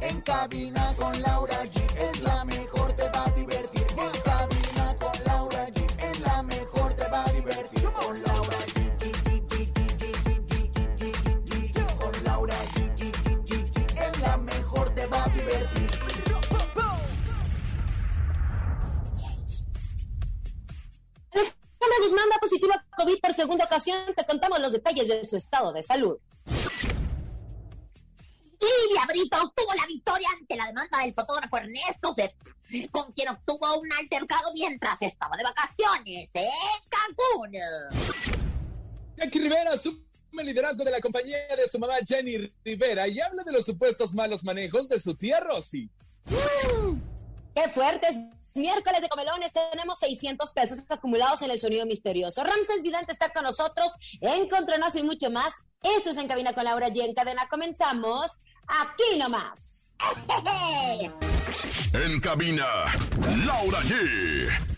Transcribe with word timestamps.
En 0.00 0.20
cabina 0.20 0.94
con 0.98 1.22
Laura 1.22 1.64
G 1.64 1.82
es 1.96 2.20
la 2.20 2.44
mejor, 2.44 2.92
te 2.92 3.08
va 3.08 3.24
a 3.24 3.30
divertir. 3.30 3.86
En 3.96 4.20
cabina 4.20 4.96
con 4.98 5.24
Laura 5.24 5.66
G 5.68 5.86
es 6.10 6.20
la 6.20 6.42
mejor, 6.42 6.92
te 6.92 7.08
va 7.08 7.24
a 7.24 7.32
divertir. 7.32 7.84
Con 7.92 8.22
Laura 8.22 8.58
G. 8.74 8.84
Con 11.98 12.24
Laura 12.24 12.54
G. 12.74 13.02
Es 13.96 14.20
la 14.20 14.36
mejor, 14.36 14.94
te 14.94 15.06
va 15.06 15.24
a 15.24 15.28
divertir. 15.28 15.90
Guzmán 22.02 22.28
da 22.28 22.38
positiva 22.38 22.84
COVID 22.98 23.20
por 23.20 23.32
segunda 23.32 23.64
ocasión. 23.64 23.98
Te 24.14 24.26
contamos 24.26 24.60
los 24.60 24.72
detalles 24.72 25.08
de 25.08 25.24
su 25.24 25.36
estado 25.36 25.72
de 25.72 25.80
salud. 25.82 26.18
Lidia 28.64 29.06
Brito 29.06 29.36
obtuvo 29.42 29.74
la 29.74 29.86
victoria 29.86 30.28
ante 30.38 30.56
la 30.56 30.66
demanda 30.66 30.98
del 30.98 31.14
fotógrafo 31.14 31.56
Ernesto 31.58 32.14
Zep, 32.14 32.32
con 32.90 33.12
quien 33.12 33.28
obtuvo 33.28 33.80
un 33.80 33.92
altercado 33.92 34.52
mientras 34.52 34.96
estaba 35.00 35.36
de 35.36 35.44
vacaciones 35.44 36.30
en 36.32 36.50
Cancún. 36.88 37.52
Jackie 39.16 39.40
Rivera 39.40 39.72
asume 39.72 40.00
el 40.38 40.46
liderazgo 40.46 40.84
de 40.84 40.90
la 40.90 41.00
compañía 41.00 41.38
de 41.56 41.68
su 41.68 41.78
mamá 41.78 41.94
Jenny 42.06 42.52
Rivera 42.64 43.06
y 43.06 43.20
habla 43.20 43.44
de 43.44 43.52
los 43.52 43.64
supuestos 43.64 44.12
malos 44.12 44.42
manejos 44.42 44.88
de 44.88 44.98
su 44.98 45.14
tía 45.14 45.40
Rosy. 45.40 45.90
¡Qué 47.54 47.68
fuertes! 47.68 48.16
Miércoles 48.56 49.02
de 49.02 49.08
comelones 49.08 49.50
tenemos 49.50 49.98
600 49.98 50.52
pesos 50.52 50.78
acumulados 50.88 51.42
en 51.42 51.50
el 51.50 51.58
sonido 51.58 51.84
misterioso. 51.86 52.44
Ramses 52.44 52.82
Vidante 52.82 53.10
está 53.10 53.30
con 53.30 53.42
nosotros, 53.42 53.92
Encontronazo 54.20 55.00
y 55.00 55.02
mucho 55.02 55.28
más. 55.28 55.52
Esto 55.82 56.10
es 56.10 56.18
En 56.18 56.28
Cabina 56.28 56.52
con 56.52 56.64
Laura 56.64 56.88
G. 56.88 57.04
En 57.04 57.14
cadena 57.14 57.48
comenzamos 57.48 58.30
aquí 58.68 59.18
nomás. 59.18 59.76
En 61.94 62.18
cabina, 62.18 62.66
Laura 63.46 63.80
G. 63.82 64.73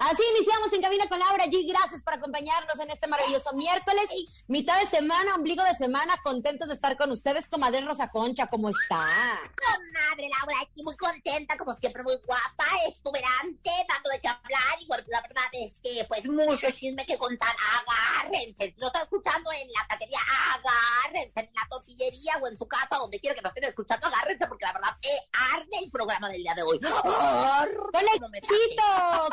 Así 0.00 0.22
iniciamos 0.34 0.72
en 0.72 0.80
Cabina 0.80 1.06
con 1.10 1.18
Laura 1.18 1.44
G. 1.44 1.62
Gracias 1.68 2.02
por 2.02 2.14
acompañarnos 2.14 2.80
en 2.80 2.90
este 2.90 3.06
maravilloso 3.06 3.52
miércoles. 3.52 4.08
Mitad 4.46 4.80
de 4.80 4.86
semana, 4.86 5.34
ombligo 5.34 5.62
de 5.62 5.74
semana, 5.74 6.14
contentos 6.24 6.68
de 6.68 6.74
estar 6.74 6.96
con 6.96 7.10
ustedes. 7.10 7.46
Comadre 7.46 7.82
Rosa 7.82 8.08
Concha, 8.08 8.46
¿cómo 8.46 8.70
está? 8.70 8.96
Comadre 8.96 10.30
Laura, 10.38 10.62
aquí 10.62 10.82
muy 10.82 10.96
contenta, 10.96 11.54
como 11.58 11.74
siempre 11.74 12.02
muy 12.02 12.14
guapa, 12.24 12.64
exuberante, 12.88 13.70
dando 13.86 14.08
de 14.10 14.20
qué 14.22 14.28
hablar. 14.28 14.80
Y 14.80 14.86
bueno, 14.86 15.04
la 15.08 15.20
verdad 15.20 15.44
es 15.52 15.72
que, 15.82 16.02
pues, 16.08 16.26
mucho 16.26 16.70
chisme 16.70 17.04
que 17.04 17.18
contar. 17.18 17.54
Agárrense. 17.60 18.72
Si 18.72 18.80
lo 18.80 18.86
están 18.86 19.02
escuchando 19.02 19.52
en 19.52 19.68
la 19.70 19.86
taquería, 19.86 20.20
agárrense. 20.54 21.40
En 21.40 21.54
la 21.54 21.68
tortillería 21.68 22.38
o 22.42 22.48
en 22.48 22.56
su 22.56 22.66
casa, 22.66 22.96
donde 22.98 23.20
quiera 23.20 23.36
que 23.36 23.42
nos 23.42 23.50
estén 23.50 23.68
escuchando, 23.68 24.06
agárrense, 24.06 24.46
porque 24.46 24.64
la 24.64 24.72
verdad, 24.72 24.96
eh, 25.02 25.28
arde 25.54 25.84
el 25.84 25.90
programa 25.90 26.30
del 26.30 26.42
día 26.42 26.54
de 26.54 26.62
hoy. 26.62 26.80
Me 26.80 28.18
Conejito, 28.18 28.82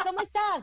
¿cómo 0.03 0.19
estás? 0.19 0.56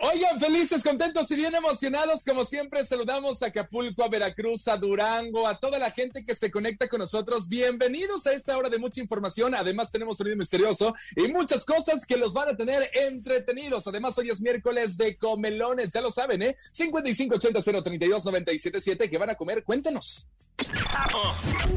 Oigan, 0.00 0.40
felices, 0.40 0.82
contentos 0.82 1.30
y 1.30 1.36
bien 1.36 1.54
emocionados. 1.54 2.24
Como 2.24 2.46
siempre, 2.46 2.82
saludamos 2.82 3.42
a 3.42 3.48
Acapulco, 3.48 4.02
a 4.02 4.08
Veracruz, 4.08 4.66
a 4.68 4.78
Durango, 4.78 5.46
a 5.46 5.58
toda 5.58 5.78
la 5.78 5.90
gente 5.90 6.24
que 6.24 6.34
se 6.34 6.50
conecta 6.50 6.88
con 6.88 7.00
nosotros. 7.00 7.46
Bienvenidos 7.46 8.26
a 8.26 8.32
esta 8.32 8.56
hora 8.56 8.70
de 8.70 8.78
mucha 8.78 9.02
información. 9.02 9.54
Además, 9.54 9.90
tenemos 9.90 10.16
sonido 10.16 10.34
misterioso 10.36 10.94
y 11.14 11.28
muchas 11.28 11.66
cosas 11.66 12.06
que 12.06 12.16
los 12.16 12.32
van 12.32 12.48
a 12.48 12.56
tener 12.56 12.90
entretenidos. 12.94 13.86
Además, 13.86 14.16
hoy 14.16 14.30
es 14.30 14.40
miércoles 14.40 14.96
de 14.96 15.18
comelones, 15.18 15.92
ya 15.92 16.00
lo 16.00 16.10
saben, 16.10 16.40
¿eh? 16.42 16.56
5580-032-977, 16.72 19.10
que 19.10 19.18
van 19.18 19.28
a 19.28 19.34
comer? 19.34 19.62
Cuéntenos. 19.62 20.26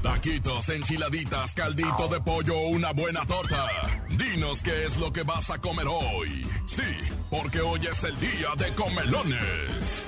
Taquitos, 0.02 0.70
enchiladitas, 0.70 1.54
caldito 1.56 2.08
de 2.08 2.22
pollo, 2.22 2.60
una 2.68 2.92
buena 2.92 3.26
torta. 3.26 3.66
Dinos 4.10 4.62
qué 4.62 4.86
es 4.86 4.98
lo 4.98 5.12
que 5.12 5.24
vas 5.24 5.50
a 5.50 5.60
comer 5.60 5.88
hoy. 5.88 6.48
Sí, 6.68 6.84
porque 7.30 7.62
hoy 7.62 7.86
es 7.88 8.04
el 8.04 8.20
día 8.20 8.50
de 8.58 8.74
comelones. 8.76 10.04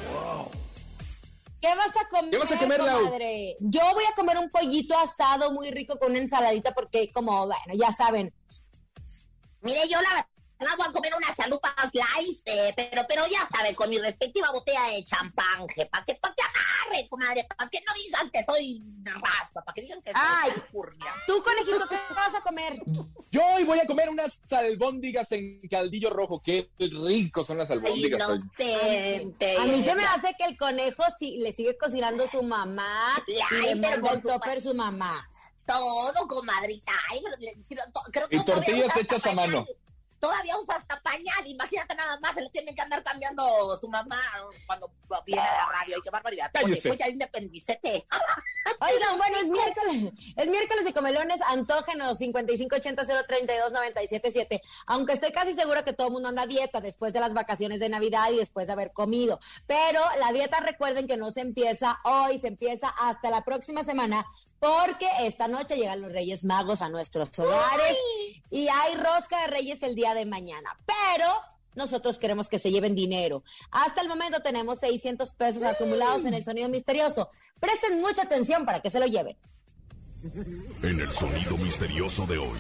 ¿Qué 1.60 1.76
vas 1.76 1.98
a 1.98 2.08
comer, 2.10 2.32
¿Qué 2.32 2.38
vas 2.38 2.52
a 2.52 2.58
comer, 2.60 2.80
Lau? 2.80 3.04
comadre? 3.04 3.58
Yo 3.60 3.82
voy 3.94 4.04
a 4.06 4.16
comer 4.16 4.38
un 4.38 4.50
pollito 4.50 4.98
asado 4.98 5.52
muy 5.52 5.72
rico 5.72 5.98
con 5.98 6.12
una 6.12 6.20
ensaladita 6.20 6.74
porque, 6.74 7.12
como, 7.12 7.48
bueno, 7.48 7.74
ya 7.74 7.92
saben, 7.92 8.32
Mire, 9.62 9.82
yo 9.90 10.00
la 10.02 10.30
verdad 10.59 10.73
voy 10.78 10.88
a 10.88 10.91
comer 10.91 11.13
unas 11.16 11.35
chalupas 11.35 11.73
slice, 11.91 12.41
eh, 12.45 12.73
pero, 12.75 13.06
pero 13.07 13.28
ya 13.28 13.47
saben, 13.56 13.75
con 13.75 13.90
mi 13.90 13.97
respectiva 14.00 14.51
botella 14.51 14.84
de 14.91 15.03
champán, 15.03 15.68
para 15.91 16.03
que, 16.06 16.16
pa' 16.16 16.34
que 16.35 16.41
agarre, 16.44 17.07
comadre, 17.09 17.45
para 17.56 17.69
que 17.69 17.79
no 17.88 17.94
digan 17.94 18.29
que 18.31 18.44
soy 18.44 18.81
raspa, 19.03 19.63
para 19.63 19.73
que 19.73 19.81
digan 19.81 20.01
que 20.01 20.12
soy 20.12 20.22
Ay. 20.23 20.51
furria. 20.72 21.13
tú, 21.28 21.41
conejito, 21.44 21.88
¿qué 21.88 21.97
vas 22.16 22.34
a 22.35 22.41
comer? 22.41 22.81
Yo 23.31 23.41
hoy 23.56 23.63
voy 23.66 23.79
a 23.79 23.85
comer 23.85 24.09
unas 24.09 24.40
albóndigas 24.51 25.31
en 25.34 25.59
caldillo 25.69 26.09
rojo. 26.09 26.41
Qué 26.41 26.69
ricos 26.79 27.45
son 27.45 27.57
las 27.57 27.69
Ay, 27.69 27.78
albóndigas 27.78 28.28
hoy. 28.29 28.38
inocente. 28.38 29.57
A 29.57 29.66
mí 29.66 29.84
se 29.84 29.95
me 29.95 30.06
hace 30.06 30.34
que 30.38 30.45
el 30.45 30.57
conejo 30.57 31.03
sí, 31.19 31.38
le 31.38 31.51
sigue 31.51 31.78
cocinando 31.78 32.28
su 32.28 32.41
mamá 32.41 33.22
y 33.28 33.34
Ay, 33.34 33.75
le 33.75 33.81
pero 33.81 34.01
manda 34.01 34.13
el 34.13 34.22
topper 34.24 34.62
su 34.62 34.74
mamá. 34.74 35.29
Todo, 35.66 36.28
comadrita. 36.29 36.94
Ay, 37.12 37.19
pero 37.22 37.35
le- 37.39 37.57
creo, 38.12 38.29
que 38.29 38.38
Y 38.38 38.45
tortillas 38.45 38.95
hechas 38.95 39.25
a 39.25 39.34
mano. 39.34 39.66
pañal. 39.66 39.78
Todavía 40.20 40.58
usa 40.58 40.76
hasta 40.76 41.02
pañal, 41.02 41.46
imagínate 41.46 41.96
nada 41.96 42.20
más, 42.20 42.34
se 42.34 42.42
lo 42.42 42.50
tienen 42.50 42.76
que 42.76 42.82
andar 42.82 43.04
cambiando 43.04 43.44
su 43.80 43.88
mamá 43.88 44.20
cuando 44.66 44.92
viene 45.26 45.42
a 45.42 45.66
la 45.66 45.72
radio. 45.72 45.96
Ay, 45.96 46.02
qué 46.04 46.10
barbaridad. 46.10 46.52
Cállese. 46.54 46.90
Oye, 46.90 47.00
ya 47.00 47.08
independicete. 47.10 48.06
Oigan, 48.80 49.18
bueno, 49.18 49.38
es 49.38 49.48
miércoles, 49.48 50.14
es 50.36 50.48
miércoles 50.48 50.86
de 50.86 50.94
comelones, 50.94 51.42
antógenos 51.42 52.20
5580-032-977. 52.20 54.62
Aunque 54.88 55.14
estoy 55.14 55.32
casi 55.32 55.54
seguro 55.54 55.84
que 55.84 55.94
todo 55.94 56.08
el 56.08 56.14
mundo 56.14 56.30
anda 56.30 56.44
a 56.44 56.48
dieta 56.48 56.82
después 56.82 57.14
de 57.14 57.20
las 57.20 57.34
vacaciones 57.34 57.80
de 57.80 57.90
Navidad 57.90 58.32
y 58.32 58.38
después 58.38 58.68
de 58.68 58.74
haber 58.74 58.94
comido. 58.94 59.40
Pero 59.66 60.02
la 60.20 60.32
dieta, 60.32 60.60
recuerden 60.60 61.08
que 61.08 61.18
no 61.18 61.32
se 61.32 61.42
empieza 61.42 62.00
hoy, 62.04 62.38
se 62.38 62.48
empieza 62.48 62.90
hasta 62.90 63.30
la 63.30 63.44
próxima 63.44 63.84
semana, 63.84 64.26
porque 64.59 65.07
esta 65.22 65.47
noche 65.47 65.75
llegan 65.75 66.01
los 66.01 66.12
Reyes 66.12 66.45
Magos 66.45 66.81
a 66.81 66.90
nuestros 66.90 67.38
hogares 67.40 67.97
y 68.50 68.68
hay 68.68 68.95
rosca 68.95 69.41
de 69.41 69.47
Reyes 69.47 69.84
el 69.84 69.95
día 69.95 70.13
de 70.13 70.25
mañana. 70.25 70.78
Pero 70.85 71.28
nosotros 71.75 72.18
queremos 72.18 72.50
que 72.50 72.57
se 72.57 72.72
lleven 72.72 72.95
dinero. 72.95 73.44
Hasta 73.72 74.01
el 74.01 74.07
momento 74.07 74.41
tenemos 74.41 74.79
600 74.79 75.31
pesos 75.34 75.63
acumulados 75.63 76.25
en 76.25 76.34
el 76.34 76.44
sonido 76.44 76.68
misterioso. 76.69 77.29
Presten 77.59 78.01
mucha 78.01 78.23
atención 78.23 78.66
para 78.66 78.81
que 78.81 78.90
se 78.90 79.00
lo 79.00 79.06
lleven. 79.06 79.38
En 80.81 81.00
el 81.00 81.12
sonido 81.12 81.56
misterioso 81.57 82.25
de 82.25 82.39
hoy. 82.39 82.57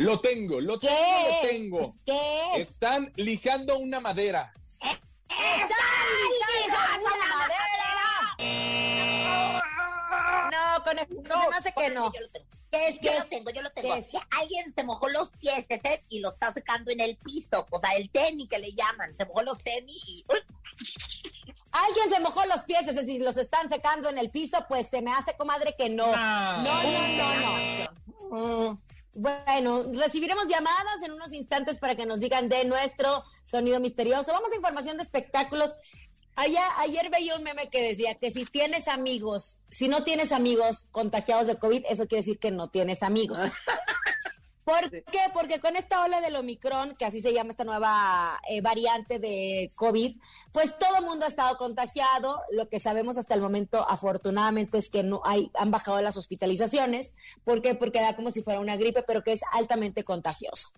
Lo 0.00 0.18
tengo, 0.18 0.62
lo 0.62 0.80
¿Qué 0.80 0.88
tengo, 0.88 1.28
lo 1.28 1.40
tengo. 1.48 1.94
¿Qué 2.06 2.56
es? 2.56 2.70
Están 2.70 3.12
lijando 3.16 3.76
una 3.76 4.00
madera. 4.00 4.50
¡Están 4.80 4.98
una 7.00 7.16
madera! 7.36 7.68
No, 10.50 10.82
conejo, 10.84 11.12
no, 11.12 11.22
se 11.42 11.48
me 11.50 11.56
hace 11.56 11.74
que 11.74 11.90
no. 11.90 12.10
Yo 12.14 12.20
lo 12.22 12.30
tengo. 12.30 12.46
¿Qué 12.72 12.88
es? 12.88 12.94
Yo 12.94 13.00
¿Qué 13.02 13.10
lo 13.10 13.18
es? 13.22 13.28
tengo, 13.28 13.50
yo 13.50 13.60
lo 13.60 13.68
¿Qué 13.74 13.82
tengo. 13.82 13.94
es? 13.94 14.08
Alguien 14.30 14.72
se 14.74 14.84
mojó 14.84 15.10
los 15.10 15.28
pies 15.32 15.66
ese, 15.68 16.02
y 16.08 16.20
lo 16.20 16.30
está 16.30 16.50
secando 16.54 16.90
en 16.90 17.00
el 17.00 17.18
piso. 17.18 17.66
O 17.68 17.78
sea, 17.78 17.90
el 17.96 18.08
tenis 18.08 18.48
que 18.48 18.58
le 18.58 18.72
llaman. 18.72 19.14
Se 19.14 19.26
mojó 19.26 19.42
los 19.42 19.58
tenis 19.58 20.02
y. 20.06 20.24
Alguien 21.72 22.08
se 22.08 22.20
mojó 22.20 22.46
los 22.46 22.62
pies, 22.62 22.88
es 22.88 22.94
decir, 22.96 23.20
los 23.20 23.36
están 23.36 23.68
secando 23.68 24.08
en 24.08 24.16
el 24.16 24.30
piso, 24.30 24.64
pues 24.66 24.88
se 24.88 25.02
me 25.02 25.12
hace, 25.12 25.36
comadre, 25.36 25.74
que 25.76 25.90
no. 25.90 26.10
Ah. 26.14 26.62
No, 26.64 26.82
no, 26.82 28.30
no, 28.30 28.70
no. 28.70 28.78
Bueno, 29.12 29.84
recibiremos 29.92 30.46
llamadas 30.46 31.02
en 31.04 31.12
unos 31.12 31.32
instantes 31.32 31.78
para 31.78 31.96
que 31.96 32.06
nos 32.06 32.20
digan 32.20 32.48
de 32.48 32.64
nuestro 32.64 33.24
sonido 33.42 33.80
misterioso. 33.80 34.32
Vamos 34.32 34.52
a 34.52 34.56
información 34.56 34.96
de 34.96 35.02
espectáculos. 35.02 35.74
Allá, 36.36 36.62
ayer 36.78 37.10
veía 37.10 37.34
un 37.34 37.42
meme 37.42 37.68
que 37.68 37.82
decía 37.82 38.14
que 38.14 38.30
si 38.30 38.44
tienes 38.44 38.86
amigos, 38.86 39.58
si 39.70 39.88
no 39.88 40.04
tienes 40.04 40.30
amigos 40.32 40.86
contagiados 40.92 41.48
de 41.48 41.56
COVID, 41.56 41.84
eso 41.88 42.06
quiere 42.06 42.22
decir 42.22 42.38
que 42.38 42.52
no 42.52 42.70
tienes 42.70 43.02
amigos. 43.02 43.38
¿Por 44.64 44.88
qué? 44.90 45.20
Porque 45.34 45.58
con 45.58 45.74
esta 45.74 46.04
ola 46.04 46.20
del 46.20 46.36
Omicron, 46.36 46.94
que 46.94 47.04
así 47.04 47.20
se 47.20 47.32
llama 47.32 47.50
esta 47.50 47.64
nueva 47.64 48.38
eh, 48.48 48.60
variante 48.60 49.18
de 49.18 49.72
COVID, 49.74 50.16
pues 50.52 50.76
todo 50.78 50.98
el 50.98 51.04
mundo 51.04 51.24
ha 51.24 51.28
estado 51.28 51.56
contagiado. 51.56 52.40
Lo 52.50 52.68
que 52.68 52.78
sabemos 52.78 53.18
hasta 53.18 53.34
el 53.34 53.40
momento, 53.40 53.88
afortunadamente, 53.88 54.78
es 54.78 54.90
que 54.90 55.02
no 55.02 55.22
hay, 55.24 55.50
han 55.54 55.70
bajado 55.70 56.00
las 56.00 56.16
hospitalizaciones. 56.16 57.14
¿Por 57.44 57.62
qué? 57.62 57.74
Porque 57.74 58.00
da 58.00 58.16
como 58.16 58.30
si 58.30 58.42
fuera 58.42 58.60
una 58.60 58.76
gripe, 58.76 59.02
pero 59.02 59.22
que 59.22 59.32
es 59.32 59.40
altamente 59.52 60.04
contagioso. 60.04 60.68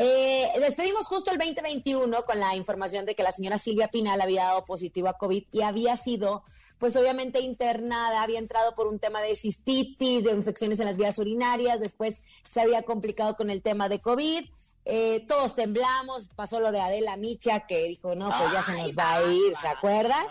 Eh, 0.00 0.52
despedimos 0.60 1.08
justo 1.08 1.32
el 1.32 1.38
2021 1.38 2.24
con 2.24 2.38
la 2.38 2.54
información 2.54 3.04
de 3.04 3.16
que 3.16 3.24
la 3.24 3.32
señora 3.32 3.58
Silvia 3.58 3.88
Pinal 3.88 4.20
había 4.20 4.44
dado 4.44 4.64
positivo 4.64 5.08
a 5.08 5.18
COVID 5.18 5.46
y 5.50 5.62
había 5.62 5.96
sido, 5.96 6.44
pues 6.78 6.94
obviamente 6.94 7.40
internada, 7.40 8.22
había 8.22 8.38
entrado 8.38 8.76
por 8.76 8.86
un 8.86 9.00
tema 9.00 9.20
de 9.22 9.34
cistitis, 9.34 10.22
de 10.22 10.30
infecciones 10.30 10.78
en 10.78 10.86
las 10.86 10.98
vías 10.98 11.18
urinarias, 11.18 11.80
después 11.80 12.22
se 12.48 12.60
había 12.60 12.82
complicado 12.82 13.34
con 13.34 13.50
el 13.50 13.60
tema 13.60 13.88
de 13.88 14.00
COVID. 14.00 14.48
Eh, 14.90 15.26
todos 15.28 15.54
temblamos, 15.54 16.28
pasó 16.34 16.60
lo 16.60 16.72
de 16.72 16.80
Adela 16.80 17.18
Micha 17.18 17.66
que 17.66 17.84
dijo, 17.88 18.14
no, 18.14 18.30
pues 18.30 18.52
ya 18.54 18.62
se 18.62 18.72
nos 18.72 18.96
va 18.96 19.16
a 19.16 19.22
ir, 19.22 19.54
¿se 19.54 19.68
acuerdan? 19.68 20.24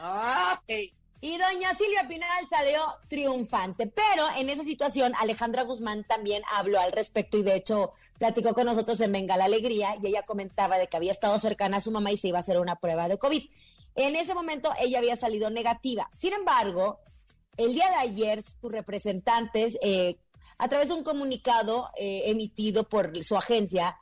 Y 1.22 1.38
doña 1.38 1.76
Silvia 1.76 2.08
Pinal 2.08 2.48
salió 2.50 2.82
triunfante, 3.08 3.86
pero 3.86 4.26
en 4.36 4.50
esa 4.50 4.64
situación 4.64 5.14
Alejandra 5.20 5.62
Guzmán 5.62 6.06
también 6.06 6.42
habló 6.52 6.80
al 6.80 6.92
respecto 6.92 7.38
y 7.38 7.44
de 7.44 7.56
hecho 7.56 7.94
platicó 8.18 8.56
con 8.56 8.66
nosotros 8.66 9.00
en 9.02 9.12
Venga 9.12 9.38
la 9.38 9.46
Alegría 9.46 9.96
y 10.02 10.08
ella 10.08 10.24
comentaba 10.24 10.80
de 10.80 10.88
que 10.88 10.98
había 10.98 11.12
estado 11.12 11.38
cercana 11.38 11.78
a 11.78 11.82
su 11.82 11.92
mamá 11.92 12.12
y 12.12 12.18
se 12.18 12.30
iba 12.30 12.38
a 12.38 12.40
hacer 12.40 12.60
una 12.60 12.78
prueba 12.78 13.08
de 13.08 13.20
COVID. 13.20 13.44
En 13.94 14.16
ese 14.16 14.34
momento 14.34 14.72
ella 14.80 14.98
había 14.98 15.16
salido 15.16 15.52
negativa. 15.52 16.10
Sin 16.16 16.34
embargo, 16.34 17.00
el 17.58 17.76
día 17.76 17.90
de 17.90 17.96
ayer 17.98 18.42
sus 18.42 18.72
representantes, 18.72 19.78
eh, 19.84 20.18
a 20.58 20.68
través 20.68 20.88
de 20.88 20.96
un 20.96 21.04
comunicado 21.04 21.90
eh, 21.96 22.24
emitido 22.26 22.90
por 22.90 23.24
su 23.24 23.38
agencia, 23.38 23.98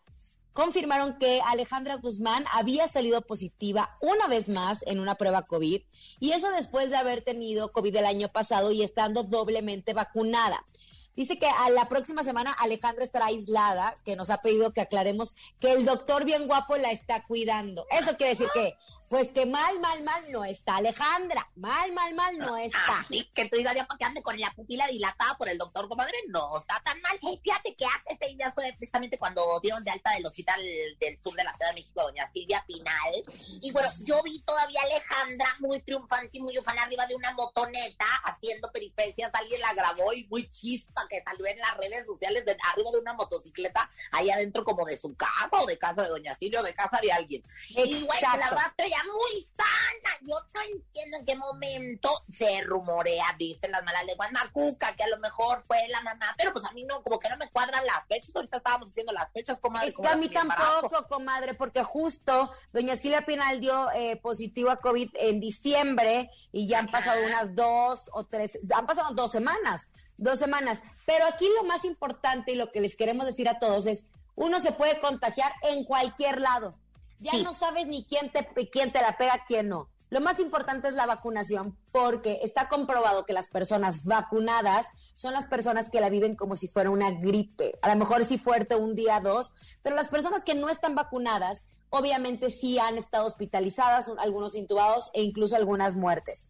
confirmaron 0.55 1.17
que 1.19 1.41
Alejandra 1.45 1.97
Guzmán 1.97 2.45
había 2.53 2.87
salido 2.87 3.21
positiva 3.21 3.97
una 4.01 4.27
vez 4.27 4.47
más 4.47 4.83
en 4.87 5.01
una 5.01 5.15
prueba 5.15 5.45
COVID 5.45 5.81
y 6.21 6.31
eso 6.31 6.49
después 6.49 6.89
de 6.89 6.95
haber 6.95 7.23
tenido 7.23 7.73
COVID 7.73 7.97
el 7.97 8.05
año 8.05 8.29
pasado 8.29 8.71
y 8.71 8.81
estando 8.81 9.23
doblemente 9.23 9.93
vacunada. 9.93 10.65
Dice 11.13 11.37
que 11.39 11.47
a 11.47 11.69
la 11.69 11.89
próxima 11.89 12.23
semana 12.23 12.51
Alejandra 12.53 13.03
estará 13.03 13.25
aislada, 13.25 13.97
que 14.05 14.15
nos 14.15 14.29
ha 14.29 14.41
pedido 14.41 14.71
que 14.71 14.81
aclaremos 14.81 15.35
que 15.59 15.73
el 15.73 15.85
doctor 15.85 16.23
bien 16.23 16.47
guapo 16.47 16.77
la 16.77 16.91
está 16.91 17.25
cuidando. 17.25 17.85
Eso 17.89 18.15
quiere 18.15 18.31
decir 18.31 18.47
que 18.53 18.75
pues 19.09 19.31
que 19.31 19.45
mal, 19.45 19.79
mal, 19.79 20.03
mal 20.03 20.23
no 20.31 20.43
está 20.43 20.77
Alejandra. 20.77 21.49
Mal, 21.55 21.91
mal, 21.93 22.13
mal 22.15 22.37
no 22.37 22.57
está. 22.57 23.05
Sí, 23.09 23.29
que 23.33 23.47
tú 23.47 23.57
digas 23.57 23.75
ya 23.75 23.85
para 23.85 23.97
que 23.97 24.05
ande 24.05 24.21
con 24.21 24.39
la 24.39 24.51
pupila 24.51 24.87
dilatada 24.87 25.37
por 25.37 25.47
el 25.47 25.57
doctor, 25.57 25.87
comadre, 25.87 26.17
no 26.27 26.57
está 26.57 26.81
tan 26.83 26.99
mal. 27.01 27.19
fíjate 27.19 27.75
que 27.75 27.85
hace 27.85 28.17
seis 28.19 28.37
días 28.37 28.53
fue 28.53 28.73
precisamente 28.77 29.17
cuando 29.17 29.59
dieron 29.61 29.83
de 29.83 29.91
alta 29.91 30.11
del 30.11 30.25
hospital 30.25 30.59
del 30.99 31.17
sur 31.19 31.33
de 31.35 31.43
la 31.43 31.53
Ciudad 31.53 31.69
de 31.69 31.75
México, 31.75 32.01
doña 32.01 32.27
Silvia 32.33 32.63
Pinal. 32.67 33.21
Y 33.61 33.71
bueno, 33.71 33.87
yo 34.05 34.23
vi 34.23 34.39
todavía 34.41 34.81
a 34.81 34.85
Alejandra 34.85 35.47
muy 35.59 35.79
triunfante 35.81 36.29
y 36.33 36.41
muy 36.41 36.57
ufana 36.57 36.83
arriba 36.83 37.05
de 37.05 37.15
una 37.15 37.31
motoneta 37.33 38.05
haciendo 38.23 38.71
peripecias. 38.71 39.31
Alguien 39.33 39.61
la 39.61 39.73
grabó 39.73 40.13
y 40.13 40.25
muy 40.25 40.49
chispa 40.49 41.07
que 41.09 41.21
salió 41.21 41.45
en 41.45 41.59
las 41.59 41.77
redes 41.77 42.05
sociales 42.05 42.45
de, 42.45 42.57
arriba 42.71 42.91
de 42.91 42.97
una 42.97 43.13
motocicleta 43.13 43.89
ahí 44.11 44.29
adentro 44.31 44.63
como 44.63 44.85
de 44.85 44.97
su 44.97 45.15
casa 45.15 45.49
o 45.51 45.65
de 45.65 45.77
casa 45.77 46.01
de 46.03 46.09
doña 46.09 46.35
Silvia 46.35 46.61
o 46.61 46.63
de 46.63 46.73
casa 46.73 46.99
de 47.01 47.11
alguien. 47.11 47.43
Y 47.69 48.03
bueno, 48.03 48.37
la 48.37 48.49
verdad 48.49 48.65
estoy 48.77 48.94
muy 49.03 49.44
sana. 49.44 50.18
Yo 50.21 50.36
no 50.53 50.62
entiendo 50.62 51.18
en 51.18 51.25
qué 51.25 51.36
momento 51.36 52.09
se 52.31 52.62
rumorea, 52.62 53.25
dicen 53.38 53.71
las 53.71 53.83
malas 53.83 54.06
lenguas, 54.06 54.31
Macuca, 54.31 54.95
que 54.95 55.03
a 55.03 55.07
lo 55.07 55.18
mejor 55.19 55.63
fue 55.68 55.77
la 55.89 56.01
mamá, 56.01 56.33
pero 56.38 56.53
pues 56.53 56.65
a 56.65 56.71
mí 56.71 56.83
no, 56.83 57.03
como 57.03 57.19
que 57.19 57.30
no 57.30 57.38
me 57.38 57.50
cuadran 57.50 57.86
las 57.86 58.06
fechas. 58.07 58.36
Ahorita 58.36 58.57
estábamos 58.57 58.89
haciendo 58.89 59.12
las 59.13 59.31
fechas, 59.31 59.59
comadre. 59.59 59.89
Es 59.89 59.97
que 59.97 60.07
a 60.07 60.15
mí 60.15 60.30
tampoco, 60.30 61.07
comadre, 61.07 61.53
porque 61.53 61.83
justo 61.83 62.51
doña 62.71 62.95
Silvia 62.95 63.25
Pinal 63.25 63.59
dio 63.59 63.92
eh, 63.92 64.18
positivo 64.18 64.69
a 64.69 64.77
COVID 64.77 65.09
en 65.15 65.39
diciembre 65.39 66.30
y 66.51 66.68
ya 66.68 66.80
han 66.80 66.88
pasado 66.88 67.24
unas 67.25 67.56
dos 67.56 68.09
o 68.13 68.25
tres, 68.25 68.59
han 68.75 68.86
pasado 68.86 69.13
dos 69.13 69.31
semanas, 69.31 69.89
dos 70.18 70.39
semanas. 70.39 70.81
Pero 71.06 71.25
aquí 71.25 71.48
lo 71.56 71.63
más 71.63 71.86
importante 71.86 72.51
y 72.51 72.56
lo 72.56 72.71
que 72.71 72.81
les 72.81 72.95
queremos 72.95 73.25
decir 73.25 73.50
a 73.50 73.59
todos 73.59 73.86
es, 73.86 74.09
uno 74.36 74.59
se 74.59 74.71
puede 74.71 75.00
contagiar 75.00 75.53
en 75.63 75.86
cualquier 75.86 76.41
lado 76.41 76.77
ya 77.25 77.44
no 77.44 77.54
sabes 77.54 77.88
ni 77.88 78.06
quién 78.06 78.31
te, 78.31 78.48
quién 78.69 78.92
te 78.92 79.01
la 79.01 79.18
pega, 79.18 79.44
quién 79.48 79.69
no. 79.69 79.89
Lo 80.10 80.22
más 80.22 80.39
importante 80.39 80.88
es 80.88 80.94
la 80.94 81.07
vacunación 81.07 81.77
porque 81.92 82.39
está 82.44 82.69
comprobado 82.69 83.25
que 83.25 83.33
las 83.33 83.50
personas 83.50 84.06
vacunadas 84.06 84.88
son 85.16 85.33
las 85.33 85.48
personas 85.48 85.89
que 85.89 86.00
la 86.00 86.10
viven 86.10 86.36
como 86.36 86.56
si 86.56 86.68
fuera 86.68 86.92
una 86.92 87.12
gripe. 87.12 87.77
A 87.81 87.89
lo 87.89 87.95
mejor 88.00 88.24
sí 88.24 88.38
fuerte 88.38 88.75
un 88.75 88.94
día, 88.94 89.19
dos, 89.19 89.54
pero 89.81 89.95
las 89.95 90.10
personas 90.10 90.44
que 90.44 90.54
no 90.54 90.69
están 90.69 90.94
vacunadas 90.94 91.66
obviamente 91.89 92.50
sí 92.50 92.77
han 92.77 92.98
estado 92.98 93.25
hospitalizadas, 93.25 94.12
algunos 94.19 94.56
intubados 94.56 95.10
e 95.13 95.24
incluso 95.24 95.56
algunas 95.56 95.95
muertes. 95.95 96.50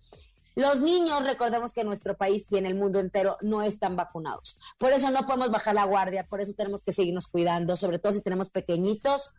Los 0.56 0.81
niños, 0.81 1.25
recordemos 1.25 1.74
que 1.74 1.81
en 1.81 1.88
nuestro 1.88 2.16
país 2.16 2.48
y 2.50 2.57
en 2.57 2.66
el 2.66 2.75
mundo 2.75 3.00
entero 3.00 3.38
no 3.42 3.62
están 3.62 3.98
vacunados. 3.98 4.57
Por 4.77 4.94
eso 4.94 5.12
no 5.12 5.25
podemos 5.25 5.51
bajar 5.51 5.75
la 5.75 5.83
guardia, 5.83 6.27
por 6.27 6.39
eso 6.39 6.54
tenemos 6.56 6.83
que 6.83 6.94
seguirnos 6.94 7.27
cuidando, 7.27 7.75
sobre 7.75 8.00
todo 8.00 8.13
si 8.13 8.22
tenemos 8.22 8.50
pequeñitos 8.50 9.31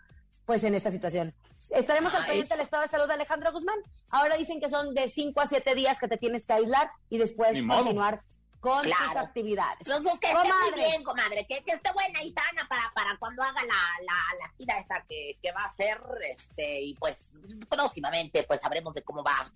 pues 0.46 0.62
en 0.64 0.74
esta 0.74 0.90
situación. 0.90 1.34
Estaremos 1.70 2.14
al 2.14 2.24
pendiente 2.24 2.54
del 2.54 2.60
estado 2.60 2.84
de 2.84 2.88
salud 2.88 3.08
de 3.08 3.14
Alejandro 3.14 3.52
Guzmán. 3.52 3.78
Ahora 4.08 4.36
dicen 4.36 4.60
que 4.60 4.68
son 4.68 4.94
de 4.94 5.08
5 5.08 5.40
a 5.40 5.46
7 5.46 5.74
días 5.74 5.98
que 5.98 6.08
te 6.08 6.16
tienes 6.16 6.46
que 6.46 6.52
aislar 6.52 6.90
y 7.10 7.18
después 7.18 7.60
continuar 7.62 8.22
con 8.60 8.84
sus 8.84 9.16
actividades. 9.16 9.86
Pues, 9.86 10.00
que 10.18 10.30
esté 10.30 10.52
muy 10.52 10.72
bien, 10.80 11.02
comadre, 11.02 11.46
que, 11.46 11.56
esté 11.66 11.92
buena 11.92 12.22
y 12.22 12.32
sana 12.32 12.66
para, 12.68 12.90
para 12.94 13.16
cuando 13.18 13.42
haga 13.42 13.62
la, 13.62 14.04
la, 14.04 14.38
la 14.40 14.52
gira 14.56 14.78
esa 14.78 15.04
que, 15.08 15.38
que, 15.42 15.52
va 15.52 15.62
a 15.62 15.66
hacer, 15.66 16.00
este, 16.30 16.80
y 16.80 16.94
pues 16.94 17.34
próximamente 17.68 18.44
pues 18.44 18.60
sabremos 18.60 18.94
de 18.94 19.02
cómo 19.02 19.22
va. 19.22 19.50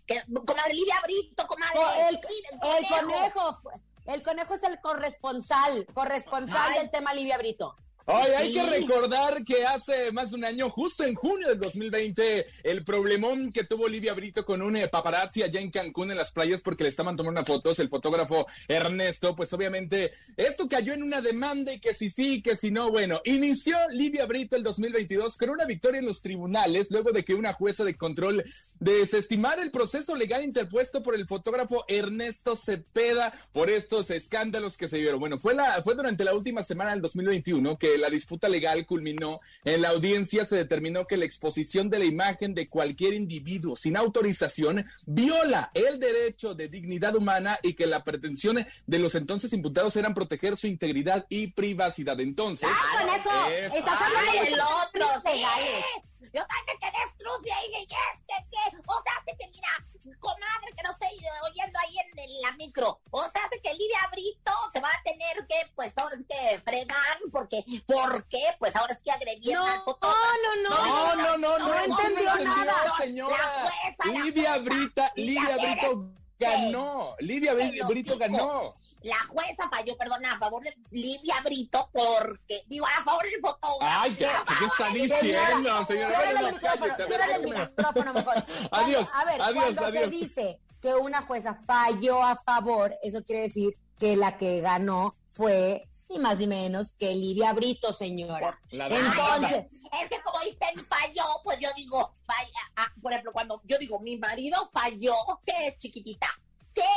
comadre 0.45 0.75
Lidia 0.75 1.01
Brito, 1.03 1.47
comadre. 1.47 2.09
el, 2.09 2.17
el, 2.17 2.89
conejo. 2.89 3.61
el 4.07 4.23
conejo 4.23 4.55
es 4.55 4.63
el 4.65 4.81
corresponsal, 4.81 5.87
corresponsal 5.93 6.75
del 6.75 6.91
tema 6.91 7.15
Livia 7.15 7.39
Brito. 7.39 7.77
Ay, 8.07 8.33
hay 8.37 8.53
que 8.53 8.63
recordar 8.63 9.45
que 9.45 9.65
hace 9.65 10.11
más 10.13 10.31
de 10.31 10.37
un 10.37 10.45
año, 10.45 10.69
justo 10.71 11.05
en 11.05 11.15
junio 11.15 11.49
del 11.49 11.61
2020, 11.61 12.47
el 12.65 12.85
problemón 12.85 13.51
que 13.51 13.65
tuvo 13.65 13.85
Olivia 13.85 14.15
Brito 14.15 14.45
con 14.45 14.63
un 14.63 14.77
eh, 14.77 14.89
paparazzi 14.89 15.43
allá 15.43 15.61
en 15.61 15.71
Cancún 15.71 16.11
en 16.11 16.17
las 16.17 16.33
playas 16.33 16.63
porque 16.63 16.83
le 16.83 16.89
estaban 16.89 17.17
tomando 17.17 17.41
unas 17.41 17.47
fotos, 17.47 17.79
el 17.79 17.89
fotógrafo 17.89 18.47
Ernesto, 18.69 19.37
pues 19.37 19.53
obviamente 19.53 20.13
esto 20.37 20.69
cayó 20.69 20.93
en 20.93 21.03
una 21.03 21.21
demanda 21.21 21.73
y 21.73 21.79
que 21.79 21.95
si 21.95 22.11
sí, 22.11 22.43
que 22.43 22.57
si 22.57 22.71
no, 22.71 22.91
bueno, 22.91 23.21
inició 23.25 23.77
Livia 23.91 24.27
Brito 24.27 24.57
el 24.57 24.63
2022 24.63 25.37
con 25.37 25.51
una 25.51 25.65
victoria 25.65 26.01
en 26.01 26.07
los 26.07 26.23
tribunales 26.23 26.91
luego 26.91 27.13
de 27.13 27.25
que 27.25 27.35
una 27.35 27.53
jueza 27.53 27.85
de 27.85 27.97
control 27.97 28.45
desestimara 28.79 29.63
el 29.63 29.71
proceso 29.71 30.17
legal 30.17 30.43
interpuesto 30.43 31.03
por 31.03 31.15
el 31.15 31.27
fotógrafo 31.27 31.85
Ernesto 31.87 32.57
Cepeda 32.57 33.33
por 33.53 33.71
estos 33.71 34.11
escándalos 34.11 34.77
que 34.77 34.89
se 34.89 34.99
dieron. 34.99 35.21
Bueno, 35.21 35.39
fue 35.39 35.55
la 35.55 35.83
fue 35.83 35.95
durante 35.95 36.25
la 36.25 36.35
última 36.35 36.63
semana 36.63 36.93
del 36.93 37.03
2021 37.03 37.79
que 37.79 37.90
la 37.99 38.11
disputa 38.11 38.49
legal 38.49 38.87
culminó, 38.87 39.41
en 39.65 39.83
la 39.83 39.91
audiencia 39.91 40.45
se 40.45 40.57
determinó 40.57 41.07
que 41.07 41.17
la 41.17 41.25
exposición 41.25 41.91
de 41.91 41.99
la 41.99 42.05
imagen 42.05 42.55
de 42.55 42.69
cualquier 42.69 43.15
individuo 43.15 43.77
sin 43.77 43.97
autorización 43.97 44.85
viola 45.07 45.71
el 45.75 45.99
derecho 45.99 46.55
de 46.55 46.69
dignidad 46.69 47.15
humana 47.17 47.59
y 47.63 47.75
que 47.75 47.87
la 47.87 48.05
pretensión 48.05 48.65
de 48.87 48.99
los 48.99 49.15
entonces 49.15 49.53
imputados 49.53 49.97
eran 49.97 50.15
proteger 50.15 50.57
su 50.57 50.67
integridad 50.67 51.27
y 51.29 51.49
privacidad. 51.49 52.19
Entonces, 52.21 52.69
¡Ay, 52.99 53.53
¡Estás 53.65 54.01
hablando 54.01 54.45
del 54.45 54.61
otro! 54.61 55.07
Yo 56.33 56.43
también 56.47 56.79
quedé 56.79 57.03
estruzia 57.09 57.55
y 57.67 57.69
dije, 57.73 57.87
¿qué? 58.29 58.35
¿Qué? 58.51 58.77
O 58.87 59.03
sea, 59.03 59.13
hace 59.19 59.37
que 59.37 59.49
mira, 59.49 59.69
comadre, 60.19 60.73
que 60.77 60.83
no 60.83 60.93
estoy 60.93 61.19
oyendo 61.51 61.79
ahí 61.81 61.97
en, 61.99 62.43
la 62.43 62.53
micro. 62.53 63.01
O 63.11 63.21
sea, 63.23 63.45
hace 63.45 63.61
que 63.61 63.73
Livia 63.75 63.99
Brito 64.13 64.53
se 64.73 64.81
va 64.81 64.89
a 64.89 65.03
tener 65.03 65.47
que, 65.47 65.71
pues 65.75 65.97
ahora 65.99 66.17
es 66.17 66.25
que 66.27 66.61
fregar, 66.61 67.19
porque, 67.33 67.65
¿por 67.87 68.27
qué? 68.29 68.43
Pues 68.59 68.75
ahora 68.77 68.93
es 68.95 69.03
que 69.03 69.11
agredieron 69.11 69.65
no, 69.65 69.73
al 69.73 69.83
fotógrafo. 69.83 70.21
No, 70.43 70.63
no, 70.63 70.69
no, 70.69 71.17
no, 71.17 71.39
no, 71.39 71.59
no, 71.59 71.59
no, 71.59 71.81
entendió 71.81 72.37
nada. 72.37 72.97
señora. 72.97 73.71
Livia 74.05 74.59
Brita, 74.59 75.13
Livia 75.17 75.57
Brito 75.57 76.13
ganó. 76.39 77.17
Livia 77.21 77.55
Brito 77.55 78.17
ganó 78.17 78.75
la 79.03 79.19
jueza 79.29 79.69
falló, 79.71 79.97
perdona, 79.97 80.35
a 80.35 80.39
favor 80.39 80.63
de 80.63 80.75
Livia 80.91 81.37
Brito 81.45 81.89
porque, 81.93 82.63
digo, 82.67 82.87
a 82.87 83.03
favor 83.05 83.23
del 83.25 83.41
fotógrafo. 83.41 83.79
Ay, 83.81 84.15
¿qué, 84.15 84.29
¿qué 84.59 84.65
está 84.65 84.89
diciendo, 84.91 85.85
señora? 85.85 86.31
el 86.31 86.53
micrófono, 86.53 86.95
el 87.35 87.69
micrófono 87.69 88.15
mejor. 88.15 88.45
Adiós, 88.71 89.09
A 89.15 89.25
ver, 89.25 89.41
adiós, 89.41 89.65
cuando 89.77 89.93
se 89.93 90.07
dice 90.09 90.61
que 90.81 90.95
una 90.95 91.23
jueza 91.23 91.55
falló 91.55 92.23
a 92.23 92.37
favor, 92.37 92.95
eso 93.03 93.23
quiere 93.23 93.43
decir 93.43 93.77
que 93.99 94.17
la 94.17 94.37
que 94.37 94.61
ganó 94.61 95.17
fue 95.29 95.87
ni 96.09 96.19
más 96.19 96.39
ni 96.39 96.47
menos 96.47 96.93
que 96.99 97.15
Livia 97.15 97.53
Brito, 97.53 97.93
señora. 97.93 98.61
Entonces, 98.71 99.67
es 99.93 100.09
que 100.09 100.21
como 100.23 100.41
dicen 100.41 100.85
falló, 100.87 101.25
pues 101.45 101.59
yo 101.61 101.69
digo, 101.77 102.17
falla, 102.25 102.73
ah, 102.77 102.93
por 103.01 103.13
ejemplo, 103.13 103.33
cuando 103.33 103.61
yo 103.65 103.79
digo 103.79 104.01
mi 104.01 104.17
marido 104.17 104.69
falló, 104.73 105.15
que 105.47 105.69
es 105.69 105.79
chiquitita, 105.79 106.29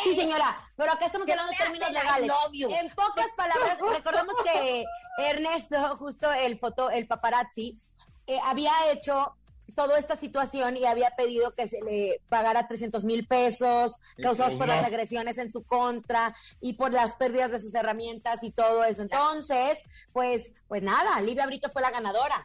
Sí, 0.03 0.15
señora, 0.15 0.57
pero 0.75 0.91
acá 0.91 1.05
estamos 1.05 1.29
hablando 1.29 1.51
de 1.51 1.57
términos 1.57 1.91
legales. 1.91 2.31
En 2.53 2.89
pocas 2.89 3.31
palabras, 3.37 3.77
recordemos 3.79 4.35
que 4.43 4.85
Ernesto, 5.17 5.95
justo 5.95 6.31
el 6.31 6.59
foto, 6.59 6.89
el 6.89 7.07
paparazzi, 7.07 7.79
eh, 8.27 8.39
había 8.43 8.71
hecho 8.91 9.35
toda 9.75 9.97
esta 9.97 10.15
situación 10.15 10.77
y 10.77 10.85
había 10.85 11.11
pedido 11.11 11.55
que 11.55 11.67
se 11.67 11.81
le 11.81 12.21
pagara 12.29 12.67
300 12.67 13.05
mil 13.05 13.25
pesos 13.25 13.97
causados 14.21 14.55
por 14.55 14.67
las 14.67 14.83
agresiones 14.83 15.37
en 15.37 15.49
su 15.49 15.63
contra 15.63 16.35
y 16.59 16.73
por 16.73 16.91
las 16.91 17.15
pérdidas 17.15 17.51
de 17.51 17.59
sus 17.59 17.73
herramientas 17.73 18.43
y 18.43 18.51
todo 18.51 18.83
eso. 18.83 19.01
Entonces, 19.01 19.81
pues, 20.11 20.51
pues 20.67 20.83
nada, 20.83 21.19
Livia 21.21 21.45
Brito 21.45 21.69
fue 21.69 21.81
la 21.81 21.91
ganadora 21.91 22.43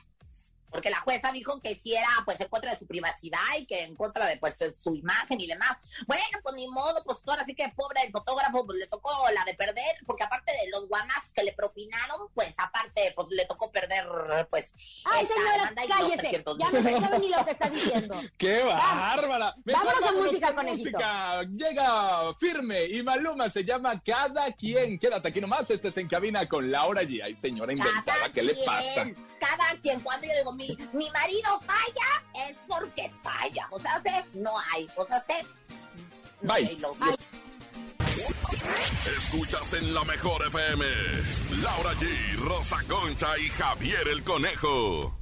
porque 0.71 0.91
la 0.91 1.01
jueza 1.01 1.33
dijo 1.33 1.61
que 1.61 1.75
si 1.75 1.95
era 1.95 2.09
pues 2.25 2.41
en 2.41 2.49
contra 2.49 2.73
de 2.73 2.79
su 2.79 2.87
privacidad 2.87 3.39
y 3.59 3.67
que 3.67 3.81
en 3.81 3.95
contra 3.95 4.27
de 4.27 4.37
pues 4.37 4.57
su 4.77 4.95
imagen 4.95 5.41
y 5.41 5.47
demás. 5.47 5.77
Bueno, 6.07 6.25
pues 6.43 6.55
ni 6.57 6.69
modo, 6.69 7.03
pues 7.05 7.19
ahora 7.27 7.45
sí 7.45 7.55
que 7.55 7.69
pobre 7.77 8.03
el 8.05 8.13
fotógrafo 8.13 8.65
pues 8.67 8.79
le 8.79 8.87
tocó 8.87 9.11
la 9.33 9.45
de 9.45 9.55
perder, 9.55 9.97
porque 10.07 10.25
aparte 10.25 10.53
de 10.53 10.71
los 10.71 10.89
guamas 10.89 11.25
que 11.35 11.43
le 11.43 11.53
propinaron, 11.53 12.29
pues 12.35 12.55
aparte 12.57 13.13
pues 13.15 13.29
le 13.31 13.45
tocó 13.47 13.71
perder 13.71 14.07
pues 14.51 14.73
Ay, 15.05 15.27
señora, 15.27 15.73
cállese, 15.89 16.43
ya 16.59 16.71
no 16.71 17.01
sabe 17.01 17.19
ni 17.19 17.29
lo 17.29 17.45
que 17.45 17.51
está 17.51 17.69
diciendo. 17.69 18.15
¡Qué 18.39 18.63
bárbara! 18.63 19.55
Vámonos 19.65 20.03
a 20.03 20.13
música, 20.13 20.55
con 20.55 20.67
música. 20.67 21.43
Llega 21.45 22.35
firme 22.39 22.87
y 22.87 23.03
Maluma 23.03 23.49
se 23.49 23.65
llama 23.65 24.01
Cada 24.03 24.53
Quien. 24.53 24.99
Quédate 24.99 25.29
aquí 25.29 25.41
nomás, 25.41 25.71
este 25.71 25.89
es 25.89 25.97
En 25.97 26.09
Cabina 26.09 26.47
con 26.49 26.71
Laura 26.71 27.03
G. 27.03 27.23
Ay, 27.23 27.35
señora 27.35 27.73
inventada, 27.73 28.31
¿qué 28.33 28.43
le 28.43 28.55
pasa? 28.55 29.07
Cada 29.41 29.81
quien, 29.81 30.01
cuando 30.01 30.27
yo 30.27 30.33
digo 30.39 30.53
mi, 30.53 30.77
mi 30.93 31.09
marido 31.11 31.61
falla, 31.61 32.49
es 32.49 32.57
porque 32.67 33.11
falla. 33.23 33.69
O 33.71 33.79
sea, 33.81 34.03
no 34.35 34.53
hay. 34.73 34.89
O 34.97 35.05
sea, 35.05 35.25
Bye. 36.43 36.79
Escuchas 39.17 39.73
en 39.75 39.95
la 39.95 40.05
mejor 40.05 40.47
FM. 40.47 40.85
Laura 41.63 41.93
G, 41.95 42.37
Rosa 42.37 42.79
Concha 42.89 43.39
y 43.39 43.49
Javier 43.49 44.09
el 44.09 44.23
Conejo. 44.23 45.19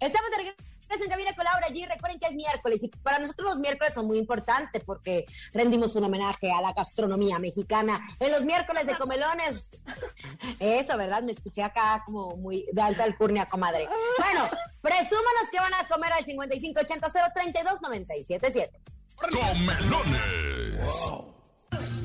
Estamos 0.00 0.30
de 0.30 0.36
regreso 0.36 0.69
en 0.98 1.08
Cabina 1.08 1.32
con 1.34 1.44
Laura 1.44 1.68
G. 1.68 1.88
Recuerden 1.88 2.18
que 2.18 2.26
es 2.26 2.34
miércoles 2.34 2.82
y 2.82 2.88
para 2.88 3.20
nosotros 3.20 3.50
los 3.50 3.60
miércoles 3.60 3.94
son 3.94 4.06
muy 4.06 4.18
importantes 4.18 4.82
porque 4.84 5.26
rendimos 5.52 5.94
un 5.96 6.04
homenaje 6.04 6.50
a 6.50 6.60
la 6.60 6.72
gastronomía 6.72 7.38
mexicana. 7.38 8.00
En 8.18 8.32
los 8.32 8.44
miércoles 8.44 8.86
de 8.86 8.96
comelones. 8.96 9.78
Eso, 10.58 10.96
¿verdad? 10.96 11.22
Me 11.22 11.32
escuché 11.32 11.62
acá 11.62 12.02
como 12.04 12.36
muy 12.36 12.66
de 12.72 12.82
alta 12.82 13.04
alcurnia, 13.04 13.46
comadre. 13.46 13.88
Bueno, 14.18 14.48
presúmanos 14.80 15.48
que 15.52 15.60
van 15.60 15.74
a 15.74 15.86
comer 15.86 16.12
al 16.12 16.24
5580 16.24 17.08
032 17.34 17.82
977. 17.82 18.80
Comelones. 19.16 20.50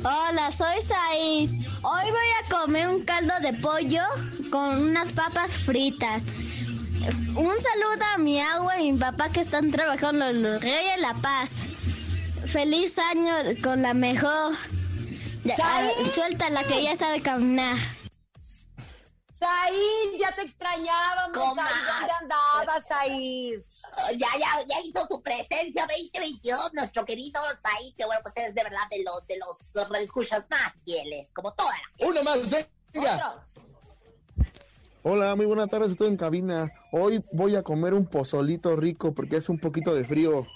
Hola, 0.04 0.52
soy 0.52 0.82
Said. 0.82 1.50
Hoy 1.82 2.12
voy 2.12 2.30
a 2.44 2.50
comer 2.50 2.88
un 2.90 3.04
caldo 3.04 3.34
de 3.42 3.54
pollo 3.54 4.04
con 4.52 4.90
unas 4.90 5.12
papas 5.14 5.56
fritas. 5.56 6.22
Un 7.08 7.56
saludo 7.62 8.04
a 8.14 8.18
mi 8.18 8.42
agua 8.42 8.80
y 8.80 8.92
mi 8.92 8.98
papá 8.98 9.30
que 9.30 9.42
están 9.42 9.70
trabajando 9.70 10.26
en 10.26 10.42
los 10.42 10.60
Reyes 10.62 11.00
La 11.00 11.14
Paz. 11.14 11.52
Feliz 12.48 12.98
año 12.98 13.34
con 13.62 13.84
la 13.84 13.94
mejor. 13.94 14.54
Ah, 15.62 15.88
suelta 16.12 16.50
la 16.50 16.64
que 16.64 16.82
ya 16.82 16.96
sabe 16.96 17.22
caminar. 17.22 17.78
Said, 19.34 20.20
ya 20.20 20.34
te 20.34 20.42
extrañábamos. 20.44 21.34
¿Dónde 21.34 21.62
andabas, 22.22 22.84
Said? 22.88 23.62
Ya, 24.14 24.28
ya, 24.40 24.50
ya 24.68 24.82
hizo 24.84 25.06
su 25.08 25.22
presencia 25.22 25.86
2022, 25.86 26.74
nuestro 26.74 27.06
querido 27.06 27.40
Said, 27.44 27.94
que 27.96 28.06
bueno, 28.06 28.22
pues 28.24 28.34
es 28.38 28.56
de 28.56 28.64
verdad 28.64 28.80
de 28.90 29.04
los, 29.04 29.28
de 29.28 29.38
los 29.38 29.90
redescuchas 29.90 30.46
más 30.50 30.74
fieles, 30.84 31.30
como 31.34 31.54
toda 31.54 31.72
la 31.72 32.08
Uno 32.08 32.24
más, 32.24 32.40
venga. 32.94 33.46
Hola, 35.08 35.36
muy 35.36 35.46
buenas 35.46 35.70
tardes, 35.70 35.92
estoy 35.92 36.08
en 36.08 36.18
cabina. 36.18 36.74
Hoy 36.92 37.24
voy 37.32 37.56
a 37.56 37.62
comer 37.62 37.94
un 37.94 38.08
pozolito 38.08 38.76
rico 38.76 39.14
porque 39.14 39.38
es 39.38 39.50
un 39.50 39.60
poquito 39.60 39.94
de 39.94 40.04
frío. 40.04 40.48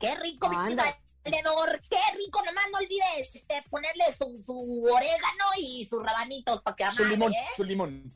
¡Qué 0.00 0.14
rico, 0.14 0.48
mi 0.48 0.56
vendedor! 0.56 1.80
¡Qué 1.90 1.98
rico! 2.16 2.40
Nomás 2.42 2.64
no 2.72 2.78
olvides 2.78 3.34
este, 3.34 3.62
ponerle 3.68 4.04
su, 4.16 4.42
su, 4.46 4.84
orégano 4.84 5.44
y 5.58 5.86
sus 5.86 6.02
rabanitos 6.02 6.62
para 6.62 6.74
que 6.74 6.84
amare, 6.84 7.04
Su 7.04 7.10
limón, 7.10 7.32
¿eh? 7.34 7.36
su 7.54 7.64
limón. 7.64 8.12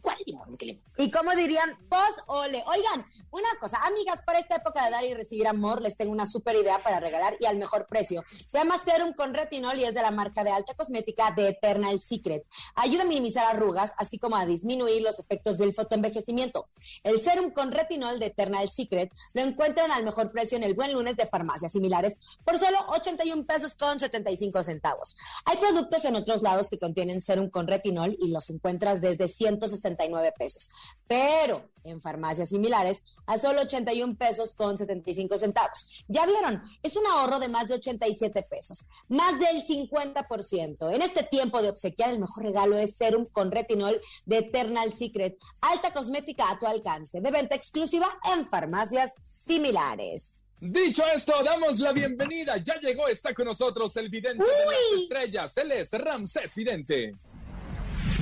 ¿Cuál 0.00 0.18
limón? 0.24 0.56
Y 0.98 1.10
como 1.10 1.34
dirían, 1.34 1.76
pos 1.88 2.22
ole. 2.26 2.62
Oigan, 2.66 3.04
una 3.32 3.48
cosa, 3.58 3.84
amigas, 3.84 4.22
para 4.22 4.38
esta 4.38 4.56
época 4.56 4.84
de 4.84 4.90
dar 4.92 5.04
y 5.04 5.14
recibir 5.14 5.48
amor, 5.48 5.82
les 5.82 5.96
tengo 5.96 6.12
una 6.12 6.26
súper 6.26 6.54
idea 6.54 6.78
para 6.78 7.00
regalar 7.00 7.34
y 7.40 7.46
al 7.46 7.58
mejor 7.58 7.86
precio. 7.88 8.22
Se 8.46 8.58
llama 8.58 8.78
Serum 8.78 9.14
con 9.14 9.34
Retinol 9.34 9.80
y 9.80 9.84
es 9.84 9.94
de 9.94 10.02
la 10.02 10.12
marca 10.12 10.44
de 10.44 10.50
alta 10.50 10.74
cosmética 10.74 11.32
de 11.32 11.48
Eternal 11.48 11.98
Secret. 11.98 12.44
Ayuda 12.76 13.02
a 13.02 13.06
minimizar 13.06 13.44
arrugas, 13.46 13.94
así 13.96 14.18
como 14.18 14.36
a 14.36 14.46
disminuir 14.46 15.02
los 15.02 15.18
efectos 15.18 15.58
del 15.58 15.74
fotoenvejecimiento. 15.74 16.68
El 17.02 17.20
Serum 17.20 17.50
con 17.50 17.72
Retinol 17.72 18.20
de 18.20 18.26
Eternal 18.26 18.68
Secret 18.68 19.12
lo 19.34 19.42
encuentran 19.42 19.90
al 19.90 20.04
mejor 20.04 20.30
precio 20.30 20.56
en 20.56 20.62
el 20.62 20.74
Buen 20.74 20.92
Lunes 20.92 21.16
de 21.16 21.26
farmacias 21.26 21.72
similares 21.72 22.20
por 22.44 22.58
solo 22.58 22.78
81 22.90 23.44
pesos 23.44 23.74
con 23.74 23.98
75 23.98 24.62
centavos. 24.62 25.16
Hay 25.46 25.56
productos 25.56 26.04
en 26.04 26.14
otros 26.14 26.42
lados 26.42 26.70
que 26.70 26.78
contienen 26.78 27.20
Serum 27.20 27.50
con 27.50 27.66
Retinol 27.66 28.16
y 28.20 28.28
los 28.28 28.50
encuentras 28.50 29.00
desde 29.00 29.15
de 29.18 29.28
169 29.28 30.32
pesos, 30.38 30.70
pero 31.06 31.68
en 31.84 32.00
farmacias 32.00 32.48
similares 32.48 33.04
a 33.26 33.38
solo 33.38 33.62
81 33.62 34.16
pesos 34.16 34.54
con 34.54 34.76
75 34.76 35.38
centavos. 35.38 36.04
Ya 36.08 36.26
vieron, 36.26 36.62
es 36.82 36.96
un 36.96 37.06
ahorro 37.06 37.38
de 37.38 37.48
más 37.48 37.68
de 37.68 37.74
87 37.74 38.42
pesos, 38.42 38.86
más 39.08 39.38
del 39.38 39.62
50%. 39.62 40.94
En 40.94 41.02
este 41.02 41.22
tiempo 41.22 41.62
de 41.62 41.70
obsequiar, 41.70 42.10
el 42.10 42.18
mejor 42.18 42.44
regalo 42.44 42.76
es 42.76 42.96
Serum 42.96 43.26
con 43.26 43.50
retinol 43.50 44.00
de 44.24 44.38
Eternal 44.38 44.92
Secret, 44.92 45.36
alta 45.60 45.92
cosmética 45.92 46.50
a 46.50 46.58
tu 46.58 46.66
alcance, 46.66 47.20
de 47.20 47.30
venta 47.30 47.54
exclusiva 47.54 48.08
en 48.32 48.48
farmacias 48.48 49.14
similares. 49.36 50.34
Dicho 50.58 51.04
esto, 51.14 51.34
damos 51.44 51.78
la 51.80 51.92
bienvenida. 51.92 52.56
Ya 52.56 52.80
llegó, 52.80 53.08
está 53.08 53.34
con 53.34 53.44
nosotros 53.44 53.94
el 53.98 54.08
vidente 54.08 54.42
de 54.42 54.50
las 54.50 55.02
estrellas. 55.02 55.56
Él 55.58 55.72
es 55.72 55.92
Ramsés 55.92 56.54
Vidente. 56.54 57.14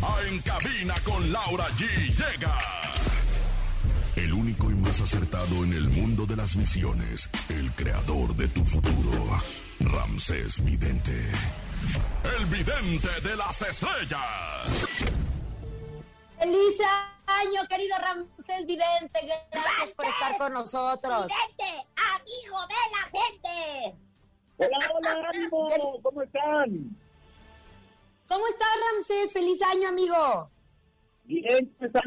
En 0.02 0.40
cabina 0.40 0.94
con 1.04 1.32
Laura 1.32 1.68
G. 1.76 1.86
Llega. 2.08 2.58
El 4.16 4.32
único 4.32 4.70
y 4.70 4.74
más 4.74 5.00
acertado 5.00 5.64
en 5.64 5.72
el 5.72 5.88
mundo 5.88 6.26
de 6.26 6.36
las 6.36 6.56
misiones. 6.56 7.28
El 7.48 7.70
creador 7.72 8.34
de 8.34 8.48
tu 8.48 8.64
futuro. 8.64 9.40
Ramsés 9.80 10.64
Vidente. 10.64 11.30
El 12.38 12.46
vidente 12.46 13.08
de 13.22 13.36
las 13.36 13.62
estrellas. 13.62 14.20
¡Feliz 16.38 16.78
año, 17.26 17.68
querido 17.68 17.96
Ramsés 17.98 18.66
Vidente! 18.66 19.20
Gracias 19.50 19.90
por 19.96 20.06
estar 20.06 20.38
con 20.38 20.52
nosotros. 20.52 21.26
Vidente, 21.26 21.86
amigo 22.16 22.66
de 22.68 22.74
la 22.92 23.20
gente. 23.20 23.96
Hola, 24.56 24.78
hola, 24.94 25.30
ánimo. 25.32 26.00
¿Cómo 26.02 26.22
están? 26.22 27.03
¿Cómo 28.28 28.47
estás, 28.49 28.69
Ramsés? 28.93 29.33
¡Feliz 29.33 29.61
año, 29.62 29.88
amigo! 29.88 30.50
Bien, 31.25 31.75
pues 31.78 31.90
con 31.93 32.02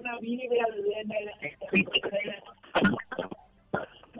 una 0.00 0.18
vida 0.20 0.44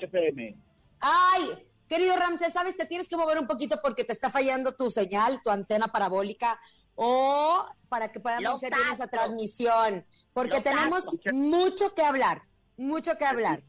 FM. 0.00 0.56
Ay, 1.00 1.68
querido 1.88 2.16
Ramsés, 2.16 2.52
¿sabes? 2.52 2.76
Te 2.76 2.86
tienes 2.86 3.08
que 3.08 3.16
mover 3.16 3.38
un 3.38 3.46
poquito 3.46 3.78
porque 3.82 4.04
te 4.04 4.12
está 4.12 4.30
fallando 4.30 4.72
tu 4.72 4.90
señal, 4.90 5.40
tu 5.42 5.50
antena 5.50 5.88
parabólica, 5.88 6.60
o 6.94 7.66
para 7.88 8.10
que 8.10 8.20
podamos 8.20 8.54
hacer 8.54 8.74
bien 8.74 8.88
esa 8.92 9.06
transmisión, 9.06 10.04
porque 10.32 10.60
tenemos 10.60 11.08
mucho 11.32 11.94
que 11.94 12.02
hablar, 12.02 12.42
mucho 12.76 13.16
que 13.16 13.24
hablar. 13.24 13.62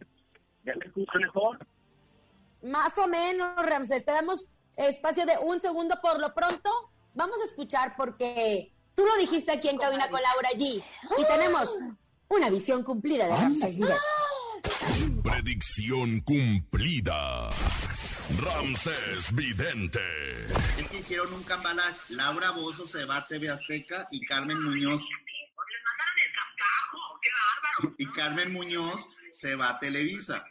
¿Ya 0.64 0.74
me 0.76 0.86
escucho 0.86 1.20
mejor? 1.20 1.60
Más 2.64 2.98
o 2.98 3.08
menos, 3.08 3.56
Ramsés, 3.58 4.04
te 4.06 4.12
damos 4.12 4.48
espacio 4.76 5.26
de 5.26 5.38
un 5.38 5.60
segundo 5.60 6.00
por 6.02 6.20
lo 6.20 6.34
pronto 6.34 6.70
vamos 7.17 7.41
a 7.41 7.45
escuchar 7.45 7.95
porque 7.97 8.71
tú 8.95 9.03
lo 9.05 9.17
dijiste 9.17 9.51
aquí 9.51 9.67
en 9.67 9.77
Cabina 9.77 10.07
con 10.09 10.21
Laura 10.21 10.51
G. 10.51 10.81
Y 11.17 11.27
tenemos 11.27 11.69
una 12.29 12.50
visión 12.50 12.83
cumplida 12.83 13.25
de 13.25 13.36
Ramses 13.36 13.75
Vidente. 13.75 13.97
Predicción 15.24 16.21
cumplida. 16.21 17.50
Ramses 18.39 19.33
Vidente. 19.36 20.00
Es 20.79 20.88
que 20.89 21.00
hicieron 21.00 21.33
un 21.33 21.43
cambalache. 21.43 22.00
Laura 22.09 22.51
Bozo 22.51 22.88
se 22.88 23.03
va 23.05 23.17
a 23.17 23.27
TV 23.27 23.50
Azteca 23.50 24.07
y 24.12 24.25
Carmen 24.25 24.62
Muñoz. 24.62 25.01
Y 27.97 28.05
Carmen 28.12 28.53
Muñoz 28.53 29.05
se 29.31 29.55
va 29.55 29.71
a 29.71 29.79
Televisa. 29.79 30.45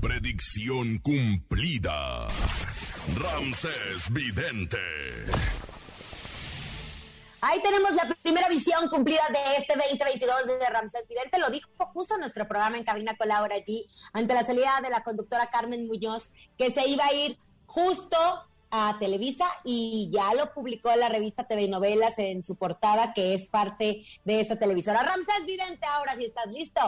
Predicción 0.00 0.98
cumplida. 0.98 2.26
Ramses 3.16 4.12
Vidente. 4.12 4.78
Ahí 7.40 7.60
tenemos 7.62 7.92
la 7.92 8.14
primera 8.22 8.48
visión 8.48 8.88
cumplida 8.88 9.22
de 9.30 9.56
este 9.56 9.74
2022 9.76 10.46
de 10.58 10.68
Ramsés 10.68 11.06
Vidente. 11.08 11.38
Lo 11.38 11.50
dijo 11.50 11.68
justo 11.92 12.14
en 12.14 12.20
nuestro 12.20 12.48
programa 12.48 12.76
en 12.76 12.84
Cabina 12.84 13.16
con 13.16 13.28
Laura 13.28 13.54
allí, 13.54 13.86
ante 14.12 14.34
la 14.34 14.42
salida 14.42 14.80
de 14.82 14.90
la 14.90 15.02
conductora 15.02 15.50
Carmen 15.50 15.86
Muñoz, 15.86 16.32
que 16.58 16.70
se 16.70 16.88
iba 16.88 17.04
a 17.04 17.12
ir 17.12 17.38
justo 17.66 18.16
a 18.70 18.96
Televisa 18.98 19.46
y 19.64 20.10
ya 20.12 20.34
lo 20.34 20.52
publicó 20.52 20.94
la 20.96 21.08
revista 21.08 21.46
TV 21.46 21.68
Novelas 21.68 22.18
en 22.18 22.42
su 22.42 22.56
portada, 22.56 23.12
que 23.14 23.34
es 23.34 23.46
parte 23.46 24.04
de 24.24 24.40
esa 24.40 24.58
televisora. 24.58 25.02
Ramsés 25.02 25.46
Vidente, 25.46 25.86
ahora 25.86 26.16
sí 26.16 26.24
estás 26.24 26.46
listo. 26.48 26.80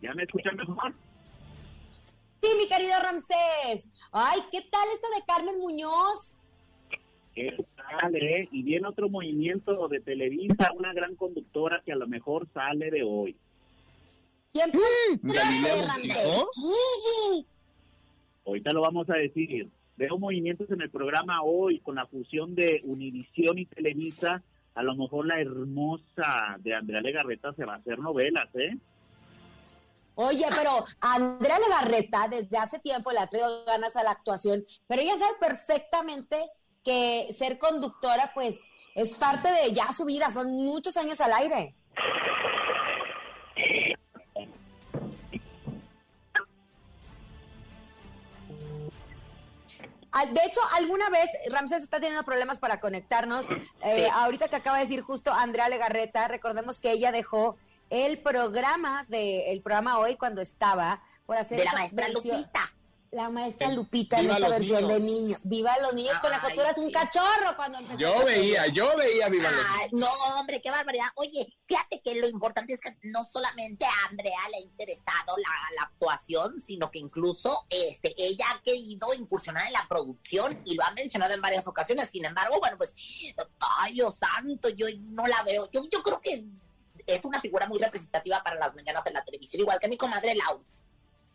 ¿Ya 0.00 0.12
me 0.14 0.24
escuchan 0.24 0.56
mejor? 0.56 0.92
Querido 2.74 2.94
Ramsés. 3.02 3.90
Ay, 4.12 4.40
¿qué 4.50 4.62
tal 4.62 4.88
esto 4.94 5.06
de 5.14 5.22
Carmen 5.26 5.58
Muñoz? 5.58 6.34
¿Qué 7.34 7.54
tal, 7.76 8.14
eh? 8.16 8.48
Y 8.50 8.62
viene 8.62 8.88
otro 8.88 9.10
movimiento 9.10 9.88
de 9.88 10.00
Televisa, 10.00 10.72
una 10.74 10.94
gran 10.94 11.14
conductora 11.16 11.82
que 11.84 11.92
a 11.92 11.96
lo 11.96 12.06
mejor 12.06 12.48
sale 12.54 12.90
de 12.90 13.02
hoy. 13.02 13.36
¿Quién 14.50 14.70
puede 14.70 15.42
ser, 15.62 15.86
Montijo. 15.86 15.86
Ramsés? 15.86 17.46
Ahorita 18.46 18.72
lo 18.72 18.80
vamos 18.80 19.10
a 19.10 19.14
decir. 19.16 19.68
Veo 19.98 20.18
movimientos 20.18 20.70
en 20.70 20.80
el 20.80 20.88
programa 20.88 21.42
hoy 21.42 21.78
con 21.80 21.96
la 21.96 22.06
fusión 22.06 22.54
de 22.54 22.80
Univisión 22.84 23.58
y 23.58 23.66
Televisa. 23.66 24.42
A 24.74 24.82
lo 24.82 24.94
mejor 24.96 25.26
la 25.26 25.38
hermosa 25.38 26.56
de 26.60 26.74
Andrea 26.74 27.02
Legarreta 27.02 27.52
se 27.52 27.66
va 27.66 27.74
a 27.74 27.78
hacer 27.78 27.98
novelas, 27.98 28.48
¿eh? 28.54 28.78
Oye, 30.14 30.44
pero 30.54 30.84
Andrea 31.00 31.58
Legarreta 31.58 32.28
desde 32.28 32.58
hace 32.58 32.78
tiempo 32.78 33.10
le 33.12 33.20
ha 33.20 33.26
traído 33.26 33.64
ganas 33.64 33.96
a 33.96 34.02
la 34.02 34.10
actuación, 34.10 34.62
pero 34.86 35.02
ella 35.02 35.16
sabe 35.16 35.34
perfectamente 35.40 36.50
que 36.84 37.28
ser 37.36 37.58
conductora, 37.58 38.32
pues, 38.34 38.58
es 38.94 39.14
parte 39.14 39.50
de 39.50 39.72
ya 39.72 39.90
su 39.92 40.04
vida, 40.04 40.30
son 40.30 40.52
muchos 40.52 40.96
años 40.96 41.20
al 41.20 41.32
aire. 41.32 41.74
De 50.30 50.40
hecho, 50.44 50.60
alguna 50.74 51.08
vez 51.08 51.28
Ramsés 51.50 51.82
está 51.82 51.98
teniendo 51.98 52.22
problemas 52.22 52.58
para 52.58 52.80
conectarnos. 52.80 53.46
Eh, 53.82 54.08
Ahorita 54.12 54.48
que 54.48 54.56
acaba 54.56 54.76
de 54.76 54.84
decir 54.84 55.00
justo 55.00 55.32
Andrea 55.32 55.70
Legarreta, 55.70 56.28
recordemos 56.28 56.80
que 56.80 56.92
ella 56.92 57.10
dejó 57.12 57.56
el 57.92 58.18
programa 58.22 59.04
de 59.08 59.52
el 59.52 59.60
programa 59.62 59.98
hoy 59.98 60.16
cuando 60.16 60.40
estaba 60.40 61.02
por 61.26 61.36
hacer 61.36 61.58
De 61.58 61.64
la 61.66 61.72
maestra 61.74 62.06
versión- 62.08 62.38
Lupita. 62.38 62.74
La 63.10 63.28
maestra 63.28 63.68
Lupita 63.70 64.18
en 64.20 64.30
esta 64.30 64.48
versión 64.48 64.88
de 64.88 64.98
niños. 64.98 65.04
niño. 65.04 65.36
Viva 65.44 65.76
los 65.82 65.92
niños 65.92 66.16
con 66.20 66.30
la 66.30 66.36
Ay, 66.38 66.42
costura, 66.44 66.70
es 66.70 66.78
un 66.78 66.86
sí. 66.86 66.92
cachorro 66.92 67.54
cuando 67.56 67.76
empezó. 67.76 67.98
Yo 67.98 68.24
veía, 68.24 68.68
yo 68.68 68.96
veía 68.96 69.28
Viva 69.28 69.50
los 69.50 69.66
Ay, 69.68 69.88
no, 69.92 70.06
hombre, 70.38 70.62
qué 70.62 70.70
barbaridad. 70.70 71.04
Oye, 71.16 71.54
fíjate 71.66 72.00
que 72.00 72.14
lo 72.14 72.26
importante 72.26 72.72
es 72.72 72.80
que 72.80 72.96
no 73.02 73.28
solamente 73.30 73.84
a 73.84 73.90
Andrea 74.08 74.38
le 74.52 74.56
ha 74.56 74.60
interesado 74.60 75.36
la, 75.36 75.50
la 75.76 75.82
actuación, 75.82 76.58
sino 76.62 76.90
que 76.90 77.00
incluso 77.00 77.66
este, 77.68 78.14
ella 78.16 78.46
ha 78.54 78.62
querido 78.62 79.12
incursionar 79.12 79.66
en 79.66 79.74
la 79.74 79.84
producción 79.86 80.62
y 80.64 80.74
lo 80.74 80.82
ha 80.84 80.92
mencionado 80.92 81.34
en 81.34 81.42
varias 81.42 81.66
ocasiones. 81.66 82.08
Sin 82.08 82.24
embargo, 82.24 82.58
bueno, 82.60 82.78
pues, 82.78 82.94
ay, 83.80 83.92
Dios 83.92 84.16
santo, 84.16 84.70
yo 84.70 84.86
no 85.10 85.26
la 85.26 85.42
veo. 85.42 85.70
Yo, 85.70 85.82
yo 85.90 86.02
creo 86.02 86.18
que 86.22 86.46
es 87.06 87.24
una 87.24 87.40
figura 87.40 87.66
muy 87.66 87.78
representativa 87.78 88.42
para 88.42 88.56
las 88.56 88.74
mañanas 88.74 89.04
de 89.04 89.12
la 89.12 89.24
televisión, 89.24 89.60
igual 89.62 89.78
que 89.80 89.88
mi 89.88 89.96
comadre 89.96 90.34
Lau. 90.34 90.62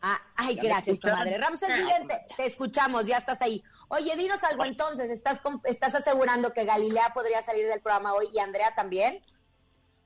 Ah, 0.01 0.21
ay, 0.36 0.55
¿Ya 0.55 0.62
me 0.62 0.67
gracias, 0.69 1.00
comadre. 1.00 1.38
Ramsés 1.39 1.69
Ah, 1.71 1.75
Vidente, 1.83 2.25
te 2.38 2.45
escuchamos, 2.45 3.07
ya 3.07 3.17
estás 3.17 3.41
ahí. 3.41 3.63
Oye, 3.88 4.15
dinos 4.15 4.43
algo 4.43 4.63
entonces, 4.63 5.09
¿estás, 5.09 5.39
con- 5.39 5.59
¿estás 5.63 5.95
asegurando 5.95 6.53
que 6.53 6.65
Galilea 6.65 7.13
podría 7.13 7.41
salir 7.41 7.65
del 7.67 7.81
programa 7.81 8.13
hoy 8.13 8.27
y 8.31 8.38
Andrea 8.39 8.75
también? 8.75 9.24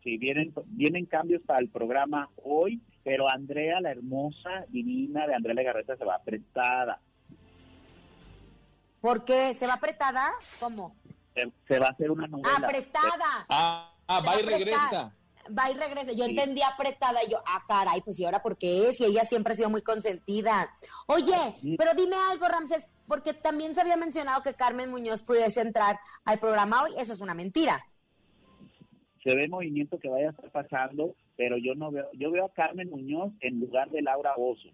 Sí, 0.04 0.18
vienen, 0.18 0.54
vienen 0.68 1.06
cambios 1.06 1.42
para 1.46 1.60
el 1.60 1.70
programa 1.70 2.30
hoy, 2.44 2.82
pero 3.04 3.30
Andrea, 3.30 3.82
la 3.82 3.92
hermosa, 3.92 4.66
divina 4.70 5.28
de 5.28 5.36
Andrea 5.36 5.54
Legarreta, 5.56 5.98
se 5.98 6.06
va 6.06 6.20
prestada. 6.24 7.00
¿Por 9.02 9.26
qué? 9.26 9.54
¿Se 9.54 9.68
va 9.68 9.74
apretada? 9.74 10.32
¿Cómo? 10.60 10.96
Se, 11.36 11.52
se 11.68 11.80
va 11.80 11.88
a 11.88 11.92
hacer 11.92 12.12
una 12.12 12.28
novela. 12.28 12.56
Ah, 12.62 12.68
prestada. 12.68 13.46
Ah, 13.50 13.94
ah, 14.08 14.22
va 14.22 14.40
y 14.40 14.44
regresa. 14.44 15.14
Va 15.58 15.70
y 15.72 15.74
regresa. 15.74 16.12
Yo 16.14 16.26
Sí. 16.26 16.32
entendí 16.32 16.62
apretada 16.62 17.24
y 17.26 17.32
yo, 17.32 17.38
ah, 17.46 17.64
caray, 17.68 18.02
pues 18.02 18.20
y 18.20 18.26
ahora 18.26 18.42
por 18.42 18.58
qué 18.58 18.88
es? 18.90 19.00
Y 19.02 19.06
ella 19.06 19.24
siempre 19.24 19.54
ha 19.54 19.56
sido 19.56 19.70
muy 19.70 19.82
consentida. 19.82 20.70
Oye, 21.08 21.56
Sí. 21.62 21.76
pero 21.78 21.92
dime 21.94 22.16
algo, 22.30 22.48
Ramsés, 22.48 22.88
porque 23.08 23.34
también 23.34 23.74
se 23.76 23.82
había 23.82 23.98
mencionado 23.98 24.42
que 24.42 24.54
Carmen 24.54 24.90
Muñoz 24.90 25.22
pudiese 25.24 25.62
entrar 25.62 26.00
al 26.26 26.40
programa 26.40 26.84
hoy. 26.84 26.92
Eso 26.98 27.14
es 27.14 27.22
una 27.22 27.34
mentira. 27.34 27.86
se 29.24 29.36
ve 29.36 29.48
movimiento 29.48 30.00
que 30.00 30.10
vaya 30.10 30.30
a 30.30 30.32
estar 30.32 30.50
pasando, 30.52 31.14
pero 31.38 31.56
yo 31.56 31.76
no 31.76 31.92
veo, 31.92 32.08
yo 32.14 32.32
veo 32.32 32.46
a 32.46 32.54
Carmen 32.54 32.90
Muñoz 32.90 33.32
en 33.42 33.60
lugar 33.60 33.88
de 33.92 34.02
Laura 34.02 34.34
Bozo. 34.36 34.70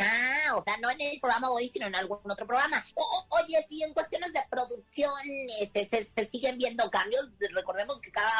Ah, 0.00 0.56
o 0.56 0.62
sea, 0.64 0.76
no 0.82 0.90
en 0.90 1.00
el 1.00 1.20
programa 1.20 1.50
hoy, 1.50 1.68
sino 1.68 1.86
en 1.86 1.94
algún 1.94 2.18
otro 2.24 2.46
programa. 2.46 2.82
O- 2.94 3.02
o- 3.30 3.36
oye, 3.42 3.58
si 3.68 3.82
en 3.82 3.92
cuestiones 3.92 4.32
de 4.32 4.40
producción 4.50 5.12
este, 5.60 5.86
se, 5.88 6.08
se 6.16 6.30
siguen 6.30 6.56
viendo 6.58 6.90
cambios, 6.90 7.30
recordemos 7.52 8.00
que 8.00 8.10
cada 8.10 8.30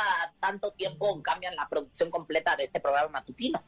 tanto 0.40 0.70
tiempo 0.72 1.20
cambian 1.22 1.54
la 1.56 1.68
producción 1.68 2.10
completa 2.10 2.56
de 2.56 2.64
este 2.64 2.80
programa 2.80 3.08
matutino. 3.10 3.62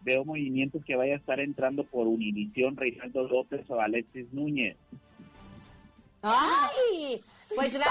Veo 0.00 0.24
movimientos 0.24 0.82
que 0.84 0.96
vaya 0.96 1.14
a 1.14 1.18
estar 1.18 1.38
entrando 1.38 1.84
por 1.84 2.06
Univisión, 2.06 2.76
Reinaldo 2.76 3.22
López 3.28 3.68
o 3.68 3.80
Alexis 3.80 4.32
Núñez. 4.32 4.76
¡Ay! 6.22 7.22
Pues, 7.54 7.78
Ra- 7.78 7.86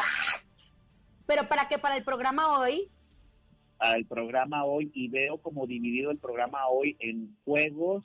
pero 1.26 1.48
para 1.48 1.68
qué? 1.68 1.78
Para 1.78 1.98
el 1.98 2.04
programa 2.04 2.60
hoy. 2.60 2.90
al 3.80 4.06
programa 4.06 4.64
hoy 4.66 4.92
y 4.94 5.08
veo 5.08 5.38
como 5.40 5.66
dividido 5.66 6.12
el 6.12 6.18
programa 6.20 6.68
hoy 6.68 6.96
en 7.00 7.36
juegos, 7.46 8.04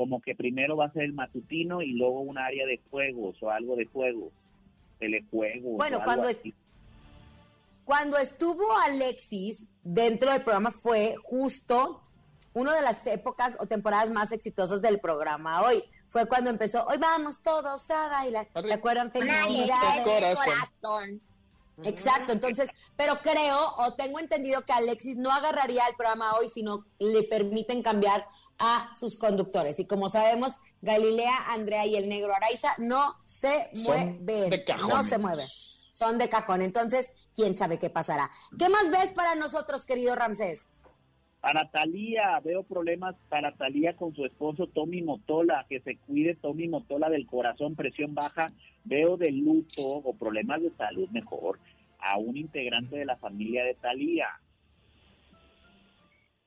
como 0.00 0.22
que 0.22 0.34
primero 0.34 0.78
va 0.78 0.86
a 0.86 0.92
ser 0.92 1.02
el 1.02 1.12
matutino 1.12 1.82
y 1.82 1.92
luego 1.92 2.20
un 2.20 2.38
área 2.38 2.64
de 2.64 2.80
juegos 2.90 3.36
o 3.42 3.50
algo 3.50 3.76
de 3.76 3.84
juegos, 3.84 4.32
telejuegos. 4.98 5.76
Bueno, 5.76 5.98
o 5.98 6.00
algo 6.00 6.04
cuando 6.04 6.28
así. 6.28 6.54
Cuando 7.84 8.16
estuvo 8.16 8.74
Alexis 8.78 9.66
dentro 9.84 10.32
del 10.32 10.40
programa 10.40 10.70
fue 10.70 11.16
justo 11.22 12.00
una 12.54 12.74
de 12.74 12.80
las 12.80 13.06
épocas 13.08 13.58
o 13.60 13.66
temporadas 13.66 14.10
más 14.10 14.32
exitosas 14.32 14.80
del 14.80 15.00
programa 15.00 15.60
hoy. 15.64 15.84
Fue 16.06 16.26
cuando 16.26 16.48
empezó, 16.48 16.86
hoy 16.86 16.96
vamos 16.96 17.42
todos 17.42 17.90
a 17.90 18.08
bailar. 18.08 18.48
¿Se 18.54 18.72
acuerdan? 18.72 19.10
De 19.10 19.20
corazón. 20.02 20.44
corazón. 20.80 21.20
Exacto, 21.84 22.32
entonces, 22.32 22.70
pero 22.96 23.20
creo 23.20 23.74
o 23.76 23.92
tengo 23.94 24.18
entendido 24.18 24.62
que 24.62 24.72
Alexis 24.72 25.18
no 25.18 25.30
agarraría 25.30 25.86
el 25.88 25.94
programa 25.94 26.36
hoy, 26.36 26.48
sino 26.48 26.86
le 26.98 27.22
permiten 27.24 27.82
cambiar 27.82 28.26
a 28.60 28.94
sus 28.94 29.16
conductores. 29.16 29.80
Y 29.80 29.86
como 29.86 30.08
sabemos, 30.08 30.60
Galilea, 30.82 31.50
Andrea 31.52 31.86
y 31.86 31.96
el 31.96 32.08
negro 32.08 32.34
Araiza 32.34 32.74
no 32.78 33.16
se 33.24 33.70
Son 33.74 34.18
mueven. 34.22 34.50
de 34.50 34.64
cajón. 34.64 34.88
No 34.90 35.02
se 35.02 35.18
mueven. 35.18 35.46
Son 35.92 36.18
de 36.18 36.28
cajón. 36.28 36.62
Entonces, 36.62 37.12
quién 37.34 37.56
sabe 37.56 37.78
qué 37.78 37.90
pasará. 37.90 38.30
¿Qué 38.58 38.68
más 38.68 38.90
ves 38.90 39.12
para 39.12 39.34
nosotros, 39.34 39.84
querido 39.84 40.14
Ramsés? 40.14 40.68
Para 41.40 41.70
Talía, 41.70 42.38
veo 42.44 42.62
problemas 42.64 43.16
para 43.30 43.56
Talía 43.56 43.96
con 43.96 44.14
su 44.14 44.26
esposo 44.26 44.66
Tommy 44.66 45.00
Motola, 45.00 45.64
que 45.70 45.80
se 45.80 45.96
cuide 45.96 46.34
Tommy 46.36 46.68
Motola 46.68 47.08
del 47.08 47.26
corazón, 47.26 47.74
presión 47.74 48.14
baja. 48.14 48.52
Veo 48.84 49.16
de 49.16 49.30
luto 49.32 49.82
o 49.82 50.14
problemas 50.14 50.60
de 50.60 50.70
salud 50.76 51.08
mejor 51.10 51.58
a 51.98 52.18
un 52.18 52.36
integrante 52.36 52.96
de 52.96 53.06
la 53.06 53.16
familia 53.16 53.64
de 53.64 53.74
Talía. 53.74 54.26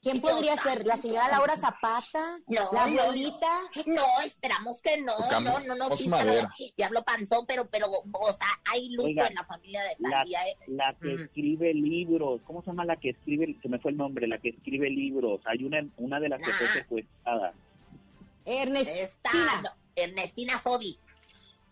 ¿Quién 0.03 0.19
podría 0.19 0.55
ser? 0.57 0.85
¿La 0.85 0.97
señora 0.97 1.29
Laura 1.29 1.55
Zapata? 1.55 2.37
No, 2.47 2.59
¿La 2.73 2.87
no, 2.87 3.01
abuelita? 3.01 3.61
No, 3.87 4.03
esperamos 4.25 4.81
que 4.81 4.97
no, 5.01 5.13
no, 5.39 5.59
no, 5.61 5.75
no, 5.75 5.95
sí, 5.95 6.09
pero 6.09 6.45
Diablo 6.75 7.01
Panzón, 7.03 7.45
pero, 7.47 7.65
pero, 7.71 7.87
o 7.87 8.25
sea, 8.33 8.47
hay 8.69 8.89
luto 8.89 9.05
Oiga, 9.07 9.27
en 9.27 9.35
la 9.35 9.45
familia 9.45 9.81
de 9.81 9.95
La, 9.99 10.09
Talía. 10.09 10.39
eh. 10.49 10.55
la 10.67 10.93
que 11.01 11.13
Ujú. 11.13 11.23
escribe 11.23 11.73
libros, 11.73 12.41
¿cómo 12.45 12.61
se 12.61 12.67
llama 12.67 12.83
la 12.83 12.97
que 12.97 13.11
escribe? 13.11 13.57
Se 13.61 13.69
me 13.69 13.79
fue 13.79 13.91
el 13.91 13.97
nombre, 13.97 14.27
la 14.27 14.39
que 14.39 14.49
escribe 14.49 14.89
libros. 14.89 15.39
Hay 15.45 15.63
una, 15.63 15.87
una 15.97 16.19
de 16.19 16.27
las 16.29 16.41
que 16.41 16.51
fue 16.51 16.67
Ah. 16.67 16.73
secuestrada. 16.73 17.53
Ernestina. 18.45 19.61
No, 19.63 19.69
Ernestina 19.95 20.59
Fodi. 20.59 20.97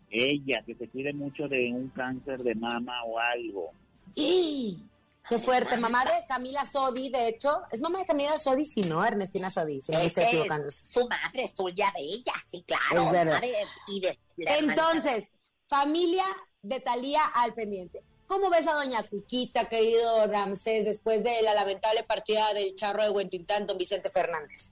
Ella, 0.09 0.63
que 0.65 0.75
se 0.75 0.87
cuide 0.87 1.11
mucho 1.13 1.47
de 1.49 1.69
un 1.73 1.89
cáncer 1.89 2.43
de 2.43 2.55
mama 2.55 3.03
o 3.03 3.19
algo. 3.19 3.71
¡Y! 4.15 4.79
Qué 5.29 5.39
fuerte, 5.39 5.77
mamá 5.77 6.03
de 6.03 6.25
Camila 6.27 6.65
Sodi, 6.65 7.09
de 7.09 7.29
hecho, 7.29 7.61
es 7.71 7.81
mamá 7.81 7.99
de 7.99 8.05
Camila 8.05 8.37
Sodi, 8.37 8.65
sí, 8.65 8.81
¿no? 8.81 9.05
Ernestina 9.05 9.49
Sodi, 9.49 9.79
si 9.79 9.91
no 9.91 9.99
me 9.99 10.05
estoy 10.05 10.23
Ese 10.23 10.29
es 10.29 10.35
equivocando. 10.35 10.69
Su 10.69 11.07
madre, 11.07 11.51
suya 11.55 11.91
de 11.95 12.01
ella, 12.01 12.33
sí, 12.45 12.63
claro. 12.67 13.05
Es 13.05 13.11
verdad. 13.11 13.33
madre 13.35 13.53
y 13.87 13.99
de 14.01 14.19
la 14.37 14.55
hermanita. 14.55 14.91
Entonces, 14.91 15.29
familia 15.67 16.25
de 16.61 16.79
Talía 16.79 17.25
al 17.25 17.53
pendiente. 17.53 18.03
¿Cómo 18.27 18.49
ves 18.49 18.67
a 18.67 18.73
doña 18.73 19.03
Cuquita, 19.03 19.67
querido 19.67 20.25
Ramsés, 20.27 20.85
después 20.85 21.23
de 21.23 21.41
la 21.41 21.53
lamentable 21.53 22.03
partida 22.03 22.53
del 22.53 22.75
charro 22.75 23.03
de 23.03 23.09
Huentintán, 23.09 23.67
don 23.67 23.77
Vicente 23.77 24.09
Fernández? 24.09 24.71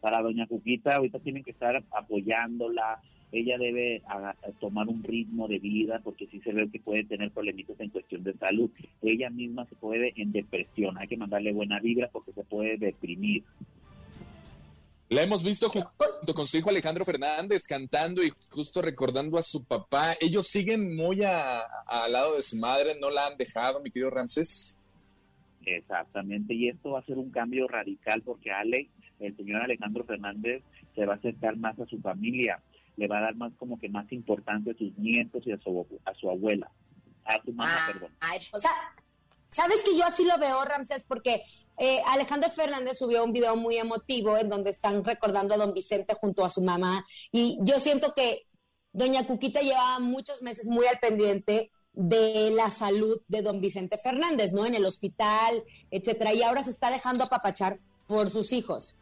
Para 0.00 0.22
Doña 0.22 0.46
Cuquita, 0.46 0.96
ahorita 0.96 1.18
tienen 1.20 1.44
que 1.44 1.50
estar 1.50 1.84
apoyándola, 1.90 3.00
ella 3.32 3.56
debe 3.56 4.02
tomar 4.60 4.88
un 4.88 5.02
ritmo 5.02 5.48
de 5.48 5.58
vida 5.58 6.00
porque 6.04 6.26
sí 6.26 6.40
se 6.40 6.52
ve 6.52 6.70
que 6.70 6.80
puede 6.80 7.04
tener 7.04 7.30
problemitas 7.30 7.80
en 7.80 7.88
cuestión 7.88 8.22
de 8.22 8.34
salud. 8.34 8.70
Ella 9.00 9.30
misma 9.30 9.66
se 9.66 9.74
puede 9.74 10.12
en 10.16 10.32
depresión, 10.32 10.98
hay 10.98 11.08
que 11.08 11.16
mandarle 11.16 11.52
buena 11.52 11.80
vibra 11.80 12.10
porque 12.12 12.32
se 12.32 12.44
puede 12.44 12.76
deprimir. 12.76 13.42
La 15.08 15.22
hemos 15.22 15.44
visto 15.44 15.68
junto 15.68 16.34
con 16.34 16.46
su 16.46 16.58
hijo 16.58 16.70
Alejandro 16.70 17.04
Fernández 17.04 17.66
cantando 17.66 18.22
y 18.22 18.32
justo 18.50 18.80
recordando 18.80 19.36
a 19.36 19.42
su 19.42 19.64
papá. 19.64 20.14
Ellos 20.20 20.46
siguen 20.46 20.94
muy 20.94 21.22
al 21.22 22.12
lado 22.12 22.36
de 22.36 22.42
su 22.42 22.56
madre, 22.56 22.96
no 23.00 23.10
la 23.10 23.26
han 23.26 23.36
dejado, 23.36 23.82
mi 23.82 23.90
querido 23.90 24.10
Ramsés. 24.10 24.76
Exactamente, 25.64 26.54
y 26.54 26.68
esto 26.68 26.90
va 26.92 27.00
a 27.00 27.04
ser 27.04 27.18
un 27.18 27.30
cambio 27.30 27.68
radical 27.68 28.20
porque 28.22 28.50
Ale, 28.50 28.88
el 29.20 29.36
señor 29.36 29.62
Alejandro 29.62 30.04
Fernández, 30.04 30.62
se 30.94 31.06
va 31.06 31.14
a 31.14 31.16
acercar 31.16 31.56
más 31.56 31.78
a 31.78 31.86
su 31.86 32.00
familia 32.00 32.60
le 32.96 33.08
va 33.08 33.18
a 33.18 33.22
dar 33.22 33.34
más 33.34 33.52
como 33.58 33.78
que 33.78 33.88
más 33.88 34.10
importancia 34.12 34.72
a 34.72 34.76
sus 34.76 34.96
nietos 34.98 35.42
y 35.46 35.52
a 35.52 35.58
su, 35.58 35.86
a 36.04 36.14
su 36.14 36.30
abuela, 36.30 36.70
a 37.24 37.42
su 37.42 37.52
mamá, 37.52 37.72
ah, 37.74 37.92
perdón. 37.92 38.12
o 38.52 38.58
sea, 38.58 38.70
Sabes 39.52 39.82
que 39.82 39.94
yo 39.94 40.06
así 40.06 40.24
lo 40.24 40.38
veo, 40.38 40.64
Ramsés, 40.64 41.04
porque 41.04 41.44
eh, 41.76 42.00
Alejandro 42.06 42.48
Fernández 42.48 42.96
subió 42.96 43.22
un 43.22 43.34
video 43.34 43.54
muy 43.54 43.76
emotivo 43.76 44.38
en 44.38 44.48
donde 44.48 44.70
están 44.70 45.04
recordando 45.04 45.52
a 45.52 45.58
don 45.58 45.74
Vicente 45.74 46.14
junto 46.14 46.42
a 46.42 46.48
su 46.48 46.62
mamá 46.62 47.04
y 47.30 47.58
yo 47.60 47.78
siento 47.78 48.14
que 48.14 48.46
doña 48.94 49.26
Cuquita 49.26 49.60
llevaba 49.60 49.98
muchos 49.98 50.40
meses 50.40 50.66
muy 50.66 50.86
al 50.86 50.98
pendiente 51.00 51.70
de 51.92 52.50
la 52.50 52.70
salud 52.70 53.20
de 53.28 53.42
don 53.42 53.60
Vicente 53.60 53.98
Fernández, 53.98 54.54
¿no? 54.54 54.64
En 54.64 54.74
el 54.74 54.86
hospital, 54.86 55.62
etcétera, 55.90 56.32
y 56.32 56.42
ahora 56.42 56.62
se 56.62 56.70
está 56.70 56.90
dejando 56.90 57.24
apapachar 57.24 57.78
por 58.06 58.30
sus 58.30 58.54
hijos 58.54 58.96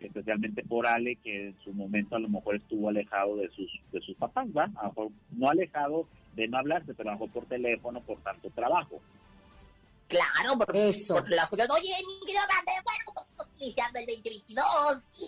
especialmente 0.00 0.62
por 0.64 0.86
Ale, 0.86 1.16
que 1.16 1.48
en 1.48 1.56
su 1.64 1.72
momento 1.72 2.16
a 2.16 2.18
lo 2.18 2.28
mejor 2.28 2.56
estuvo 2.56 2.88
alejado 2.88 3.36
de 3.36 3.48
sus, 3.50 3.70
de 3.92 4.00
sus 4.00 4.16
papás, 4.16 4.46
¿va? 4.56 4.64
A 4.76 4.84
lo 4.84 4.88
mejor 4.88 5.08
no 5.32 5.50
alejado 5.50 6.06
de 6.34 6.48
no 6.48 6.58
hablarse, 6.58 6.94
pero 6.94 7.10
a 7.10 7.12
lo 7.14 7.18
mejor 7.18 7.32
por 7.32 7.46
teléfono, 7.46 8.00
por 8.00 8.18
tanto 8.18 8.50
trabajo. 8.50 9.00
Claro, 10.08 10.56
porque, 10.58 10.88
Eso. 10.88 11.24
las 11.28 11.48
cosas, 11.48 11.68
oye, 11.70 11.94
mi 12.06 12.32
estamos 12.32 13.15
iniciando 13.58 14.00
el 14.00 14.06
2022, 14.06 14.64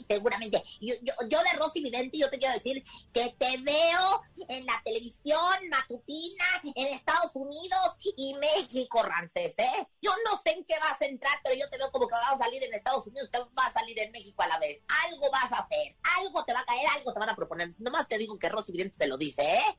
seguramente. 0.08 0.62
Yo, 0.80 0.94
yo, 1.02 1.12
yo 1.28 1.38
de 1.42 1.58
Rosy 1.58 1.82
Vidente, 1.82 2.18
yo 2.18 2.30
te 2.30 2.38
quiero 2.38 2.54
decir 2.54 2.84
que 3.12 3.34
te 3.38 3.56
veo 3.58 4.22
en 4.48 4.66
la 4.66 4.80
televisión 4.84 5.68
matutina 5.70 6.44
en 6.74 6.94
Estados 6.94 7.30
Unidos 7.34 7.96
y 8.16 8.34
México, 8.34 9.02
Rancés, 9.02 9.54
¿eh? 9.58 9.86
Yo 10.00 10.10
no 10.24 10.36
sé 10.36 10.52
en 10.52 10.64
qué 10.64 10.74
vas 10.80 11.00
a 11.00 11.06
entrar, 11.06 11.38
pero 11.42 11.56
yo 11.56 11.68
te 11.68 11.78
veo 11.78 11.90
como 11.90 12.08
que 12.08 12.14
vas 12.14 12.34
a 12.34 12.38
salir 12.38 12.62
en 12.62 12.74
Estados 12.74 13.06
Unidos, 13.06 13.30
te 13.30 13.38
vas 13.52 13.68
a 13.68 13.80
salir 13.80 13.98
en 13.98 14.12
México 14.12 14.42
a 14.42 14.48
la 14.48 14.58
vez. 14.58 14.82
Algo 15.06 15.30
vas 15.30 15.52
a 15.52 15.62
hacer, 15.62 15.96
algo 16.18 16.44
te 16.44 16.52
va 16.52 16.60
a 16.60 16.64
caer, 16.64 16.86
algo 16.96 17.12
te 17.12 17.18
van 17.18 17.30
a 17.30 17.36
proponer. 17.36 17.74
Nomás 17.78 18.08
te 18.08 18.18
digo 18.18 18.38
que 18.38 18.48
Rosy 18.48 18.72
Vidente 18.72 18.96
te 18.98 19.08
lo 19.08 19.16
dice, 19.16 19.42
¿eh? 19.42 19.78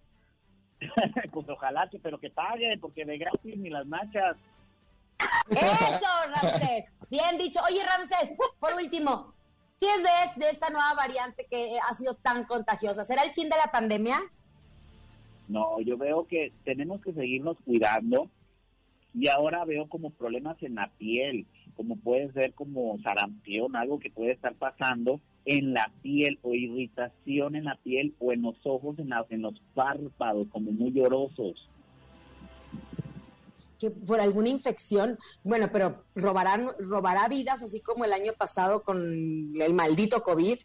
pues 1.33 1.49
ojalá 1.49 1.89
que, 1.89 1.99
pero 1.99 2.19
que 2.19 2.29
pague, 2.29 2.77
porque 2.79 3.05
de 3.05 3.17
gratis 3.17 3.57
ni 3.57 3.69
las 3.69 3.85
machas. 3.85 4.37
Eso, 5.49 6.07
Ramsés. 6.41 6.85
Bien 7.09 7.37
dicho. 7.37 7.59
Oye, 7.67 7.81
Ramsés, 7.83 8.35
por 8.59 8.73
último, 8.75 9.33
¿qué 9.79 9.87
ves 9.97 10.35
de 10.35 10.49
esta 10.49 10.69
nueva 10.69 10.93
variante 10.93 11.47
que 11.49 11.79
ha 11.79 11.93
sido 11.93 12.15
tan 12.15 12.45
contagiosa? 12.45 13.03
¿Será 13.03 13.23
el 13.23 13.31
fin 13.31 13.49
de 13.49 13.57
la 13.57 13.71
pandemia? 13.71 14.19
No, 15.47 15.79
yo 15.81 15.97
veo 15.97 16.27
que 16.27 16.53
tenemos 16.63 17.01
que 17.01 17.13
seguirnos 17.13 17.57
cuidando 17.65 18.29
y 19.15 19.27
ahora 19.27 19.65
veo 19.65 19.89
como 19.89 20.11
problemas 20.11 20.61
en 20.61 20.75
la 20.75 20.91
piel, 20.99 21.47
como 21.75 21.95
puede 21.95 22.31
ser 22.33 22.53
como 22.53 22.99
sarampión, 22.99 23.75
algo 23.75 23.99
que 23.99 24.11
puede 24.11 24.33
estar 24.33 24.53
pasando 24.53 25.19
en 25.45 25.73
la 25.73 25.91
piel 26.03 26.37
o 26.43 26.53
irritación 26.53 27.55
en 27.55 27.63
la 27.63 27.75
piel 27.77 28.13
o 28.19 28.31
en 28.31 28.43
los 28.43 28.55
ojos, 28.65 28.99
en, 28.99 29.09
en 29.29 29.41
los 29.41 29.59
párpados, 29.73 30.47
como 30.51 30.71
muy 30.71 30.91
llorosos 30.91 31.67
que 33.79 33.91
por 33.91 34.19
alguna 34.19 34.49
infección, 34.49 35.17
bueno, 35.43 35.69
pero 35.71 36.03
robarán, 36.15 36.67
robará 36.79 37.27
vidas 37.27 37.63
así 37.63 37.81
como 37.81 38.05
el 38.05 38.13
año 38.13 38.33
pasado 38.37 38.83
con 38.83 38.97
el 38.97 39.73
maldito 39.73 40.21
COVID. 40.21 40.57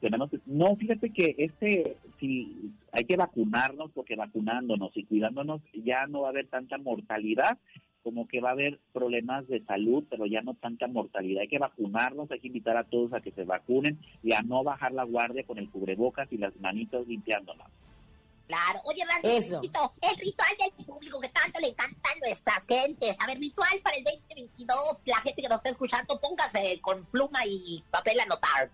Tenemos, 0.00 0.30
no, 0.46 0.76
fíjate 0.76 1.10
que 1.10 1.34
este, 1.38 1.96
si 2.20 2.72
hay 2.92 3.04
que 3.04 3.16
vacunarnos, 3.16 3.90
porque 3.92 4.16
vacunándonos 4.16 4.94
y 4.96 5.04
cuidándonos 5.04 5.62
ya 5.72 6.06
no 6.06 6.22
va 6.22 6.28
a 6.28 6.30
haber 6.30 6.48
tanta 6.48 6.76
mortalidad, 6.76 7.58
como 8.02 8.26
que 8.26 8.40
va 8.40 8.50
a 8.50 8.52
haber 8.52 8.80
problemas 8.92 9.46
de 9.48 9.64
salud, 9.64 10.04
pero 10.10 10.26
ya 10.26 10.42
no 10.42 10.54
tanta 10.54 10.88
mortalidad. 10.88 11.42
Hay 11.42 11.48
que 11.48 11.58
vacunarnos, 11.58 12.30
hay 12.30 12.40
que 12.40 12.48
invitar 12.48 12.76
a 12.76 12.84
todos 12.84 13.12
a 13.12 13.20
que 13.20 13.30
se 13.30 13.44
vacunen 13.44 13.98
y 14.22 14.34
a 14.34 14.42
no 14.42 14.62
bajar 14.64 14.92
la 14.92 15.04
guardia 15.04 15.44
con 15.44 15.58
el 15.58 15.70
cubrebocas 15.70 16.30
y 16.32 16.38
las 16.38 16.54
manitos 16.60 17.06
limpiándolas. 17.06 17.68
Claro. 18.46 18.80
Oye, 18.84 19.02
Eso. 19.22 19.60
el 19.62 20.16
ritual 20.16 20.50
del 20.58 20.84
público 20.84 21.20
que 21.20 21.28
tanto 21.28 21.60
le 21.60 21.68
encantan 21.68 22.18
nuestras 22.20 22.66
gentes. 22.66 23.16
A 23.18 23.26
ver, 23.26 23.38
ritual 23.38 23.80
para 23.82 23.96
el 23.96 24.04
2022. 24.04 24.78
La 25.06 25.16
gente 25.16 25.42
que 25.42 25.48
nos 25.48 25.58
está 25.58 25.70
escuchando, 25.70 26.20
póngase 26.20 26.80
con 26.80 27.04
pluma 27.06 27.46
y 27.46 27.82
papel 27.90 28.20
a 28.20 28.24
anotar. 28.24 28.70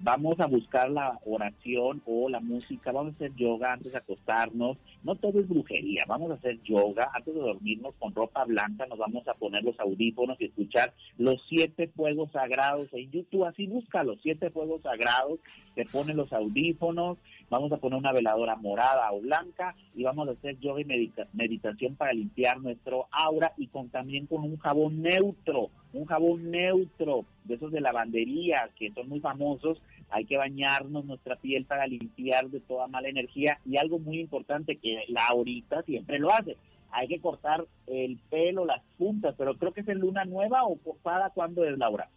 Vamos 0.00 0.38
a 0.38 0.46
buscar 0.46 0.88
la 0.88 1.18
oración 1.26 2.00
o 2.06 2.28
la 2.28 2.38
música. 2.38 2.92
Vamos 2.92 3.14
a 3.14 3.16
hacer 3.16 3.34
yoga 3.34 3.72
antes 3.72 3.90
de 3.90 3.98
acostarnos. 3.98 4.76
No 5.02 5.16
todo 5.16 5.40
es 5.40 5.48
brujería. 5.48 6.04
Vamos 6.06 6.30
a 6.30 6.34
hacer 6.34 6.62
yoga 6.62 7.10
antes 7.12 7.34
de 7.34 7.40
dormirnos 7.40 7.96
con 7.98 8.14
ropa 8.14 8.44
blanca. 8.44 8.86
Nos 8.86 8.98
vamos 9.00 9.26
a 9.26 9.34
poner 9.34 9.64
los 9.64 9.78
audífonos 9.80 10.40
y 10.40 10.44
escuchar 10.44 10.94
los 11.16 11.42
siete 11.48 11.88
fuegos 11.88 12.30
sagrados 12.30 12.88
en 12.92 13.10
YouTube. 13.10 13.44
Así 13.46 13.66
busca 13.66 14.04
los 14.04 14.20
siete 14.22 14.50
fuegos 14.50 14.82
sagrados. 14.82 15.40
Te 15.74 15.84
ponen 15.84 16.16
los 16.16 16.32
audífonos 16.32 17.18
vamos 17.50 17.72
a 17.72 17.78
poner 17.78 17.98
una 17.98 18.12
veladora 18.12 18.56
morada 18.56 19.10
o 19.12 19.20
blanca 19.20 19.74
y 19.94 20.02
vamos 20.02 20.28
a 20.28 20.32
hacer 20.32 20.58
yoga 20.58 20.80
y 20.80 20.84
meditación 21.32 21.96
para 21.96 22.12
limpiar 22.12 22.60
nuestro 22.60 23.06
aura 23.10 23.52
y 23.56 23.68
con 23.68 23.88
también 23.88 24.26
con 24.26 24.42
un 24.42 24.58
jabón 24.58 25.02
neutro, 25.02 25.70
un 25.92 26.06
jabón 26.06 26.50
neutro 26.50 27.24
de 27.44 27.54
esos 27.54 27.72
de 27.72 27.80
lavandería 27.80 28.70
que 28.76 28.92
son 28.92 29.08
muy 29.08 29.20
famosos. 29.20 29.80
Hay 30.10 30.24
que 30.24 30.38
bañarnos 30.38 31.04
nuestra 31.04 31.36
piel 31.36 31.64
para 31.64 31.86
limpiar 31.86 32.48
de 32.48 32.60
toda 32.60 32.86
mala 32.86 33.08
energía 33.08 33.58
y 33.66 33.76
algo 33.76 33.98
muy 33.98 34.20
importante 34.20 34.76
que 34.76 35.04
Laurita 35.08 35.82
siempre 35.82 36.18
lo 36.18 36.32
hace. 36.32 36.56
Hay 36.90 37.08
que 37.08 37.20
cortar 37.20 37.66
el 37.86 38.18
pelo, 38.30 38.64
las 38.64 38.82
puntas, 38.96 39.34
pero 39.36 39.54
creo 39.58 39.72
que 39.72 39.82
es 39.82 39.88
en 39.88 39.98
luna 39.98 40.24
nueva 40.24 40.64
o 40.64 40.78
cada 41.04 41.30
cuando 41.30 41.64
es 41.64 41.76
Laura. 41.76 42.08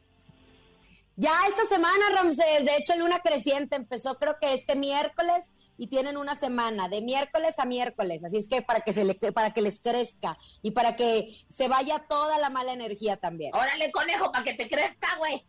Ya 1.16 1.32
esta 1.48 1.66
semana, 1.66 2.10
Ramsés, 2.16 2.66
de 2.66 2.78
hecho, 2.78 2.96
Luna 2.96 3.20
Creciente 3.20 3.76
empezó 3.76 4.16
creo 4.16 4.38
que 4.40 4.54
este 4.54 4.76
miércoles 4.76 5.52
y 5.78 5.88
tienen 5.88 6.18
una 6.18 6.36
semana 6.36 6.90
de 6.90 7.02
miércoles 7.02 7.60
a 7.60 7.66
miércoles, 7.66 8.24
así 8.24 8.38
es 8.38 8.48
que 8.48 8.62
para 8.62 8.82
que 8.82 8.94
se 8.94 9.04
le 9.04 9.16
para 9.16 9.54
que 9.54 9.62
les 9.62 9.80
crezca 9.80 10.38
y 10.62 10.72
para 10.72 10.96
que 10.96 11.36
se 11.48 11.68
vaya 11.68 12.00
toda 12.00 12.38
la 12.38 12.50
mala 12.50 12.72
energía 12.72 13.18
también. 13.18 13.54
Órale, 13.54 13.92
conejo, 13.92 14.32
para 14.32 14.44
que 14.44 14.54
te 14.54 14.70
crezca, 14.70 15.08
güey. 15.18 15.46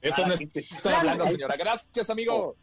Eso 0.00 0.26
no 0.26 0.34
estoy 0.34 0.92
hablando, 0.92 1.26
señora. 1.26 1.56
Gracias, 1.56 2.10
amigo. 2.10 2.56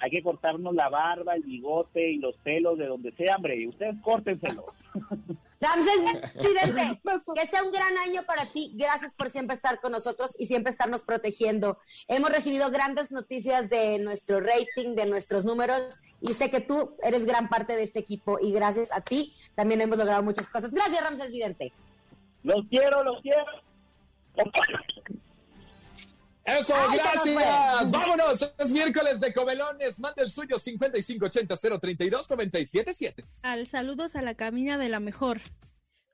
Hay 0.00 0.10
que 0.10 0.22
cortarnos 0.22 0.74
la 0.74 0.88
barba, 0.88 1.34
el 1.34 1.42
bigote 1.42 2.12
y 2.12 2.18
los 2.18 2.36
pelos 2.38 2.78
de 2.78 2.86
donde 2.86 3.12
sea, 3.12 3.36
hombre. 3.36 3.56
Y 3.56 3.68
ustedes 3.68 3.96
córtenselo. 4.02 4.66
Ramses, 5.60 6.00
que 7.34 7.46
sea 7.46 7.62
un 7.62 7.72
gran 7.72 7.96
año 7.98 8.22
para 8.26 8.52
ti. 8.52 8.72
Gracias 8.74 9.12
por 9.12 9.28
siempre 9.28 9.54
estar 9.54 9.80
con 9.80 9.92
nosotros 9.92 10.36
y 10.38 10.46
siempre 10.46 10.70
estarnos 10.70 11.02
protegiendo. 11.02 11.78
Hemos 12.06 12.30
recibido 12.30 12.70
grandes 12.70 13.10
noticias 13.10 13.68
de 13.68 13.98
nuestro 13.98 14.40
rating, 14.40 14.94
de 14.94 15.06
nuestros 15.06 15.44
números 15.44 15.98
y 16.20 16.34
sé 16.34 16.50
que 16.50 16.60
tú 16.60 16.96
eres 17.02 17.26
gran 17.26 17.48
parte 17.48 17.76
de 17.76 17.82
este 17.82 17.98
equipo 17.98 18.38
y 18.40 18.52
gracias 18.52 18.92
a 18.92 19.00
ti 19.00 19.34
también 19.54 19.80
hemos 19.80 19.98
logrado 19.98 20.22
muchas 20.22 20.48
cosas. 20.48 20.72
Gracias, 20.72 21.02
Ramses 21.02 21.30
Vidente. 21.30 21.72
Los 22.42 22.66
quiero, 22.68 23.02
los 23.02 23.20
quiero. 23.22 23.44
Eso, 26.48 26.74
gracias. 26.92 27.90
Vámonos. 27.90 28.54
Es 28.58 28.70
miércoles 28.72 29.20
de 29.20 29.34
Comelones. 29.34 30.00
Manda 30.00 30.22
el 30.22 30.30
suyo 30.30 30.56
5580-032-977. 30.56 33.26
Al 33.42 33.66
saludos 33.66 34.16
a 34.16 34.22
la 34.22 34.34
camina 34.34 34.78
de 34.78 34.88
la 34.88 35.00
mejor. 35.00 35.42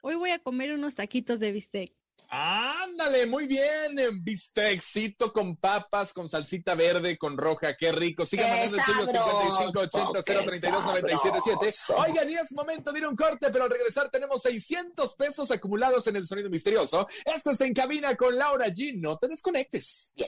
Hoy 0.02 0.16
voy 0.16 0.30
a 0.30 0.40
comer 0.40 0.72
unos 0.72 0.96
taquitos 0.96 1.38
de 1.40 1.52
bistec. 1.52 1.92
Ándale, 2.36 3.26
muy 3.26 3.46
bien. 3.46 3.94
Bistecito 4.24 5.32
con 5.32 5.56
papas, 5.56 6.12
con 6.12 6.28
salsita 6.28 6.74
verde, 6.74 7.16
con 7.16 7.38
roja. 7.38 7.76
Qué 7.76 7.92
rico. 7.92 8.26
Sigan 8.26 8.50
mandando 8.50 8.76
el 8.76 8.82
suyo 8.82 9.06
5580-032-977. 9.06 11.94
Oigan, 11.96 12.28
y 12.28 12.34
es 12.34 12.52
momento 12.52 12.90
de 12.92 12.98
ir 12.98 13.06
un 13.06 13.14
corte, 13.14 13.50
pero 13.52 13.62
al 13.64 13.70
regresar 13.70 14.10
tenemos 14.10 14.42
600 14.42 15.14
pesos 15.14 15.52
acumulados 15.52 16.08
en 16.08 16.16
el 16.16 16.26
sonido 16.26 16.50
misterioso. 16.50 17.06
Esto 17.24 17.52
es 17.52 17.60
En 17.60 17.72
Cabina 17.72 18.16
con 18.16 18.36
Laura 18.36 18.66
G. 18.66 18.96
No 18.96 19.16
te 19.16 19.28
desconectes. 19.28 20.12
Ni 20.16 20.24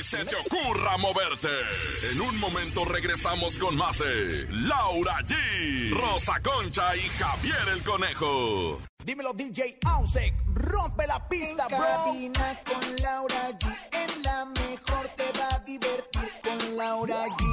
se 0.00 0.24
te 0.24 0.36
ocurra 0.36 0.96
moverte. 0.98 1.48
En 2.12 2.20
un 2.20 2.38
momento 2.38 2.84
regresamos 2.84 3.58
con 3.58 3.74
más 3.74 3.98
de 3.98 4.46
Laura 4.48 5.18
G, 5.22 5.90
Rosa 5.90 6.40
Concha 6.40 6.96
y 6.96 7.00
Javier 7.00 7.68
el 7.72 7.82
Conejo. 7.82 8.80
Dímelo 9.04 9.34
DJ 9.34 9.78
Ausek, 9.84 10.32
rompe 10.54 11.06
la 11.06 11.28
pista, 11.28 11.66
en 11.68 11.76
bro. 11.76 11.86
Cabina 11.86 12.62
con 12.64 12.96
Laura 13.02 13.50
G, 13.50 13.76
en 13.92 14.22
la 14.22 14.46
mejor 14.46 15.08
te 15.14 15.30
va 15.38 15.48
a 15.56 15.58
divertir 15.58 16.32
con 16.42 16.76
Laura 16.78 17.26
G. 17.26 17.44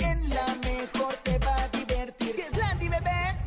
En 0.00 0.30
la 0.30 0.46
mejor 0.64 1.14
te 1.22 1.38
va 1.38 1.54
a 1.62 1.68
divertir. 1.68 2.44
Landy, 2.56 2.88
bebé. 2.88 3.38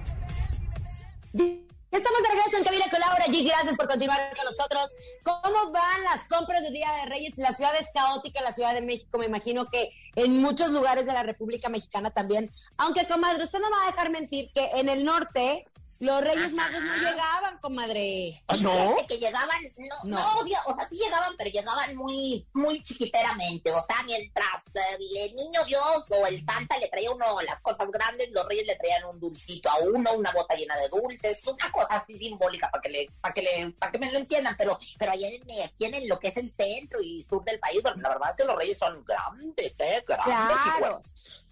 Estamos 1.92 2.22
de 2.22 2.30
regreso 2.30 2.58
en 2.60 2.64
Cabina 2.64 2.86
con 2.90 3.02
Laura 3.02 3.26
G. 3.26 3.46
Gracias 3.46 3.76
por 3.76 3.90
continuar 3.90 4.34
con 4.38 4.46
nosotros. 4.46 4.94
¿Cómo 5.48 5.72
van 5.72 6.04
las 6.04 6.28
compras 6.28 6.62
de 6.62 6.72
Día 6.72 6.92
de 6.92 7.06
Reyes? 7.06 7.38
La 7.38 7.54
ciudad 7.54 7.72
es 7.80 7.90
caótica, 7.94 8.42
la 8.42 8.52
Ciudad 8.52 8.74
de 8.74 8.82
México. 8.82 9.18
Me 9.18 9.28
imagino 9.28 9.70
que 9.70 9.94
en 10.16 10.42
muchos 10.42 10.72
lugares 10.72 11.06
de 11.06 11.14
la 11.14 11.24
República 11.24 11.70
Mexicana 11.70 12.12
también. 12.12 12.52
Aunque, 12.76 13.08
comadre, 13.08 13.44
usted 13.44 13.60
no 13.60 13.72
va 13.72 13.84
a 13.84 13.92
dejar 13.92 14.10
mentir 14.10 14.52
que 14.54 14.72
en 14.76 14.90
el 14.90 15.06
norte 15.06 15.66
los 16.00 16.22
Reyes 16.22 16.54
Magos 16.54 16.82
no 16.84 16.96
llegaban, 16.96 17.58
comadre. 17.60 18.44
¿Ah, 18.48 18.56
no? 18.58 18.96
Que 19.08 19.18
llegaban, 19.18 19.58
no, 19.78 19.96
No. 20.04 20.18
no, 20.18 20.36
o 20.68 20.76
sea, 20.76 20.88
sí 20.90 20.96
llegaban, 20.96 21.36
pero 21.38 21.50
llegaban 21.50 21.96
muy, 21.96 22.46
muy 22.54 22.84
chiquiteramente. 22.84 23.72
O 23.72 23.84
sea, 23.88 24.04
mientras 24.06 24.62
eh, 24.76 24.98
el 25.26 25.36
niño 25.36 25.64
Dios 25.66 26.04
o 26.10 26.28
el 26.28 26.38
Santa 26.46 26.78
le 26.78 26.88
traía 26.90 27.12
uno 27.12 27.42
las 27.42 27.60
cosas 27.62 27.90
grandes, 27.92 28.30
los 28.32 28.46
reyes 28.48 28.68
le 28.68 28.76
traían 28.76 29.06
un 29.06 29.20
dulcito 29.20 29.70
a 29.70 29.78
uno, 29.80 30.14
una 30.14 30.32
bota 30.32 30.56
llena 30.56 30.76
de 30.78 30.88
dulces, 30.90 31.40
una 31.48 31.72
cosa 31.72 31.88
así 31.98 32.18
simbólica 32.18 32.70
para 32.70 32.82
que 32.82 32.90
le, 32.90 33.10
para 33.22 33.34
que 33.34 33.42
le, 33.42 33.72
para 33.72 33.92
que 33.92 33.98
me 34.00 34.12
lo 34.12 34.20
entiendan, 34.20 34.56
pero, 34.58 34.78
pero 35.00 35.12
allá 35.14 35.28
en, 35.28 35.50
eh, 35.50 35.64
aquí 35.64 35.86
en 35.86 36.08
lo 36.08 36.20
que 36.20 36.28
es 36.28 36.38
el 36.38 36.52
centro 36.52 37.02
y 37.02 37.24
sur 37.28 37.44
del 37.44 37.60
país, 37.60 37.80
porque 37.82 38.02
la 38.02 38.10
verdad 38.10 38.30
es 38.32 38.36
que 38.38 38.46
los 38.46 38.56
reyes 38.56 38.78
son 38.78 39.04
grandes, 39.04 39.74
eh, 39.80 40.04
grandes 40.08 40.28
y 40.28 40.70
Claro, 40.70 40.80
buenos. 40.80 41.06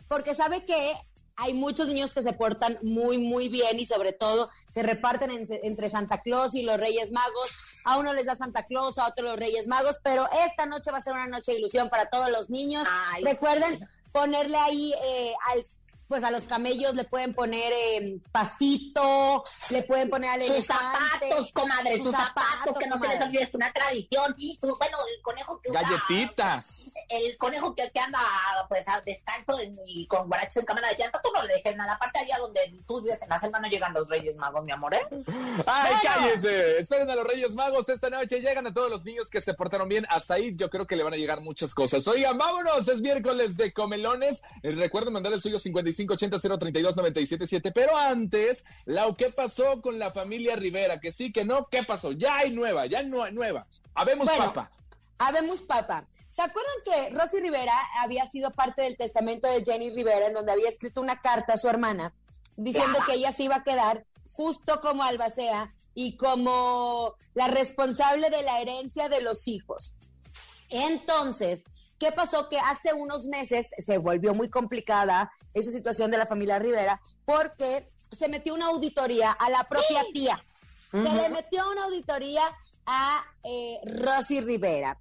porque 0.08 0.34
sabe 0.34 0.66
que 0.66 0.94
hay 1.38 1.54
muchos 1.54 1.88
niños 1.88 2.14
que 2.14 2.22
se 2.22 2.34
portan 2.34 2.78
muy, 2.82 3.18
muy 3.18 3.50
bien 3.50 3.80
y 3.80 3.86
sobre 3.86 4.14
todo 4.14 4.50
se 4.70 4.84
reparten 4.84 5.32
en- 5.32 5.46
entre 5.64 5.90
Santa 5.90 6.18
Claus 6.18 6.56
y 6.56 6.62
los 6.64 6.80
Reyes 6.80 7.12
Magos. 7.12 7.82
A 7.86 7.98
uno 7.98 8.14
les 8.14 8.26
da 8.26 8.36
Santa 8.36 8.64
Claus, 8.64 8.98
a 8.98 9.08
otro 9.08 9.26
los 9.26 9.38
Reyes 9.38 9.68
Magos, 9.68 10.00
pero 10.04 10.28
esta 10.46 10.66
noche 10.66 10.92
va 10.92 10.98
a 10.98 11.02
ser 11.02 11.14
una 11.14 11.28
noche 11.28 11.52
de 11.52 11.60
ilusión 11.60 11.90
para 11.90 12.10
todos 12.10 12.30
los 12.30 12.50
niños. 12.50 12.88
Ay, 12.90 13.24
Recuerden 13.24 13.80
ponerle 14.12 14.58
ahí 14.58 14.94
eh, 15.04 15.34
al 15.52 15.68
pues 16.08 16.24
a 16.24 16.32
los 16.32 16.46
camellos 16.46 16.96
le 16.96 17.04
pueden 17.06 17.34
poner 17.34 17.72
eh, 17.74 18.20
pastito, 18.32 19.44
le 19.72 19.84
pueden 19.84 20.10
poner 20.10 20.30
al 20.32 20.42
Sus 20.42 20.66
zapatos, 20.66 21.52
comadre, 21.54 21.96
sus 21.98 22.06
sus 22.08 22.12
zapatos, 22.16 22.44
zapatos, 22.52 22.78
que 22.78 22.88
no 22.88 22.96
se 22.96 23.00
les 23.02 23.10
comadre. 23.10 23.24
olvide, 23.26 23.44
es 23.44 23.54
una 23.56 23.72
tradición. 23.74 24.36
Su- 24.62 24.76
bueno, 24.78 24.98
el 25.16 25.22
conejo 25.22 25.60
que 25.62 25.72
usa- 25.72 25.82
Galletitas. 25.82 26.92
el 27.10 27.38
conejo 27.38 27.76
que, 27.76 27.90
que 27.92 28.00
anda 28.00 28.20
pues 28.70 28.88
a 28.88 29.02
descalzo 29.02 29.60
en- 29.60 29.80
y 29.88 30.06
con 30.08 30.28
guaraches 30.28 30.58
en 30.58 30.66
cámara 30.66 30.90
de 30.90 30.98
llanta, 30.98 31.22
tú 31.24 31.30
no 31.34 31.44
le 31.44 31.54
dejes 31.56 31.76
nada. 31.76 31.94
Aparte 31.94 32.20
allá 32.20 32.38
donde 32.40 32.60
tú 32.88 33.02
vives 33.02 33.22
en 33.22 33.30
la 33.30 33.40
selva 33.40 33.60
no 33.60 33.68
llegan 33.68 33.94
los 33.94 34.08
reyes 34.08 34.36
magos, 34.36 34.64
mi 34.64 34.72
amor, 34.72 34.94
¿eh? 34.94 35.02
¡Ay, 35.66 35.94
Bueno. 35.94 36.00
cállese! 36.04 36.78
Esperen 36.80 37.10
a 37.10 37.16
los 37.16 37.26
Reyes 37.26 37.54
Magos 37.56 37.90
esta 37.90 38.10
noche. 38.10 38.40
Llegan 38.40 38.68
a 38.68 38.74
todos 38.74 38.90
los 38.90 39.04
niños 39.04 39.30
que 39.30 39.42
se 39.42 39.54
portaron 39.54 39.88
bien. 39.88 40.06
A 40.10 40.20
Said 40.20 40.54
yo 40.56 40.70
creo 40.70 40.86
que 40.86 40.96
le 40.96 41.04
van 41.04 41.14
a 41.14 41.18
llegar 41.18 41.42
muchas 41.42 41.74
cosas. 41.74 42.08
Oigan, 42.08 42.38
vámonos. 42.38 42.88
Es 42.88 43.02
miércoles 43.02 43.58
de 43.58 43.74
comelones. 43.74 44.44
Eh, 44.64 44.72
recuerden 44.72 45.14
mandar 45.14 45.34
el 45.34 45.42
suyo 45.42 45.60
5580-032-977. 45.98 47.72
Pero 47.74 47.98
antes, 47.98 48.66
Lau, 48.86 49.16
¿qué 49.16 49.30
pasó 49.30 49.82
con 49.82 50.00
la 50.00 50.12
familia 50.12 50.56
Rivera? 50.56 51.00
Que 51.00 51.12
sí, 51.12 51.32
que 51.32 51.46
no. 51.46 51.68
¿Qué 51.68 51.84
pasó? 51.84 52.12
Ya 52.12 52.38
hay 52.38 52.52
nueva, 52.52 52.86
ya 52.86 53.04
no 53.04 53.24
hay 53.24 53.34
nueva. 53.34 53.68
Habemos 53.94 54.28
Bueno, 54.28 54.46
papa. 54.46 54.72
Habemos 55.18 55.62
papa. 55.62 56.08
¿Se 56.30 56.42
acuerdan 56.42 56.74
que 56.84 57.10
Rosy 57.12 57.40
Rivera 57.40 57.74
había 58.00 58.26
sido 58.26 58.52
parte 58.52 58.82
del 58.82 58.98
testamento 58.98 59.48
de 59.50 59.64
Jenny 59.64 59.90
Rivera 59.90 60.28
en 60.28 60.34
donde 60.34 60.52
había 60.52 60.68
escrito 60.68 61.00
una 61.00 61.22
carta 61.22 61.54
a 61.54 61.58
su 61.58 61.70
hermana 61.70 62.14
diciendo 62.58 63.00
que 63.06 63.14
ella 63.14 63.32
se 63.32 63.44
iba 63.44 63.58
a 63.58 63.64
quedar 63.64 64.06
justo 64.34 64.82
como 64.82 65.04
albacea 65.04 65.74
y 65.94 66.18
como 66.18 67.16
la 67.34 67.48
responsable 67.48 68.30
de 68.30 68.44
la 68.44 68.60
herencia 68.60 69.08
de 69.08 69.22
los 69.22 69.48
hijos? 69.48 69.96
Entonces, 70.70 71.66
¿qué 72.00 72.12
pasó? 72.12 72.50
Que 72.50 72.60
hace 72.60 72.94
unos 72.94 73.28
meses 73.28 73.70
se 73.78 73.98
volvió 73.98 74.34
muy 74.34 74.50
complicada 74.50 75.32
esa 75.54 75.72
situación 75.72 76.12
de 76.12 76.18
la 76.18 76.26
familia 76.26 76.60
Rivera 76.60 77.02
porque 77.26 77.90
se 78.12 78.28
metió 78.28 78.54
una 78.54 78.68
auditoría 78.68 79.32
a 79.32 79.50
la 79.50 79.64
propia 79.66 80.04
tía. 80.14 80.42
Se 80.92 81.02
le 81.02 81.30
metió 81.30 81.70
una 81.70 81.86
auditoría 81.86 82.44
a 82.86 83.26
eh, 83.44 83.80
Rosy 83.86 84.40
Rivera. 84.40 84.98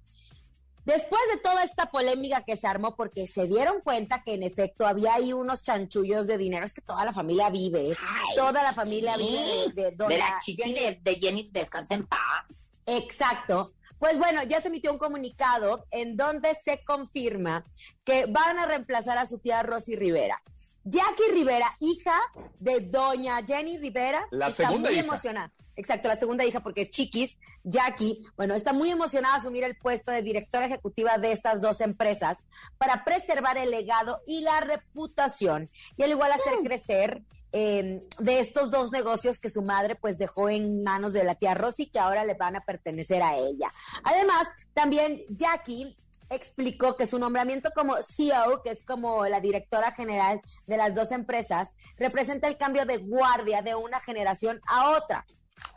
Después 0.85 1.21
de 1.33 1.39
toda 1.39 1.63
esta 1.63 1.87
polémica 1.87 2.43
que 2.43 2.55
se 2.55 2.67
armó, 2.67 2.95
porque 2.95 3.25
se 3.25 3.47
dieron 3.47 3.81
cuenta 3.81 4.21
que 4.21 4.35
en 4.35 4.43
efecto 4.43 4.85
había 4.85 5.15
ahí 5.15 5.33
unos 5.33 5.63
chanchullos 5.63 6.27
de 6.27 6.37
dinero, 6.37 6.63
es 6.63 6.75
que 6.75 6.81
toda 6.81 7.03
la 7.05 7.11
familia 7.11 7.49
vive, 7.49 7.91
¿eh? 7.91 7.97
Ay, 7.99 8.35
toda 8.35 8.61
la 8.61 8.71
familia 8.71 9.17
vive 9.17 9.73
de, 9.73 9.73
de, 9.73 9.91
De 9.91 9.95
doña 9.95 10.17
la 10.17 10.39
chichi 10.43 10.61
Jenny 10.61 10.79
de, 10.79 10.99
de 11.01 11.15
Jenny, 11.15 11.49
descansa 11.51 11.95
en 11.95 12.05
paz. 12.05 12.45
Exacto. 12.85 13.73
Pues 13.99 14.17
bueno, 14.17 14.43
ya 14.43 14.61
se 14.61 14.67
emitió 14.67 14.91
un 14.91 14.97
comunicado 14.97 15.85
en 15.91 16.17
donde 16.17 16.53
se 16.53 16.83
confirma 16.83 17.65
que 18.05 18.25
van 18.25 18.59
a 18.59 18.65
reemplazar 18.65 19.17
a 19.17 19.25
su 19.25 19.39
tía 19.39 19.63
Rosy 19.63 19.95
Rivera. 19.95 20.41
Jackie 20.83 21.31
Rivera, 21.31 21.75
hija 21.79 22.19
de 22.59 22.81
doña 22.81 23.37
Jenny 23.45 23.77
Rivera, 23.77 24.23
La 24.31 24.47
está 24.47 24.67
segunda 24.67 24.89
muy 24.89 24.99
hija. 24.99 25.07
emocionada. 25.07 25.51
Exacto, 25.77 26.07
la 26.07 26.15
segunda 26.15 26.45
hija 26.45 26.61
porque 26.61 26.81
es 26.81 26.89
chiquis, 26.91 27.37
Jackie. 27.63 28.19
Bueno, 28.37 28.53
está 28.53 28.71
muy 28.71 28.91
emocionada 28.91 29.33
a 29.33 29.37
asumir 29.37 29.63
el 29.63 29.75
puesto 29.75 30.11
de 30.11 30.21
directora 30.21 30.67
ejecutiva 30.67 31.17
de 31.17 31.31
estas 31.31 31.59
dos 31.59 31.81
empresas 31.81 32.43
para 32.77 33.03
preservar 33.03 33.57
el 33.57 33.71
legado 33.71 34.21
y 34.27 34.41
la 34.41 34.61
reputación 34.61 35.69
y 35.97 36.03
al 36.03 36.11
igual 36.11 36.31
hacer 36.31 36.53
crecer 36.63 37.23
eh, 37.57 38.05
de 38.19 38.39
estos 38.39 38.69
dos 38.69 38.91
negocios 38.91 39.39
que 39.39 39.47
su 39.49 39.61
madre 39.61 39.95
pues 39.95 40.17
dejó 40.17 40.49
en 40.49 40.83
manos 40.83 41.13
de 41.13 41.23
la 41.23 41.35
tía 41.35 41.53
Rosy 41.53 41.85
que 41.85 41.99
ahora 41.99 42.25
le 42.25 42.33
van 42.33 42.57
a 42.57 42.65
pertenecer 42.65 43.23
a 43.23 43.37
ella. 43.37 43.71
Además, 44.03 44.49
también 44.73 45.21
Jackie 45.29 45.95
explicó 46.29 46.97
que 46.97 47.05
su 47.05 47.17
nombramiento 47.17 47.69
como 47.73 47.95
CEO, 48.01 48.61
que 48.61 48.71
es 48.71 48.83
como 48.83 49.25
la 49.27 49.39
directora 49.39 49.91
general 49.91 50.41
de 50.67 50.75
las 50.75 50.93
dos 50.95 51.13
empresas, 51.13 51.75
representa 51.95 52.49
el 52.49 52.57
cambio 52.57 52.85
de 52.85 52.97
guardia 52.97 53.61
de 53.61 53.73
una 53.73 54.01
generación 54.01 54.59
a 54.67 54.89
otra. 54.97 55.25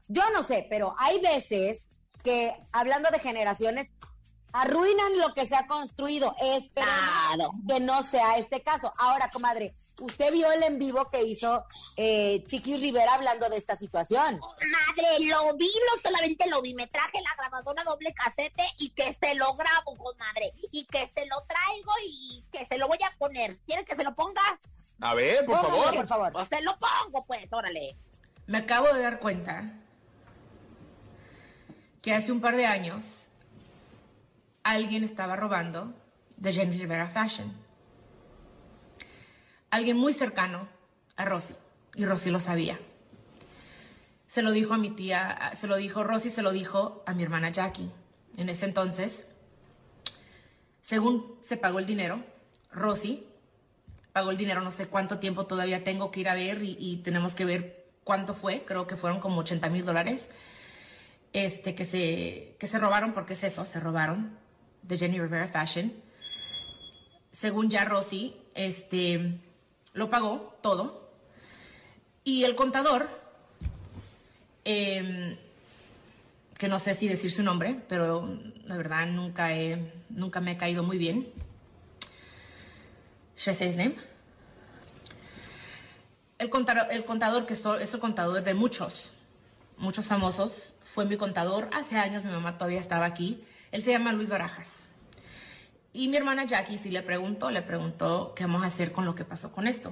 Yo 0.09 0.23
no 0.33 0.43
sé, 0.43 0.67
pero 0.69 0.97
hay 0.99 1.21
veces 1.21 1.87
que, 2.25 2.53
hablando 2.73 3.09
de 3.11 3.21
generaciones, 3.21 3.93
arruinan 4.53 5.19
lo 5.19 5.33
que 5.33 5.47
se 5.47 5.55
ha 5.55 5.69
construido. 5.69 6.35
Esperemos 6.43 6.99
Claro. 7.37 7.51
que 7.69 7.79
no 7.79 8.03
sea 8.03 8.37
este 8.37 8.63
caso. 8.63 8.93
Ahora, 8.99 9.31
comadre, 9.31 9.77
usted 10.01 10.33
vio 10.33 10.51
el 10.53 10.63
en 10.63 10.79
vivo 10.79 11.09
que 11.11 11.23
hizo 11.23 11.65
eh, 11.97 12.43
Chiqui 12.47 12.77
Rivera 12.77 13.15
hablando 13.15 13.49
de 13.49 13.57
esta 13.57 13.77
situación. 13.77 14.41
Madre, 14.41 15.27
lo 15.27 15.57
vi, 15.57 15.67
no 15.67 16.03
solamente 16.03 16.49
lo 16.49 16.63
vi, 16.63 16.75
me 16.75 16.87
traje 16.87 17.19
la 17.23 17.35
grabadora 17.37 17.85
doble 17.85 18.13
casete 18.15 18.65
y 18.79 18.91
que 18.91 19.15
se 19.15 19.35
lo 19.35 19.55
grabo, 19.55 19.97
comadre. 19.97 20.53
Y 20.73 20.85
que 20.85 21.11
se 21.15 21.27
lo 21.27 21.43
traigo 21.47 21.93
y 22.07 22.45
que 22.51 22.67
se 22.67 22.79
lo 22.79 22.89
voy 22.89 22.99
a 23.05 23.17
poner. 23.19 23.57
¿Quieres 23.67 23.85
que 23.85 23.97
se 23.97 24.05
lo 24.05 24.15
ponga? 24.15 24.59
A 25.01 25.15
ver, 25.15 25.45
por 25.45 25.61
favor. 25.61 25.95
por 25.95 26.07
favor. 26.07 26.33
Pues 26.33 26.49
se 26.49 26.63
lo 26.63 26.77
pongo, 26.79 27.25
pues, 27.27 27.47
órale. 27.51 27.97
Me 28.47 28.59
acabo 28.59 28.93
de 28.93 29.03
dar 29.03 29.21
cuenta 29.21 29.73
que 32.03 32.15
hace 32.15 32.33
un 32.33 32.41
par 32.41 32.57
de 32.57 32.67
años 32.67 33.27
alguien 34.63 35.05
estaba 35.05 35.37
robando 35.37 35.93
de 36.37 36.53
Jenny 36.53 36.79
Rivera 36.79 37.09
Fashion. 37.09 37.68
Alguien 39.71 39.97
muy 39.97 40.13
cercano 40.13 40.69
a 41.17 41.25
Rosy. 41.25 41.55
Y 41.95 42.05
Rosy 42.05 42.31
lo 42.31 42.41
sabía. 42.41 42.79
Se 44.27 44.43
lo 44.43 44.53
dijo 44.53 44.75
a 44.75 44.79
mi 44.79 44.91
tía, 44.91 45.51
se 45.55 45.67
lo 45.67 45.77
dijo 45.77 46.05
Rosy, 46.05 46.31
se 46.31 46.43
lo 46.43 46.53
dijo 46.53 47.03
a 47.07 47.15
mi 47.15 47.23
hermana 47.23 47.51
Jackie. 47.51 47.91
En 48.37 48.49
ese 48.49 48.67
entonces, 48.67 49.27
según 50.81 51.37
se 51.41 51.57
pagó 51.57 51.79
el 51.79 51.87
dinero, 51.87 52.23
Rosy 52.71 53.27
pagó 54.13 54.31
el 54.31 54.37
dinero, 54.37 54.61
no 54.61 54.73
sé 54.73 54.87
cuánto 54.87 55.19
tiempo 55.19 55.47
todavía 55.47 55.85
tengo 55.85 56.11
que 56.11 56.21
ir 56.21 56.29
a 56.29 56.35
ver 56.35 56.63
y, 56.63 56.97
tenemos 57.05 57.35
que 57.35 57.45
ver 57.45 57.87
cuánto 58.05 58.35
fue, 58.35 58.65
creo 58.65 58.87
que 58.87 58.97
fueron 58.97 59.21
como 59.21 59.41
80 59.41 59.69
mil 59.69 59.85
dólares, 59.85 60.31
este, 61.33 61.75
que, 61.75 61.85
se, 61.85 62.57
que 62.59 62.67
se 62.67 62.79
robaron, 62.79 63.13
porque 63.13 63.35
es 63.35 63.45
eso, 63.45 63.65
se 63.65 63.81
robaron 63.81 64.37
de 64.83 64.99
Jenny 64.99 65.21
Rivera 65.21 65.47
Fashion. 65.47 65.93
Según 67.31 67.71
ya 67.71 67.85
Rosy, 67.85 68.37
este, 68.55 69.39
lo 69.95 70.09
pagó 70.11 70.57
todo. 70.63 71.09
Y 72.25 72.45
el 72.45 72.55
contador, 72.55 73.09
em, 74.65 75.37
que 76.57 76.69
no 76.69 76.79
sé 76.79 76.95
si 76.95 77.09
decir 77.09 77.33
su 77.33 77.43
nombre, 77.43 77.81
pero 77.89 78.29
la 78.65 78.77
verdad 78.77 79.07
nunca, 79.07 79.55
he, 79.55 79.93
nunca 80.11 80.41
me 80.41 80.53
ha 80.53 80.59
caído 80.59 80.83
muy 80.83 80.99
bien. 80.99 81.33
El 86.39 86.51
contador, 86.51 86.87
el 86.91 87.05
contador 87.05 87.47
que 87.47 87.55
es 87.55 87.95
el 87.95 88.01
contador 88.01 88.43
de 88.43 88.55
muchos, 88.55 89.13
muchos 89.77 90.07
famosos, 90.07 90.75
fue 90.85 91.05
mi 91.05 91.17
contador. 91.17 91.71
Hace 91.73 91.97
años 91.97 92.25
mi 92.25 92.31
mamá 92.31 92.59
todavía 92.59 92.81
estaba 92.81 93.07
aquí. 93.07 93.45
Él 93.71 93.83
se 93.83 93.93
llama 93.93 94.13
Luis 94.13 94.29
Barajas. 94.29 94.89
Y 95.99 96.07
mi 96.07 96.17
hermana 96.17 96.45
Jackie 96.45 96.79
sí 96.79 96.93
le 96.93 97.03
preguntó, 97.03 97.51
le 97.51 97.61
preguntó 97.61 98.33
qué 98.37 98.45
vamos 98.45 98.63
a 98.63 98.67
hacer 98.67 98.93
con 98.93 99.05
lo 99.05 99.17
que 99.17 99.25
pasó 99.25 99.51
con 99.51 99.67
esto. 99.67 99.91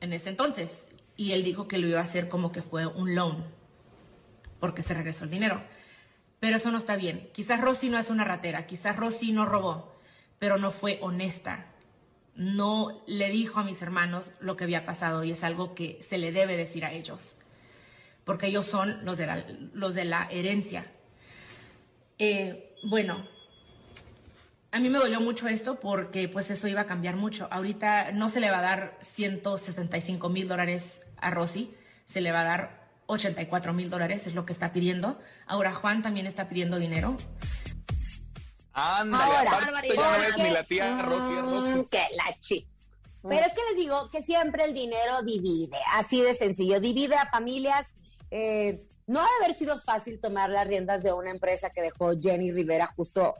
en 0.00 0.14
ese 0.14 0.30
entonces. 0.30 0.88
Y 1.14 1.32
él 1.32 1.44
dijo 1.44 1.68
que 1.68 1.76
lo 1.76 1.86
iba 1.86 2.00
a 2.00 2.04
hacer 2.04 2.30
como 2.30 2.52
que 2.52 2.62
fue 2.62 2.86
un 2.86 3.14
loan, 3.14 3.44
porque 4.58 4.82
se 4.82 4.94
regresó 4.94 5.24
el 5.24 5.30
dinero. 5.30 5.62
Pero 6.40 6.56
eso 6.56 6.70
no 6.70 6.78
está 6.78 6.96
bien. 6.96 7.28
Quizás 7.34 7.60
Rosy 7.60 7.90
no 7.90 7.98
es 7.98 8.08
una 8.08 8.24
ratera, 8.24 8.66
quizás 8.66 8.96
Rosy 8.96 9.32
no 9.32 9.44
robó, 9.44 9.94
pero 10.38 10.56
no 10.56 10.70
fue 10.70 11.00
honesta. 11.02 11.66
No 12.34 13.02
le 13.06 13.28
dijo 13.28 13.60
a 13.60 13.62
mis 13.62 13.82
hermanos 13.82 14.32
lo 14.40 14.56
que 14.56 14.64
había 14.64 14.86
pasado 14.86 15.22
y 15.22 15.32
es 15.32 15.44
algo 15.44 15.74
que 15.74 15.98
se 16.00 16.16
le 16.16 16.32
debe 16.32 16.56
decir 16.56 16.86
a 16.86 16.92
ellos, 16.92 17.36
porque 18.24 18.46
ellos 18.46 18.66
son 18.66 19.04
los 19.04 19.18
de 19.18 20.04
la, 20.06 20.28
herencia. 20.30 20.90
Eh, 22.18 22.74
bueno, 22.82 23.35
a 24.76 24.78
mí 24.78 24.90
me 24.90 24.98
dolió 24.98 25.22
mucho 25.22 25.48
esto 25.48 25.80
porque 25.80 26.28
pues 26.28 26.50
eso 26.50 26.68
iba 26.68 26.82
a 26.82 26.86
cambiar 26.86 27.16
mucho. 27.16 27.48
Ahorita 27.50 28.12
no 28.12 28.28
se 28.28 28.40
le 28.40 28.50
va 28.50 28.58
a 28.58 28.62
dar 28.62 28.98
165 29.00 30.28
mil 30.28 30.48
dólares 30.48 31.00
a 31.16 31.30
Rosy, 31.30 31.74
se 32.04 32.20
le 32.20 32.30
va 32.30 32.42
a 32.42 32.44
dar 32.44 32.86
84 33.06 33.72
mil 33.72 33.88
dólares, 33.88 34.26
es 34.26 34.34
lo 34.34 34.44
que 34.44 34.52
está 34.52 34.72
pidiendo. 34.74 35.18
Ahora 35.46 35.72
Juan 35.72 36.02
también 36.02 36.26
está 36.26 36.50
pidiendo 36.50 36.78
dinero. 36.78 37.16
Ándale, 38.74 39.24
Ahora, 39.24 39.50
aparte 39.50 39.88
ya 39.88 39.94
no 39.94 40.22
es 40.22 40.28
porque- 40.28 40.42
ni 40.42 40.50
la 40.50 40.62
tía 40.64 41.02
Rosy, 41.02 41.34
Rosy. 41.40 41.86
Que 41.90 42.04
la 42.14 42.38
chi. 42.38 42.68
Pero 43.22 43.46
es 43.46 43.54
que 43.54 43.62
les 43.70 43.76
digo 43.76 44.10
que 44.10 44.20
siempre 44.22 44.66
el 44.66 44.74
dinero 44.74 45.22
divide, 45.22 45.78
así 45.94 46.20
de 46.20 46.34
sencillo, 46.34 46.80
divide 46.80 47.16
a 47.16 47.24
familias. 47.24 47.94
Eh, 48.30 48.84
no 49.06 49.20
ha 49.20 49.24
de 49.24 49.44
haber 49.44 49.56
sido 49.56 49.78
fácil 49.78 50.20
tomar 50.20 50.50
las 50.50 50.66
riendas 50.66 51.02
de 51.02 51.14
una 51.14 51.30
empresa 51.30 51.70
que 51.70 51.80
dejó 51.80 52.12
Jenny 52.20 52.52
Rivera 52.52 52.86
justo 52.88 53.34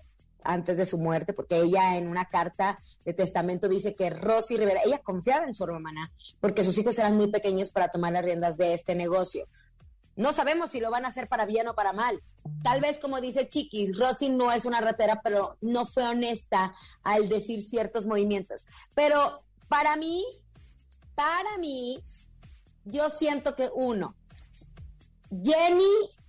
antes 0.47 0.77
de 0.77 0.87
su 0.87 0.99
muerte, 0.99 1.33
porque 1.33 1.59
ella 1.59 1.97
en 1.97 2.09
una 2.09 2.27
carta 2.27 2.79
de 3.05 3.15
testamento 3.15 3.69
dice 3.69 3.95
que 3.95 4.11
Rosy 4.11 4.57
Rivera, 4.57 4.83
ella 4.85 4.99
confiaba 4.99 5.47
en 5.47 5.55
su 5.55 5.65
hermana, 5.65 6.13
porque 6.41 6.65
sus 6.65 6.77
hijos 6.79 6.99
eran 6.99 7.17
muy 7.17 7.29
pequeños 7.29 7.71
para 7.71 7.89
tomar 7.89 8.13
las 8.13 8.25
riendas 8.25 8.57
de 8.57 8.73
este 8.73 8.95
negocio. 8.95 9.47
No 10.17 10.33
sabemos 10.33 10.71
si 10.71 10.81
lo 10.81 10.91
van 10.91 11.05
a 11.05 11.09
hacer 11.09 11.29
para 11.29 11.45
bien 11.45 11.69
o 11.69 11.75
para 11.75 11.93
mal. 11.93 12.23
Tal 12.63 12.81
vez, 12.81 12.99
como 12.99 13.21
dice 13.21 13.49
Chiquis, 13.49 13.99
Rosy 13.99 14.31
no 14.31 14.51
es 14.51 14.65
una 14.65 14.81
ratera, 14.81 15.21
pero 15.23 15.59
no 15.61 15.85
fue 15.85 16.05
honesta 16.05 16.75
al 17.03 17.29
decir 17.29 17.63
ciertos 17.63 18.07
movimientos. 18.07 18.67
Pero 18.95 19.43
para 19.69 19.95
mí, 19.97 20.25
para 21.15 21.59
mí, 21.59 22.03
yo 22.85 23.11
siento 23.11 23.55
que 23.55 23.69
uno, 23.75 24.15
Jenny 25.31 25.83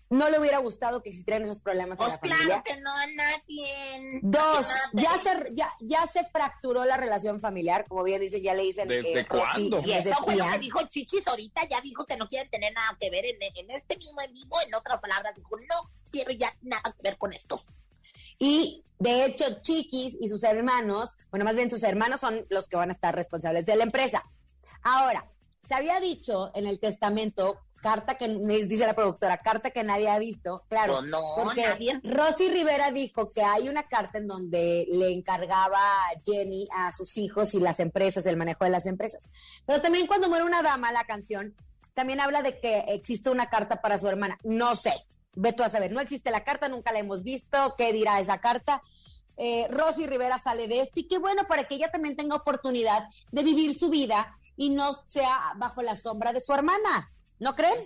no 0.09 0.29
le 0.29 0.39
hubiera 0.39 0.59
gustado 0.59 1.03
que 1.03 1.09
existieran 1.09 1.43
esos 1.43 1.59
problemas 1.59 1.99
en 1.99 2.05
Pues 2.05 2.13
la 2.13 2.19
familia. 2.19 2.45
claro 2.45 2.63
que 2.63 2.81
no 2.81 2.91
a 2.95 3.05
nadie. 3.07 4.19
Dos, 4.21 4.67
ya 4.93 5.17
se, 5.17 5.53
ya, 5.53 5.69
ya 5.81 6.05
se 6.07 6.23
fracturó 6.25 6.85
la 6.85 6.95
relación 6.97 7.39
familiar, 7.39 7.85
como 7.87 8.03
bien 8.03 8.21
dice, 8.21 8.41
ya 8.41 8.53
le 8.53 8.63
dicen 8.63 8.87
¿Desde 8.87 9.11
que 9.13 9.23
Rosy 9.23 9.69
cuándo? 9.69 9.81
Y 9.85 9.91
es 9.93 10.05
eso 10.05 10.23
fue 10.23 10.35
lo 10.35 10.43
espía. 10.43 10.53
que 10.53 10.59
dijo 10.59 10.79
Chichis 10.87 11.27
ahorita, 11.27 11.67
ya 11.69 11.81
dijo 11.81 12.05
que 12.05 12.15
no 12.17 12.27
quiere 12.29 12.47
tener 12.49 12.73
nada 12.73 12.95
que 12.99 13.09
ver 13.09 13.25
en, 13.25 13.37
en 13.41 13.69
este 13.71 13.97
mismo 13.97 14.21
en 14.21 14.33
vivo, 14.33 14.55
en 14.65 14.73
otras 14.75 14.99
palabras, 14.99 15.35
dijo, 15.35 15.57
no 15.57 15.91
quiero 16.09 16.31
ya 16.31 16.55
nada 16.61 16.83
que 16.83 17.01
ver 17.03 17.17
con 17.17 17.33
esto. 17.33 17.61
Y 18.39 18.83
de 18.99 19.25
hecho, 19.25 19.61
Chiquis 19.61 20.15
y 20.21 20.29
sus 20.29 20.43
hermanos, 20.43 21.15
bueno, 21.31 21.43
más 21.43 21.55
bien 21.55 21.69
sus 21.69 21.83
hermanos 21.83 22.21
son 22.21 22.45
los 22.49 22.67
que 22.67 22.77
van 22.77 22.89
a 22.89 22.93
estar 22.93 23.13
responsables 23.13 23.65
de 23.65 23.75
la 23.75 23.83
empresa. 23.83 24.23
Ahora, 24.83 25.29
se 25.61 25.73
había 25.75 25.99
dicho 25.99 26.51
en 26.55 26.65
el 26.67 26.79
testamento, 26.79 27.59
carta 27.87 28.15
que 28.15 28.27
dice 28.67 28.85
la 28.85 28.93
productora, 28.93 29.37
carta 29.37 29.71
que 29.71 29.81
nadie 29.81 30.09
ha 30.09 30.19
visto, 30.19 30.65
claro, 30.67 30.97
Pues 30.97 31.05
no, 31.05 31.21
porque 31.41 31.61
nadie. 31.61 32.01
Rosy 32.03 32.49
Rivera 32.49 32.91
dijo 32.91 33.31
que 33.31 33.43
hay 33.43 33.69
una 33.69 33.83
carta 33.83 34.17
en 34.17 34.27
donde 34.27 34.85
le 34.91 35.13
encargaba 35.13 35.79
Jenny 36.21 36.67
a 36.75 36.91
sus 36.91 37.17
hijos 37.17 37.53
y 37.53 37.61
las 37.61 37.79
empresas, 37.79 38.25
el 38.25 38.35
manejo 38.35 38.65
de 38.65 38.71
las 38.71 38.87
empresas. 38.87 39.29
Pero 39.65 39.81
también 39.81 40.05
cuando 40.05 40.27
muere 40.27 40.43
una 40.43 40.61
dama, 40.61 40.91
la 40.91 41.05
canción, 41.05 41.55
también 41.93 42.19
habla 42.19 42.41
de 42.41 42.59
que 42.59 42.79
existe 42.89 43.29
una 43.29 43.49
carta 43.49 43.81
para 43.81 43.97
su 43.97 44.09
hermana. 44.09 44.37
No 44.43 44.75
sé, 44.75 44.93
ve 45.33 45.53
tú 45.53 45.63
a 45.63 45.69
saber, 45.69 45.93
no 45.93 46.01
existe 46.01 46.29
la 46.29 46.43
carta, 46.43 46.67
nunca 46.67 46.91
la 46.91 46.99
hemos 46.99 47.23
visto, 47.23 47.73
¿qué 47.77 47.93
dirá 47.93 48.19
esa 48.19 48.39
carta? 48.39 48.81
Eh, 49.37 49.65
Rosy 49.69 50.07
Rivera 50.07 50.37
sale 50.37 50.67
de 50.67 50.81
esto 50.81 50.99
y 50.99 51.07
qué 51.07 51.19
bueno 51.19 51.43
para 51.47 51.63
que 51.63 51.75
ella 51.75 51.89
también 51.89 52.17
tenga 52.17 52.35
oportunidad 52.35 53.07
de 53.31 53.43
vivir 53.43 53.73
su 53.73 53.89
vida 53.89 54.37
y 54.57 54.71
no 54.71 54.91
sea 55.05 55.53
bajo 55.55 55.81
la 55.81 55.95
sombra 55.95 56.33
de 56.33 56.41
su 56.41 56.53
hermana. 56.53 57.13
¿No 57.39 57.55
creen? 57.55 57.79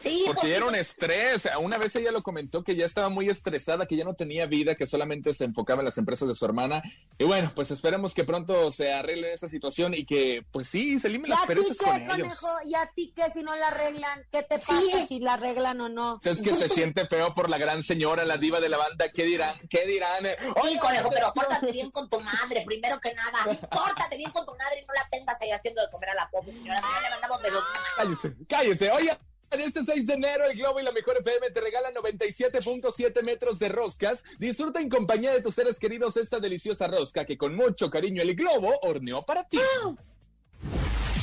Sí, 0.00 0.24
Porque 0.26 0.48
ya 0.48 0.56
era 0.56 0.66
un 0.66 0.74
estrés. 0.74 1.48
Una 1.60 1.76
vez 1.78 1.94
ella 1.96 2.12
lo 2.12 2.22
comentó 2.22 2.62
que 2.62 2.76
ya 2.76 2.84
estaba 2.84 3.08
muy 3.08 3.28
estresada, 3.28 3.86
que 3.86 3.96
ya 3.96 4.04
no 4.04 4.14
tenía 4.14 4.46
vida, 4.46 4.74
que 4.76 4.86
solamente 4.86 5.34
se 5.34 5.44
enfocaba 5.44 5.80
en 5.80 5.86
las 5.86 5.98
empresas 5.98 6.28
de 6.28 6.34
su 6.34 6.44
hermana. 6.44 6.82
Y 7.18 7.24
bueno, 7.24 7.52
pues 7.54 7.70
esperemos 7.70 8.14
que 8.14 8.24
pronto 8.24 8.70
se 8.70 8.92
arregle 8.92 9.32
esa 9.32 9.48
situación 9.48 9.94
y 9.94 10.04
que, 10.04 10.44
pues 10.52 10.68
sí, 10.68 10.98
se 10.98 11.08
limen 11.08 11.30
¿Y 11.30 11.30
las 11.30 11.40
a 11.40 11.42
ti 11.42 11.48
perezas 11.48 11.78
qué, 11.78 11.84
con 11.84 11.96
ellos. 12.00 12.40
conejo? 12.40 12.48
¿Y 12.64 12.74
a 12.74 12.90
ti 12.94 13.12
qué 13.14 13.30
si 13.30 13.42
no 13.42 13.54
la 13.56 13.68
arreglan? 13.68 14.24
¿Qué 14.30 14.42
te 14.44 14.58
pasa 14.58 15.06
si 15.06 15.18
la 15.20 15.34
arreglan 15.34 15.80
o 15.80 15.88
no? 15.88 16.20
Es 16.22 16.42
que 16.42 16.54
se 16.54 16.68
siente 16.68 17.06
feo 17.06 17.34
por 17.34 17.50
la 17.50 17.58
gran 17.58 17.82
señora, 17.82 18.24
la 18.24 18.38
diva 18.38 18.60
de 18.60 18.68
la 18.68 18.78
banda. 18.78 19.10
¿Qué 19.12 19.24
dirán? 19.24 19.56
¿Qué 19.68 19.84
dirán? 19.86 20.24
Sí, 20.64 20.78
conejo, 20.78 21.10
pero 21.10 21.32
pórtate 21.32 21.72
bien 21.72 21.90
con 21.90 22.08
tu 22.08 22.20
madre, 22.20 22.62
primero 22.66 23.00
que 23.00 23.12
nada. 23.14 23.44
Pórtate 23.70 24.16
bien 24.16 24.30
con 24.30 24.46
tu 24.46 24.52
madre 24.52 24.80
y 24.80 24.86
no 24.86 24.94
la 24.94 25.08
tengas 25.10 25.36
ahí 25.40 25.50
haciendo 25.50 25.82
de 25.82 25.90
comer 25.90 26.10
a 26.10 26.14
la 26.14 26.30
pobre 26.30 26.52
señora. 26.52 26.80
Le 27.02 27.10
mandamos 27.10 27.42
besos. 27.42 27.62
Cállese, 27.96 28.34
cállese. 28.48 28.91
Oye, 28.94 29.18
en 29.50 29.60
este 29.60 29.84
6 29.84 30.06
de 30.06 30.14
enero, 30.14 30.44
el 30.50 30.56
Globo 30.56 30.80
y 30.80 30.82
la 30.82 30.92
Mejor 30.92 31.18
FM 31.18 31.50
te 31.50 31.60
regalan 31.60 31.94
97.7 31.94 33.22
metros 33.22 33.58
de 33.58 33.68
roscas. 33.68 34.24
Disfruta 34.38 34.80
en 34.80 34.88
compañía 34.88 35.32
de 35.32 35.42
tus 35.42 35.54
seres 35.54 35.78
queridos 35.78 36.16
esta 36.16 36.40
deliciosa 36.40 36.86
rosca 36.88 37.24
que 37.24 37.36
con 37.36 37.54
mucho 37.54 37.90
cariño 37.90 38.22
el 38.22 38.34
Globo 38.34 38.72
horneó 38.82 39.24
para 39.24 39.48
ti. 39.48 39.58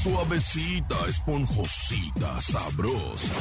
Suavecita, 0.03 0.95
esponjosita, 1.07 2.41
sabrosa. 2.41 3.33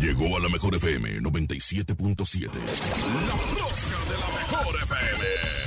Llegó 0.00 0.36
a 0.36 0.40
la 0.40 0.48
Mejor 0.48 0.74
FM 0.74 1.20
97.7. 1.20 2.50
La 2.52 3.36
rosca 3.60 3.98
de 4.10 4.18
la 4.18 4.58
Mejor 4.58 4.82
FM. 4.82 5.63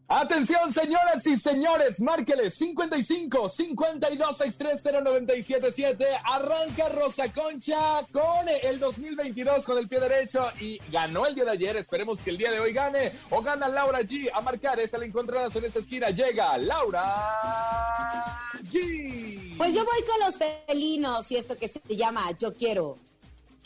Atención, 0.10 0.71
señoras 0.71 1.27
y 1.27 1.36
señores, 1.36 1.99
márqueles 1.99 2.53
55 2.53 3.49
52 3.49 4.38
630 4.38 5.01
977. 5.01 6.05
Arranca 6.23 6.88
Rosa 6.89 7.33
Concha 7.33 8.05
con 8.13 8.47
el 8.63 8.79
2022 8.79 9.65
con 9.65 9.77
el 9.77 9.89
pie 9.89 9.99
derecho 9.99 10.49
y 10.62 10.79
ganó 10.91 11.25
el 11.25 11.36
día 11.36 11.43
de 11.43 11.51
ayer. 11.51 11.75
Esperemos 11.75 12.21
que 12.21 12.29
el 12.29 12.38
día 12.38 12.51
de 12.51 12.60
hoy 12.62 12.71
gane 12.71 13.12
o 13.31 13.41
gana 13.41 13.67
Laura 13.67 13.99
G. 14.01 14.29
A 14.33 14.39
marcar 14.39 14.79
es 14.79 14.93
el 14.93 15.03
encontronazo 15.03 15.60
en 15.60 15.65
esta 15.65 15.79
esquina. 15.79 16.10
Llega 16.12 16.57
Laura 16.57 18.39
G. 18.71 19.57
Pues 19.57 19.73
yo 19.73 19.83
voy 19.83 20.03
con 20.03 20.19
los 20.21 20.38
felinos 20.38 21.29
y 21.31 21.36
esto 21.36 21.57
que 21.57 21.67
se 21.67 21.81
llama 21.89 22.31
Yo 22.38 22.55
quiero 22.55 23.06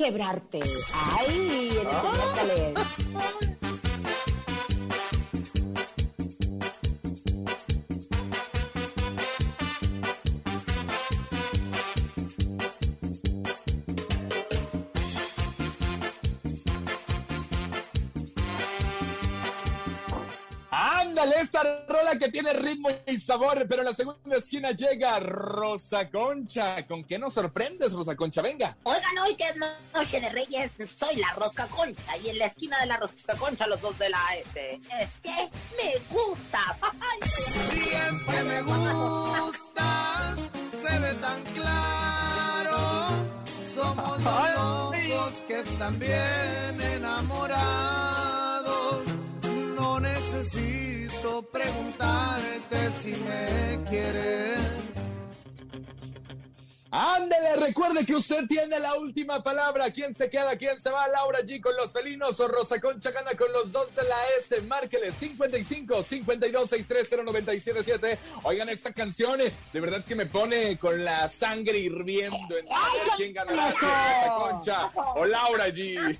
quebrarte. 0.02 0.60
Ay, 0.94 1.78
en 1.80 1.88
este 1.88 2.08
miércoles. 2.18 3.81
Esta 21.42 21.86
rola 21.88 22.18
que 22.18 22.30
tiene 22.30 22.54
ritmo 22.54 22.90
y 23.06 23.20
sabor, 23.20 23.66
pero 23.68 23.82
en 23.82 23.88
la 23.88 23.94
segunda 23.94 24.38
esquina 24.38 24.72
llega 24.72 25.20
Rosa 25.20 26.10
Concha. 26.10 26.86
¿Con 26.86 27.04
qué 27.04 27.18
nos 27.18 27.34
sorprendes, 27.34 27.94
Rosa 27.94 28.16
Concha? 28.16 28.42
Venga. 28.42 28.78
Oigan, 28.84 29.18
hoy 29.24 29.36
que 29.36 29.50
es 29.50 29.56
Noche 29.94 30.22
de 30.22 30.30
Reyes, 30.30 30.72
soy 31.00 31.16
la 31.18 31.34
Rosca 31.34 31.68
Concha 31.68 32.18
y 32.24 32.30
en 32.30 32.38
la 32.40 32.46
esquina 32.46 32.80
de 32.80 32.86
la 32.88 32.98
Rosca 32.98 33.36
Concha 33.38 33.68
los 33.68 33.82
dos 33.82 33.98
de 33.98 34.10
la 34.10 34.20
S. 34.36 34.80
Es 35.00 35.10
que 35.22 35.50
me 35.78 35.94
gustas. 36.10 36.78
Si 37.72 37.90
es 37.90 38.26
que 38.26 38.44
me 38.44 38.62
gustas, 38.62 40.38
se 40.82 41.00
ve 41.00 41.14
tan 41.16 41.42
claro. 41.54 43.10
Somos 43.74 44.24
dos 44.24 44.50
locos 44.56 45.44
que 45.48 45.60
están 45.60 45.98
bien 45.98 46.82
enamorados. 46.82 48.11
Preguntarte 51.62 52.92
si 52.92 53.12
me 53.12 53.84
quieres. 53.90 54.91
Ándele, 56.94 57.56
recuerde 57.56 58.06
que 58.06 58.14
usted 58.14 58.46
tiene 58.48 58.78
la 58.78 58.96
última 58.96 59.42
palabra. 59.42 59.90
¿Quién 59.92 60.14
se 60.14 60.30
queda? 60.30 60.58
¿Quién 60.58 60.78
se 60.78 60.90
va? 60.90 61.08
Laura 61.08 61.40
G 61.40 61.62
con 61.62 61.74
los 61.78 61.94
felinos 61.94 62.38
o 62.42 62.50
Rosa 62.50 62.82
Concha 62.82 63.12
gana 63.12 63.32
con 63.36 63.50
los 63.54 63.72
dos 63.72 63.96
de 63.96 64.04
la 64.04 64.18
S. 64.40 64.62
Márquele 64.64 65.14
55 65.14 66.04
52 66.04 66.70
630 66.70 67.24
977. 67.24 68.20
Oigan, 68.44 68.68
esta 68.68 68.92
canción 68.92 69.40
eh, 69.40 69.54
de 69.72 69.80
verdad 69.80 70.04
que 70.04 70.16
me 70.16 70.26
pone 70.26 70.78
con 70.78 71.06
la 71.06 71.30
sangre 71.30 71.78
hirviendo 71.78 72.58
en 72.58 72.66
quién 73.16 73.34
gana 73.34 73.54
la 73.54 73.72
Rosa 73.72 74.36
Concha 74.38 74.92
o 75.16 75.26
Laura 75.26 75.70
G. 75.70 76.18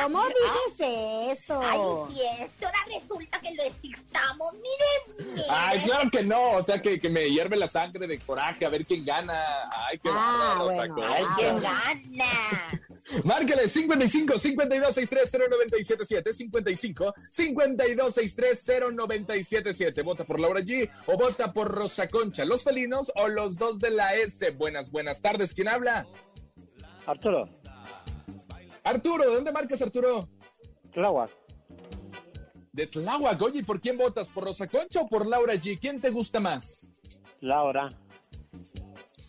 ¿Cómo 0.00 0.22
dices 0.28 1.40
eso? 1.40 1.60
Ay, 1.60 2.14
si 2.14 2.44
esto 2.44 2.66
ahora 2.68 2.78
resulta 2.86 3.40
que 3.40 3.54
lo 3.56 3.62
estamos, 3.64 4.52
miren. 4.54 5.44
Ay, 5.50 5.80
claro 5.80 6.08
que 6.12 6.22
no. 6.22 6.52
O 6.52 6.62
sea, 6.62 6.80
que, 6.80 7.00
que 7.00 7.10
me 7.10 7.28
hierve 7.28 7.56
la 7.56 7.66
sangre 7.66 8.06
de 8.06 8.20
coraje 8.20 8.64
a 8.64 8.68
ver 8.68 8.86
quién 8.86 9.04
gana. 9.04 9.68
Ay, 9.88 9.95
qué 9.98 10.08
Ah, 10.12 10.60
bueno, 10.62 10.94
Rosa 10.96 11.14
Ay. 11.14 11.24
¿quién 11.36 11.60
gana? 11.60 12.24
Márquele 13.24 13.68
55 13.68 14.38
52 14.38 14.94
630 14.94 15.48
977 15.48 16.32
55 16.32 17.14
52 17.30 18.14
630 18.14 18.90
977 18.94 20.02
Vota 20.02 20.24
por 20.24 20.40
Laura 20.40 20.60
G 20.60 20.90
o 21.06 21.16
vota 21.16 21.52
por 21.52 21.68
Rosa 21.70 22.08
Concha. 22.08 22.44
¿Los 22.44 22.64
felinos 22.64 23.12
o 23.16 23.28
los 23.28 23.58
dos 23.58 23.78
de 23.78 23.90
la 23.90 24.14
S? 24.16 24.50
Buenas, 24.50 24.90
buenas 24.90 25.20
tardes. 25.20 25.54
¿Quién 25.54 25.68
habla? 25.68 26.06
Arturo, 27.06 27.48
Arturo, 28.82 29.24
¿de 29.28 29.34
dónde 29.36 29.52
marcas, 29.52 29.80
Arturo? 29.82 30.28
Tláhuac, 30.92 31.30
De 32.72 32.86
Tláhuac. 32.88 33.40
Oye, 33.42 33.60
¿y 33.60 33.62
¿por 33.62 33.80
quién 33.80 33.96
votas? 33.96 34.28
¿Por 34.30 34.44
Rosa 34.44 34.66
Concha 34.66 35.02
o 35.02 35.08
por 35.08 35.26
Laura 35.26 35.54
G? 35.54 35.78
¿Quién 35.80 36.00
te 36.00 36.10
gusta 36.10 36.40
más? 36.40 36.92
Laura. 37.40 37.90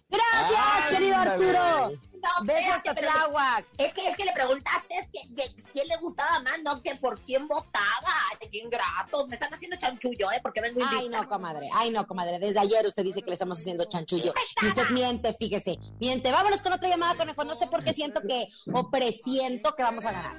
Gracias, 0.10 0.90
querido. 0.90 1.16
Arturo. 1.16 1.92
No, 2.18 2.46
Besos 2.46 2.74
hasta 2.74 2.96
Tláhuac. 2.96 3.66
Es 3.78 3.94
que, 3.94 4.10
es 4.10 4.18
que 4.18 4.26
le 4.26 4.32
preguntaste 4.34 5.08
que, 5.14 5.36
que- 5.36 5.64
quién 5.72 5.88
le 5.88 5.96
gustaba 5.98 6.40
más, 6.40 6.60
no 6.64 6.82
que 6.82 6.96
por 6.96 7.20
quién 7.22 7.48
votaba. 7.48 8.10
Ay, 8.42 8.50
qué 8.52 8.58
ingratos. 8.58 9.28
Me 9.28 9.36
están 9.36 9.54
haciendo 9.54 9.78
chanchullo, 9.78 10.32
¿eh? 10.32 10.40
Porque 10.42 10.60
vengo 10.60 10.82
Ay, 10.84 10.98
invicta. 11.06 11.22
no, 11.22 11.30
comadre. 11.30 11.70
Ay, 11.74 11.92
no, 11.92 12.08
comadre. 12.08 12.40
Desde 12.40 12.60
ayer 12.60 12.86
usted 12.88 13.04
dice 13.04 13.22
que 13.22 13.28
le 13.28 13.34
estamos 13.34 13.60
haciendo 13.60 13.86
chanchullo. 13.86 14.34
Y 14.62 14.66
usted 14.66 14.90
miente, 14.90 15.34
fíjese. 15.36 15.78
Miente. 16.00 16.32
Vámonos 16.32 16.62
con 16.62 16.74
otra 16.74 16.90
llamada, 16.90 17.16
conejo. 17.16 17.44
No 17.44 17.54
sé 17.54 17.68
por 17.68 17.84
qué 17.84 17.94
siento 17.94 18.22
que, 18.28 18.48
o 18.74 18.90
presiento 18.90 19.76
que 19.76 19.84
vamos 19.84 20.06
a 20.06 20.12
ganar. 20.12 20.38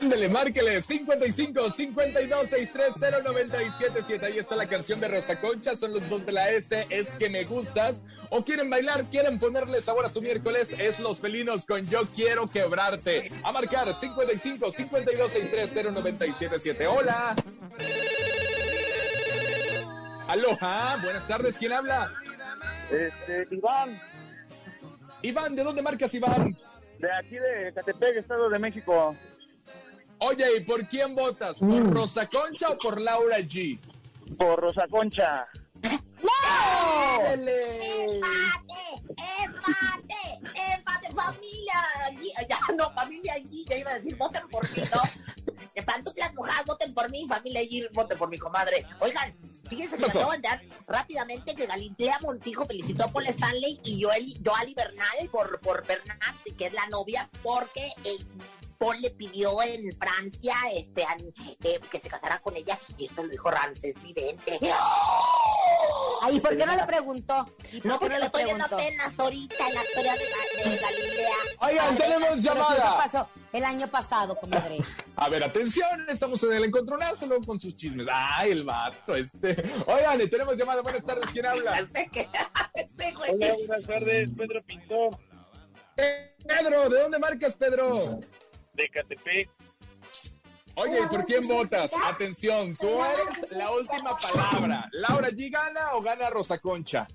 Ándale, 0.00 0.28
márquele 0.28 0.80
55 0.80 1.70
52 1.70 2.48
630 2.48 3.22
977 3.22 4.26
Ahí 4.26 4.38
está 4.38 4.56
la 4.56 4.66
canción 4.66 5.00
de 5.00 5.08
Rosa 5.08 5.40
Concha. 5.40 5.76
Son 5.76 5.92
los 5.92 6.08
dos 6.08 6.26
de 6.26 6.32
la 6.32 6.50
S. 6.50 6.86
Es 6.90 7.10
que 7.12 7.28
me 7.28 7.44
gustas. 7.44 8.04
O 8.30 8.44
quieren 8.44 8.70
bailar, 8.70 9.04
quieren 9.10 9.38
ponerle 9.38 9.80
sabor 9.80 10.06
a 10.06 10.08
su 10.08 10.20
miércoles. 10.20 10.72
Es 10.78 10.98
Los 10.98 11.20
Felinos 11.20 11.66
con 11.66 11.86
Yo 11.88 12.04
Quiero 12.04 12.46
Quebrarte. 12.46 13.30
A 13.44 13.52
marcar 13.52 13.92
55 13.92 14.70
52 14.70 15.30
630 15.32 15.90
977 15.90 16.86
Hola. 16.86 17.34
Aloha. 20.28 20.98
Buenas 21.02 21.26
tardes. 21.26 21.56
¿Quién 21.56 21.72
habla? 21.72 22.10
Este, 22.90 23.46
Iván, 23.54 23.98
Iván, 25.22 25.54
¿de 25.56 25.64
dónde 25.64 25.82
marcas, 25.82 26.12
Iván? 26.14 26.56
de 26.98 27.12
aquí 27.12 27.36
de 27.36 27.72
Catepec, 27.74 28.16
Estado 28.16 28.48
de 28.48 28.58
México. 28.60 29.16
Oye, 30.24 30.56
¿y 30.58 30.60
por 30.60 30.86
quién 30.86 31.14
votas? 31.14 31.58
¿Por 31.58 31.92
Rosa 31.92 32.28
Concha 32.28 32.68
o 32.70 32.78
por 32.78 33.00
Laura 33.00 33.38
G? 33.40 33.78
Por 34.38 34.60
Rosa 34.60 34.86
Concha. 34.88 35.46
¡Ándale! 37.18 38.20
¡Empate! 39.42 40.40
¡Empate, 40.74 41.12
familia! 41.14 41.74
Allí- 42.06 42.32
Ya, 42.48 42.58
no, 42.76 42.90
familia 42.92 43.34
allí, 43.34 43.64
ya 43.68 43.76
iba 43.78 43.90
a 43.90 43.94
decir, 43.94 44.16
voten 44.16 44.48
por 44.48 44.62
mí, 44.70 44.82
¿no? 44.94 45.82
Pantuflas 45.84 46.32
mojadas, 46.34 46.64
voten 46.66 46.94
por 46.94 47.10
mí, 47.10 47.26
familia 47.28 47.60
allí, 47.60 47.84
voten 47.92 48.16
por 48.18 48.28
mi 48.28 48.38
comadre. 48.38 48.86
Oigan, 49.00 49.34
fíjense 49.68 49.96
que 49.96 50.04
acabo 50.06 50.30
de 50.32 50.48
rápidamente 50.86 51.54
que 51.56 51.66
Galitea 51.66 52.18
Montijo 52.22 52.64
felicitó 52.66 53.04
a 53.04 53.08
Paul 53.12 53.26
Stanley 53.26 53.80
y 53.84 54.02
Joel, 54.02 54.40
Joali 54.44 54.74
Bernal 54.74 55.28
por, 55.32 55.58
por 55.60 55.84
Bernat, 55.86 56.36
que 56.56 56.66
es 56.66 56.72
la 56.72 56.86
novia, 56.86 57.28
porque 57.42 57.90
el 58.04 58.24
Paul 58.82 59.00
le 59.00 59.10
pidió 59.10 59.62
en 59.62 59.96
Francia 59.96 60.54
este, 60.74 61.04
an- 61.04 61.32
eh, 61.62 61.78
que 61.88 62.00
se 62.00 62.08
casara 62.08 62.40
con 62.40 62.56
ella 62.56 62.76
y 62.98 63.04
esto 63.06 63.22
lo 63.22 63.28
dijo 63.28 63.48
Ramsés 63.48 63.94
Vidente. 64.02 64.58
Ay, 66.20 66.40
¿por 66.40 66.56
qué 66.56 66.66
no 66.66 66.74
le 66.74 66.84
preguntó? 66.84 67.54
¿Y 67.72 67.80
por 67.80 67.86
No, 67.92 67.98
porque 68.00 68.08
no 68.08 68.14
lo 68.14 68.20
le 68.20 68.26
estoy 68.26 68.44
viendo 68.44 68.64
preguntó? 68.64 68.84
apenas 68.84 69.18
ahorita 69.18 69.68
en 69.68 69.74
la 69.74 69.84
historia 69.84 70.12
de, 70.14 70.70
de 70.70 70.76
Galilea. 70.78 71.28
Oigan, 71.60 71.96
tenemos 71.96 72.28
eso 72.30 72.36
llamada. 72.54 72.96
pasó 72.96 73.28
el 73.52 73.64
año 73.64 73.88
pasado, 73.88 74.34
comadre. 74.36 74.78
A 75.16 75.28
ver, 75.28 75.44
atención, 75.44 76.06
estamos 76.08 76.42
en 76.42 76.52
el 76.54 76.64
encontronazo 76.64 77.26
luego 77.26 77.44
con 77.44 77.60
sus 77.60 77.76
chismes. 77.76 78.08
Ay, 78.10 78.50
el 78.50 78.64
vato, 78.64 79.14
este. 79.14 79.62
Oigan, 79.86 80.28
tenemos 80.28 80.56
llamada. 80.56 80.82
Buenas 80.82 81.04
tardes, 81.04 81.26
¿quién 81.32 81.46
habla? 81.46 81.78
Este. 81.78 82.10
Hola, 83.30 83.54
buenas 83.66 83.86
tardes, 83.86 84.28
Pedro 84.36 84.62
Pintor, 84.64 85.18
Pedro, 85.94 86.88
¿de 86.88 87.00
dónde 87.02 87.18
marcas, 87.18 87.54
Pedro? 87.56 88.18
De 88.74 88.88
Catepec. 88.88 89.50
Oye, 90.74 91.00
¿y 91.04 91.08
¿por 91.08 91.24
quién 91.26 91.46
votas? 91.46 91.92
Atención, 92.04 92.74
tú 92.76 92.88
eres 92.88 93.50
la 93.50 93.70
última 93.70 94.16
palabra. 94.16 94.88
¿Laura 94.92 95.28
G 95.28 95.50
gana 95.50 95.92
o 95.92 96.00
gana 96.00 96.30
Rosa 96.30 96.58
Concha? 96.58 97.06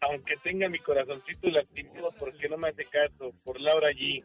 Aunque 0.00 0.36
tenga 0.42 0.68
mi 0.68 0.78
corazoncito 0.78 1.48
lastimado 1.48 2.10
porque 2.18 2.48
no 2.48 2.56
me 2.56 2.70
hace 2.70 2.86
caso, 2.86 3.32
por 3.44 3.60
Laura 3.60 3.90
G. 3.90 4.24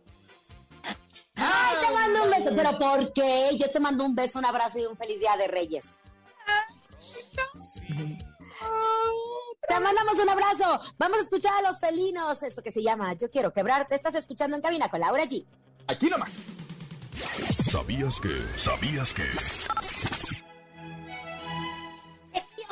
Ay, 1.36 1.76
te 1.86 1.94
mando 1.94 2.24
un 2.24 2.30
beso. 2.32 2.56
¿Pero 2.56 2.80
por 2.80 3.14
qué? 3.14 3.50
Yo 3.58 3.70
te 3.70 3.80
mando 3.82 4.06
un 4.06 4.16
beso, 4.16 4.40
un 4.40 4.46
abrazo 4.46 4.80
y 4.80 4.86
un 4.86 4.96
feliz 4.96 5.20
día 5.20 5.36
de 5.36 5.48
Reyes. 5.48 5.90
Te 9.68 9.80
mandamos 9.80 10.20
un 10.20 10.30
abrazo. 10.30 10.80
Vamos 10.98 11.18
a 11.18 11.22
escuchar 11.22 11.54
a 11.58 11.68
los 11.68 11.80
felinos. 11.82 12.42
Esto 12.44 12.62
que 12.62 12.72
se 12.72 12.82
llama 12.82 13.14
Yo 13.16 13.30
quiero 13.30 13.52
quebrarte. 13.52 13.96
Estás 13.96 14.16
escuchando 14.16 14.56
en 14.56 14.62
cabina 14.62 14.88
con 14.88 15.02
Laura 15.02 15.26
G. 15.26 15.46
Aquí 15.88 16.10
nomás. 16.10 16.56
¿Sabías 17.70 18.20
que? 18.20 18.34
¿Sabías 18.58 19.14
que? 19.14 19.24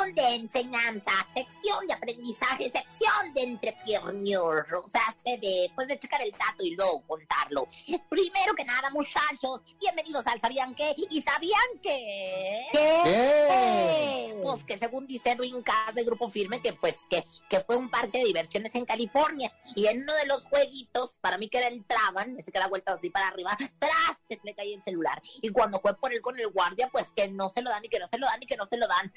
Sección 0.03 0.15
de 0.15 0.35
enseñanza, 0.35 1.11
sección 1.33 1.87
de 1.87 1.93
aprendizaje, 1.93 2.63
sección 2.65 3.33
de 3.33 3.43
entrepiernior. 3.43 4.67
O 4.85 4.89
sea, 4.89 5.15
se 5.23 5.37
de, 5.37 5.71
pues 5.75 5.87
de 5.87 5.97
checar 5.97 6.21
el 6.21 6.31
dato 6.31 6.61
y 6.63 6.71
luego 6.75 7.01
contarlo. 7.07 7.67
Primero 8.09 8.53
que 8.53 8.65
nada, 8.65 8.89
muchachos, 8.89 9.61
bienvenidos 9.79 10.25
al 10.27 10.41
¿Sabían 10.41 10.75
qué? 10.75 10.93
¿Y 11.09 11.21
sabían 11.21 11.61
qué? 11.81 12.63
¿Qué? 12.73 14.41
Pues 14.43 14.65
que 14.65 14.77
según 14.77 15.07
dice 15.07 15.31
Edwin 15.31 15.63
Cass 15.63 15.95
de 15.95 16.03
Grupo 16.03 16.29
Firme, 16.29 16.61
que 16.61 16.73
pues 16.73 16.97
que, 17.09 17.25
que 17.49 17.61
fue 17.61 17.77
un 17.77 17.89
parque 17.89 18.19
de 18.19 18.25
diversiones 18.25 18.75
en 18.75 18.85
California. 18.85 19.53
Y 19.73 19.87
en 19.87 20.01
uno 20.01 20.13
de 20.15 20.25
los 20.25 20.43
jueguitos, 20.45 21.13
para 21.21 21.37
mí 21.37 21.47
que 21.47 21.59
era 21.59 21.69
el 21.69 21.85
Traban, 21.85 22.37
ese 22.37 22.51
que 22.51 22.59
da 22.59 22.67
vueltas 22.67 22.97
así 22.97 23.09
para 23.09 23.29
arriba, 23.29 23.55
trastes 23.79 24.41
le 24.43 24.53
caí 24.53 24.73
el 24.73 24.83
celular. 24.83 25.21
Y 25.41 25.49
cuando 25.49 25.79
fue 25.79 25.95
por 25.95 26.11
él 26.11 26.21
con 26.21 26.37
el 26.37 26.47
guardia, 26.49 26.89
pues 26.91 27.09
que 27.15 27.29
no 27.29 27.49
se 27.49 27.61
lo 27.61 27.69
dan 27.69 27.85
y 27.85 27.87
que 27.87 27.99
no 27.99 28.09
se 28.09 28.17
lo 28.17 28.25
dan 28.25 28.43
y 28.43 28.45
que 28.45 28.57
no 28.57 28.65
se 28.65 28.77
lo 28.77 28.87
dan. 28.87 29.13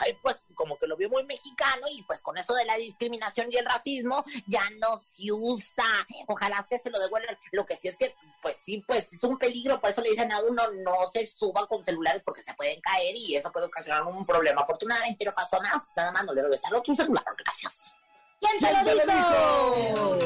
Ay, 0.00 0.15
pues 0.22 0.44
como 0.54 0.78
que 0.78 0.86
lo 0.86 0.96
vio 0.96 1.08
muy 1.08 1.24
mexicano 1.24 1.86
y 1.92 2.02
pues 2.02 2.20
con 2.22 2.36
eso 2.38 2.54
de 2.54 2.64
la 2.64 2.76
discriminación 2.76 3.48
y 3.50 3.56
el 3.56 3.64
racismo 3.64 4.24
ya 4.46 4.62
no 4.78 5.02
se 5.16 5.32
usa. 5.32 5.84
Ojalá 6.26 6.66
que 6.68 6.78
se 6.78 6.90
lo 6.90 6.98
devuelvan. 6.98 7.38
Lo 7.52 7.66
que 7.66 7.76
sí 7.76 7.88
es 7.88 7.96
que, 7.96 8.14
pues 8.42 8.56
sí, 8.56 8.84
pues 8.86 9.12
es 9.12 9.22
un 9.22 9.38
peligro, 9.38 9.80
por 9.80 9.90
eso 9.90 10.00
le 10.00 10.10
dicen 10.10 10.32
a 10.32 10.40
uno 10.42 10.62
no 10.84 10.94
se 11.12 11.26
suba 11.26 11.66
con 11.66 11.84
celulares 11.84 12.22
porque 12.24 12.42
se 12.42 12.54
pueden 12.54 12.80
caer 12.80 13.16
y 13.16 13.36
eso 13.36 13.50
puede 13.52 13.66
ocasionar 13.66 14.02
un 14.04 14.24
problema. 14.26 14.62
Afortunadamente 14.62 15.24
no 15.24 15.32
pasó 15.32 15.60
más, 15.60 15.88
nada 15.96 16.12
más 16.12 16.24
no 16.24 16.34
le 16.34 16.42
regresaron 16.42 16.82
tu 16.82 16.94
celular, 16.94 17.24
gracias. 17.38 17.94
¿Quién 18.38 18.58
te 18.58 18.94
lo 18.94 19.02
dijo? 19.06 20.18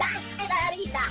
Carita, 0.00 0.48
carita. 0.48 1.04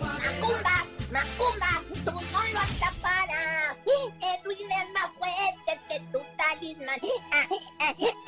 Macumba, 0.00 0.76
macumba, 1.10 1.70
tú 2.04 2.12
no 2.12 2.40
lo 2.52 2.58
atraparás. 2.60 3.76
Eh, 3.84 4.12
eh, 4.20 4.38
Edwin 4.44 4.70
es 4.70 4.92
más 4.94 5.10
fuerte 5.18 5.80
que 5.88 6.00
tu 6.12 6.20
talismán. 6.36 6.98
Eh, 7.02 7.08
ah, 7.32 7.46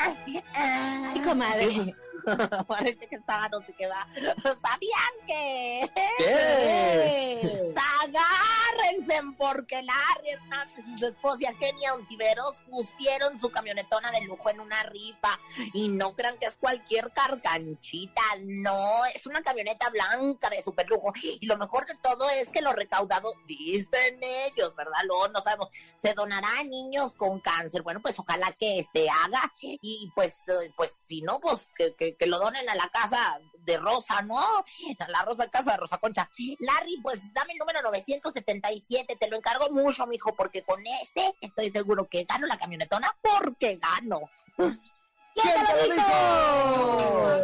ah, 0.01 0.14
ah, 0.55 1.12
Ay, 1.14 1.20
comadre. 1.22 1.95
Parece 2.68 3.06
que 3.06 3.16
estaba 3.16 3.48
no 3.48 3.60
sé 3.60 3.74
qué 3.76 3.86
va. 3.86 4.06
¿Sabían 4.16 5.26
que? 5.26 5.90
¿Qué? 6.18 7.74
Agárrense 8.04 9.20
porque 9.38 9.82
Larry 9.82 10.30
Hernández 10.30 10.84
y 10.86 10.98
su 10.98 11.06
esposa 11.06 11.52
Kenia 11.58 11.94
Ontiveros 11.94 12.60
pusieron 12.68 13.40
su 13.40 13.50
camionetona 13.50 14.10
de 14.10 14.22
lujo 14.22 14.50
en 14.50 14.60
una 14.60 14.82
rifa. 14.84 15.38
Y 15.72 15.88
no 15.88 16.14
crean 16.14 16.38
que 16.38 16.46
es 16.46 16.56
cualquier 16.56 17.12
carganchita, 17.12 18.22
no, 18.44 19.04
es 19.14 19.26
una 19.26 19.42
camioneta 19.42 19.88
blanca 19.90 20.50
de 20.50 20.62
super 20.62 20.86
lujo. 20.88 21.12
Y 21.22 21.46
lo 21.46 21.56
mejor 21.56 21.86
de 21.86 21.94
todo 22.02 22.28
es 22.30 22.48
que 22.48 22.60
lo 22.62 22.72
recaudado, 22.72 23.32
dicen 23.46 24.18
ellos, 24.22 24.74
¿verdad? 24.76 24.98
Luego 25.06 25.28
no 25.28 25.42
sabemos, 25.42 25.68
se 25.96 26.14
donará 26.14 26.48
a 26.58 26.64
niños 26.64 27.12
con 27.16 27.40
cáncer. 27.40 27.82
Bueno, 27.82 28.00
pues 28.00 28.18
ojalá 28.18 28.52
que 28.52 28.86
se 28.92 29.08
haga. 29.08 29.52
Y 29.60 30.10
pues, 30.14 30.34
eh, 30.48 30.72
pues 30.76 30.94
si 31.06 31.22
no, 31.22 31.40
pues 31.40 31.72
que, 31.76 31.94
que- 31.94 32.13
que 32.16 32.26
lo 32.26 32.38
donen 32.38 32.68
a 32.68 32.74
la 32.74 32.88
casa 32.88 33.38
de 33.64 33.78
Rosa, 33.78 34.22
¿no? 34.22 34.38
A 34.38 35.08
la 35.08 35.22
Rosa 35.22 35.48
Casa 35.48 35.72
de 35.72 35.76
Rosa 35.78 35.98
Concha. 35.98 36.28
Larry, 36.60 37.00
pues 37.02 37.20
dame 37.32 37.52
el 37.52 37.58
número 37.58 37.82
977, 37.82 39.16
te 39.16 39.28
lo 39.28 39.36
encargo 39.36 39.70
mucho, 39.70 40.06
mijo, 40.06 40.34
porque 40.34 40.62
con 40.62 40.84
este 41.02 41.34
estoy 41.40 41.70
seguro 41.70 42.08
que 42.08 42.24
gano 42.24 42.46
la 42.46 42.56
camionetona 42.56 43.16
porque 43.22 43.76
gano. 43.76 44.20
¿Quién 44.56 44.78
te 45.34 45.88
lo 45.88 45.94
dijo? 45.94 47.42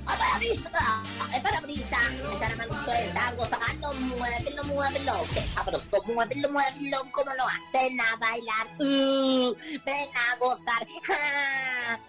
¡Es 0.00 0.18
para 0.18 0.38
brisa! 0.38 1.96
¡Es 2.32 2.36
para 2.38 2.56
manito 2.56 2.92
está 2.92 3.32
gozando! 3.32 3.94
¡Muévelo, 3.94 4.64
muévelo! 4.64 5.12
¡Qué 5.32 5.42
sabroso! 5.54 6.02
¡Muévelo, 6.06 6.50
muévelo! 6.50 6.98
¿Cómo 7.12 7.32
lo 7.34 7.44
hacen 7.44 8.00
a 8.00 8.16
bailar? 8.16 8.76
¡Ven 8.78 10.10
a 10.14 10.36
gozar! 10.38 10.86
¡Ja! 11.04 12.00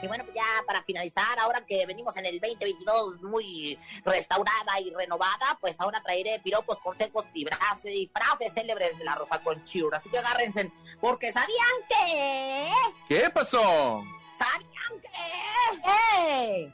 Y 0.00 0.06
bueno, 0.06 0.24
pues 0.24 0.36
ya 0.36 0.44
para 0.66 0.82
finalizar, 0.82 1.38
ahora 1.40 1.60
que 1.66 1.84
venimos 1.86 2.16
en 2.16 2.26
el 2.26 2.38
2022 2.40 3.22
muy 3.22 3.78
restaurada 4.04 4.80
y 4.80 4.90
renovada, 4.90 5.58
pues 5.60 5.80
ahora 5.80 6.00
traeré 6.00 6.40
piropos, 6.40 6.78
consejos 6.78 7.24
y 7.34 7.44
frases, 7.44 7.92
y 7.92 8.10
frases 8.14 8.52
célebres 8.54 8.96
de 8.96 9.04
la 9.04 9.16
Rosa 9.16 9.42
Conchura. 9.42 9.98
Así 9.98 10.08
que 10.08 10.18
agárrense, 10.18 10.72
porque 11.00 11.32
¿sabían 11.32 11.48
que? 11.88 12.72
¿Qué 13.08 13.30
pasó? 13.30 14.04
¿Sabían 14.38 15.00
que? 15.02 16.72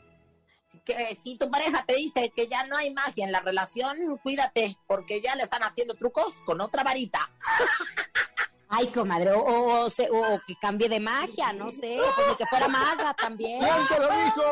Que 0.85 1.19
si 1.25 1.39
tu 1.39 1.51
pareja 1.51 1.83
te 1.87 1.95
dice 1.95 2.31
que 2.37 2.47
ya 2.47 2.67
no 2.67 2.77
hay 2.77 2.93
magia 2.93 3.25
en 3.25 3.33
la 3.33 3.41
relación, 3.41 4.19
cuídate, 4.23 4.77
porque 4.87 5.23
ya 5.23 5.35
le 5.35 5.45
están 5.45 5.63
haciendo 5.63 5.95
trucos 5.95 6.35
con 6.45 6.61
otra 6.61 6.85
varita. 6.85 7.31
Ay, 8.77 8.87
comadre, 8.89 9.31
o, 9.33 9.39
o- 9.41 9.85
o 9.85 9.91
se- 9.91 10.09
o 10.11 10.41
que 10.47 10.57
cambie 10.57 10.89
de 10.89 10.99
magia, 10.99 11.53
no 11.53 11.71
sé, 11.71 11.99
pues 12.17 12.29
ni 12.29 12.35
que 12.37 12.47
fuera 12.47 12.67
maga 12.67 13.15
también. 13.15 13.61
¿Quién 13.61 13.87
te 13.89 13.99
lo 14.01 14.09
dijo? 14.25 14.43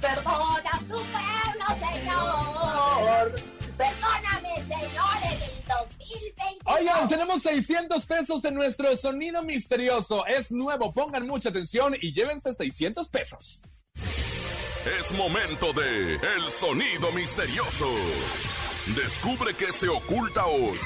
Perdona 0.00 0.72
tu 0.88 1.02
pueblo, 1.12 1.66
señor. 1.92 3.34
Perdóname, 3.76 4.54
señor, 4.68 5.16
en 5.24 5.42
el 5.42 5.64
2020. 5.68 6.58
Oigan, 6.64 7.08
tenemos 7.08 7.42
600 7.42 8.06
pesos 8.06 8.44
en 8.44 8.54
nuestro 8.54 8.96
sonido 8.96 9.42
misterioso. 9.42 10.24
Es 10.26 10.50
nuevo, 10.50 10.92
pongan 10.92 11.26
mucha 11.26 11.50
atención 11.50 11.94
y 12.00 12.12
llévense 12.12 12.54
600 12.54 13.08
pesos. 13.08 13.64
Es 13.96 15.12
momento 15.12 15.72
de 15.74 16.14
El 16.14 16.50
Sonido 16.50 17.12
Misterioso. 17.12 17.88
Descubre 18.96 19.52
qué 19.54 19.70
se 19.70 19.88
oculta 19.88 20.46
hoy. 20.46 20.78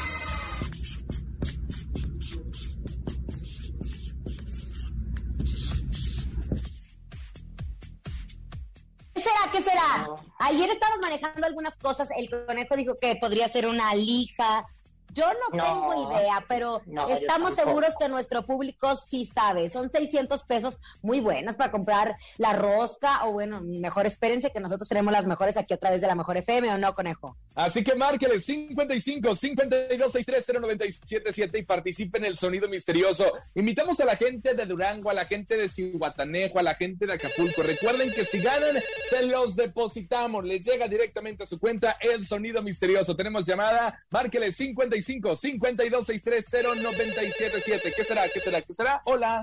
Ayer 10.39 10.71
estábamos 10.71 11.01
manejando 11.03 11.47
algunas 11.47 11.77
cosas. 11.77 12.09
El 12.17 12.29
conejo 12.47 12.77
dijo 12.77 12.97
que 13.01 13.17
podría 13.17 13.49
ser 13.49 13.67
una 13.67 13.95
lija. 13.95 14.67
Yo 15.13 15.25
no, 15.27 15.57
No. 15.57 15.65
tengo 15.65 16.11
idea, 16.13 16.45
pero 16.49 16.83
No, 16.87 17.09
estamos 17.09 17.55
seguros 17.55 17.95
que 17.99 18.09
nuestro 18.09 18.45
público 18.47 18.97
sí 18.97 19.25
sabe. 19.25 19.69
Son 19.69 19.91
600 19.91 20.43
pesos 20.45 20.79
muy 21.03 21.21
buenos 21.21 21.57
para 21.57 21.71
comprar 21.71 22.17
la 22.39 22.53
rosca 22.55 23.25
o 23.27 23.33
bueno, 23.33 23.61
mejor 23.63 24.07
espérense 24.07 24.51
que 24.51 24.61
nosotros 24.61 24.89
tenemos 24.89 25.13
las 25.13 25.27
mejores 25.27 25.57
aquí 25.57 25.75
a 25.75 25.77
través 25.77 26.01
de 26.01 26.07
la 26.07 26.15
mejor 26.15 26.37
FM 26.37 26.71
o 26.73 26.79
no, 26.79 26.95
conejo. 26.95 27.37
Así 27.55 27.85
que 27.85 27.95
márquele 27.95 28.41
55 28.41 29.35
52 29.35 30.13
63 30.13 30.47
0977 30.63 31.59
y 31.59 31.63
participe 31.65 32.19
en 32.19 32.25
el 32.25 32.37
sonido 32.37 32.69
misterioso. 32.69 33.31
Invitamos 33.55 34.01
a 34.01 34.05
la 34.05 34.17
gente 34.17 34.55
de 34.55 34.67
Durango, 34.67 35.11
a 35.11 35.15
la 35.15 35.27
gente 35.27 35.57
de 35.57 35.69
Cihuatanejo, 35.69 36.59
a 36.59 36.63
la 36.63 36.75
gente 36.75 37.07
de 37.07 37.13
Acapulco. 37.15 37.63
Recuerden 37.63 38.13
que 38.13 38.25
si 38.25 38.39
ganan, 38.41 38.77
se 39.11 39.23
los 39.27 39.57
depositamos. 39.57 40.45
Les 40.45 40.65
llega 40.65 40.89
directamente 40.89 41.43
a 41.43 41.47
su 41.47 41.59
cuenta 41.59 41.97
el 42.01 42.25
sonido 42.25 42.63
misterioso. 42.63 43.15
Tenemos 43.17 43.45
llamada, 43.47 43.99
márquele 44.11 44.51
55 44.53 44.83
52 45.03 46.07
63 46.07 46.51
0977. 46.83 47.93
¿Qué 47.97 48.05
será? 48.05 48.29
¿Qué 48.29 48.41
será? 48.41 48.63
¿Qué 48.63 48.73
será? 48.73 49.03
Hola. 49.05 49.43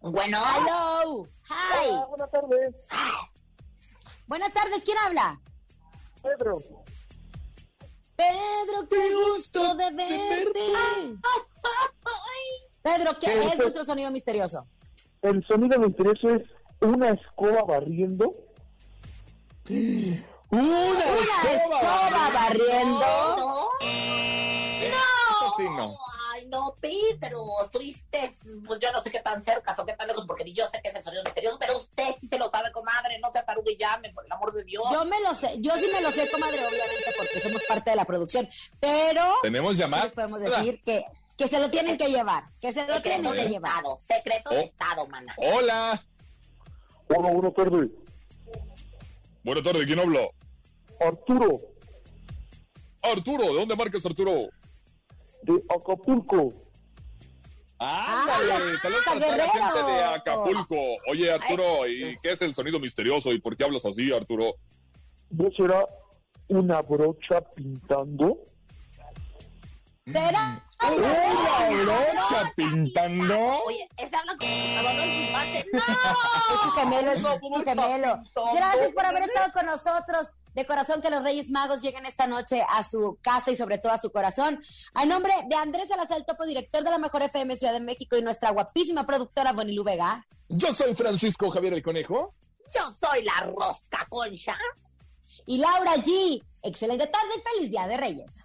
Bueno. 0.00 0.38
Hello. 0.56 1.28
Hi. 1.50 1.90
buenas 2.08 2.30
tardes. 2.30 2.74
Buenas 4.26 4.52
tardes, 4.52 4.84
¿quién 4.84 4.96
habla? 4.98 5.40
Pedro. 6.22 6.62
Pedro, 8.16 8.88
qué 8.88 9.14
gusto 9.14 9.74
de 9.74 9.90
verte. 9.92 10.60
Pedro, 12.82 13.18
¿qué 13.18 13.26
¿Qué 13.26 13.44
es 13.44 13.52
es? 13.52 13.58
nuestro 13.58 13.84
sonido 13.84 14.10
misterioso? 14.10 14.66
El 15.22 15.44
sonido 15.46 15.78
misterioso 15.80 16.30
es 16.36 16.42
una 16.80 17.10
escoba 17.10 17.62
barriendo. 17.64 18.34
¡Una, 20.50 20.62
Una 20.62 21.52
escoba 21.52 22.30
barriendo. 22.34 22.98
No. 23.36 23.68
Eso 23.80 25.54
sí, 25.56 25.64
no. 25.64 25.96
Ay, 26.34 26.46
no, 26.46 26.74
Pedro, 26.80 27.44
tristes, 27.72 28.32
pues 28.66 28.78
yo 28.80 28.90
no 28.92 29.00
sé 29.02 29.10
qué 29.10 29.20
tan 29.20 29.44
cerca 29.44 29.74
o 29.78 29.84
qué 29.86 29.92
tan 29.94 30.08
lejos, 30.08 30.24
porque 30.26 30.44
ni 30.44 30.52
yo 30.52 30.64
sé 30.72 30.80
qué 30.82 30.90
es 30.90 30.96
el 30.96 31.02
sonido 31.04 31.22
misterioso, 31.24 31.58
pero 31.58 31.76
usted 31.76 32.14
sí 32.20 32.28
se 32.28 32.38
lo 32.38 32.48
sabe, 32.50 32.70
comadre, 32.72 33.18
no 33.20 33.30
se 33.34 33.42
tarugue 33.42 33.72
y 33.72 33.76
llame, 33.76 34.10
por 34.12 34.24
el 34.24 34.32
amor 34.32 34.52
de 34.52 34.64
Dios. 34.64 34.84
Yo 34.92 35.04
me 35.04 35.20
lo 35.20 35.34
sé, 35.34 35.56
yo 35.58 35.76
sí 35.76 35.88
me 35.92 36.00
lo 36.00 36.10
sé, 36.10 36.28
comadre, 36.30 36.58
obviamente, 36.66 37.12
porque 37.16 37.40
somos 37.40 37.62
parte 37.64 37.90
de 37.90 37.96
la 37.96 38.04
producción, 38.04 38.48
pero 38.80 39.34
¿Tenemos 39.42 39.76
sí 39.76 39.82
llamada? 39.82 40.04
les 40.04 40.12
podemos 40.12 40.40
decir 40.40 40.82
que, 40.84 41.04
que 41.36 41.46
se 41.48 41.58
lo 41.60 41.70
tienen 41.70 41.96
que 41.98 42.08
llevar, 42.08 42.44
que 42.60 42.72
se 42.72 42.86
lo 42.86 43.00
tienen 43.02 43.30
que 43.32 43.42
de 43.42 43.48
llevar. 43.48 43.70
Estado, 43.76 44.00
secreto 44.08 44.50
de 44.50 44.56
Oh. 44.58 44.60
Estado, 44.62 45.06
mana. 45.08 45.34
Hola. 45.36 46.06
Hola, 47.08 47.30
buenas 47.32 47.54
tardes. 47.54 47.88
Buenas 49.42 49.64
tardes, 49.64 49.86
¿quién 49.86 49.98
habla? 49.98 50.20
Arturo, 51.00 51.60
Arturo, 53.02 53.44
¿de 53.46 53.54
dónde 53.54 53.76
marcas 53.76 54.04
Arturo? 54.04 54.48
de 55.42 55.62
Acapulco. 55.74 56.52
Ándale, 57.78 58.52
Ah, 58.52 58.78
saludos 58.82 59.06
a 59.08 59.12
toda 59.18 59.36
la 59.38 59.48
gente 59.48 59.82
de 59.92 60.04
Acapulco. 60.04 60.76
Oye, 61.08 61.32
Arturo, 61.32 61.88
¿y 61.88 62.18
qué 62.22 62.32
es 62.32 62.42
el 62.42 62.54
sonido 62.54 62.78
misterioso 62.78 63.32
y 63.32 63.40
por 63.40 63.56
qué 63.56 63.64
hablas 63.64 63.86
así, 63.86 64.12
Arturo? 64.12 64.54
¿No 65.30 65.50
será 65.52 65.86
una 66.48 66.82
brocha 66.82 67.40
pintando? 67.54 68.36
¿Será? 70.04 70.62
¡Una 70.82 71.82
brocha 71.82 72.52
pintando! 72.56 73.62
Oye, 73.66 73.88
habla 74.12 74.36
como 74.38 74.52
Salvador 74.74 75.06
Infante. 75.06 75.66
¡No! 75.72 75.78
Es 75.78 76.60
su 76.62 76.70
gemelo, 76.70 77.10
es 77.12 77.20
su 77.20 77.64
gemelo. 77.64 78.20
Gracias 78.54 78.92
por 78.92 79.04
haber 79.04 79.22
estado 79.24 79.52
con 79.52 79.66
nosotros. 79.66 80.32
De 80.54 80.64
corazón 80.64 81.00
que 81.00 81.10
los 81.10 81.22
Reyes 81.22 81.48
Magos 81.50 81.80
lleguen 81.80 82.06
esta 82.06 82.26
noche 82.26 82.64
a 82.68 82.82
su 82.82 83.18
casa 83.22 83.52
y 83.52 83.56
sobre 83.56 83.78
todo 83.78 83.92
a 83.92 83.98
su 83.98 84.10
corazón. 84.10 84.60
A 84.94 85.06
nombre 85.06 85.32
de 85.48 85.54
Andrés 85.54 85.88
Salazar, 85.88 86.24
topo 86.24 86.44
director 86.44 86.82
de 86.82 86.90
la 86.90 86.98
Mejor 86.98 87.22
FM 87.22 87.56
Ciudad 87.56 87.72
de 87.72 87.80
México 87.80 88.16
y 88.16 88.22
nuestra 88.22 88.50
guapísima 88.50 89.06
productora 89.06 89.52
Bonilú 89.52 89.84
Vega. 89.84 90.26
Yo 90.48 90.72
soy 90.72 90.94
Francisco 90.94 91.50
Javier 91.50 91.74
el 91.74 91.82
Conejo. 91.82 92.34
Yo 92.74 92.82
soy 93.00 93.22
la 93.22 93.40
rosca 93.46 94.06
concha. 94.08 94.56
Y 95.46 95.58
Laura 95.58 95.94
G. 95.96 96.42
Excelente 96.62 97.06
tarde 97.06 97.28
y 97.36 97.40
feliz 97.40 97.70
Día 97.70 97.86
de 97.86 97.96
Reyes. 97.96 98.44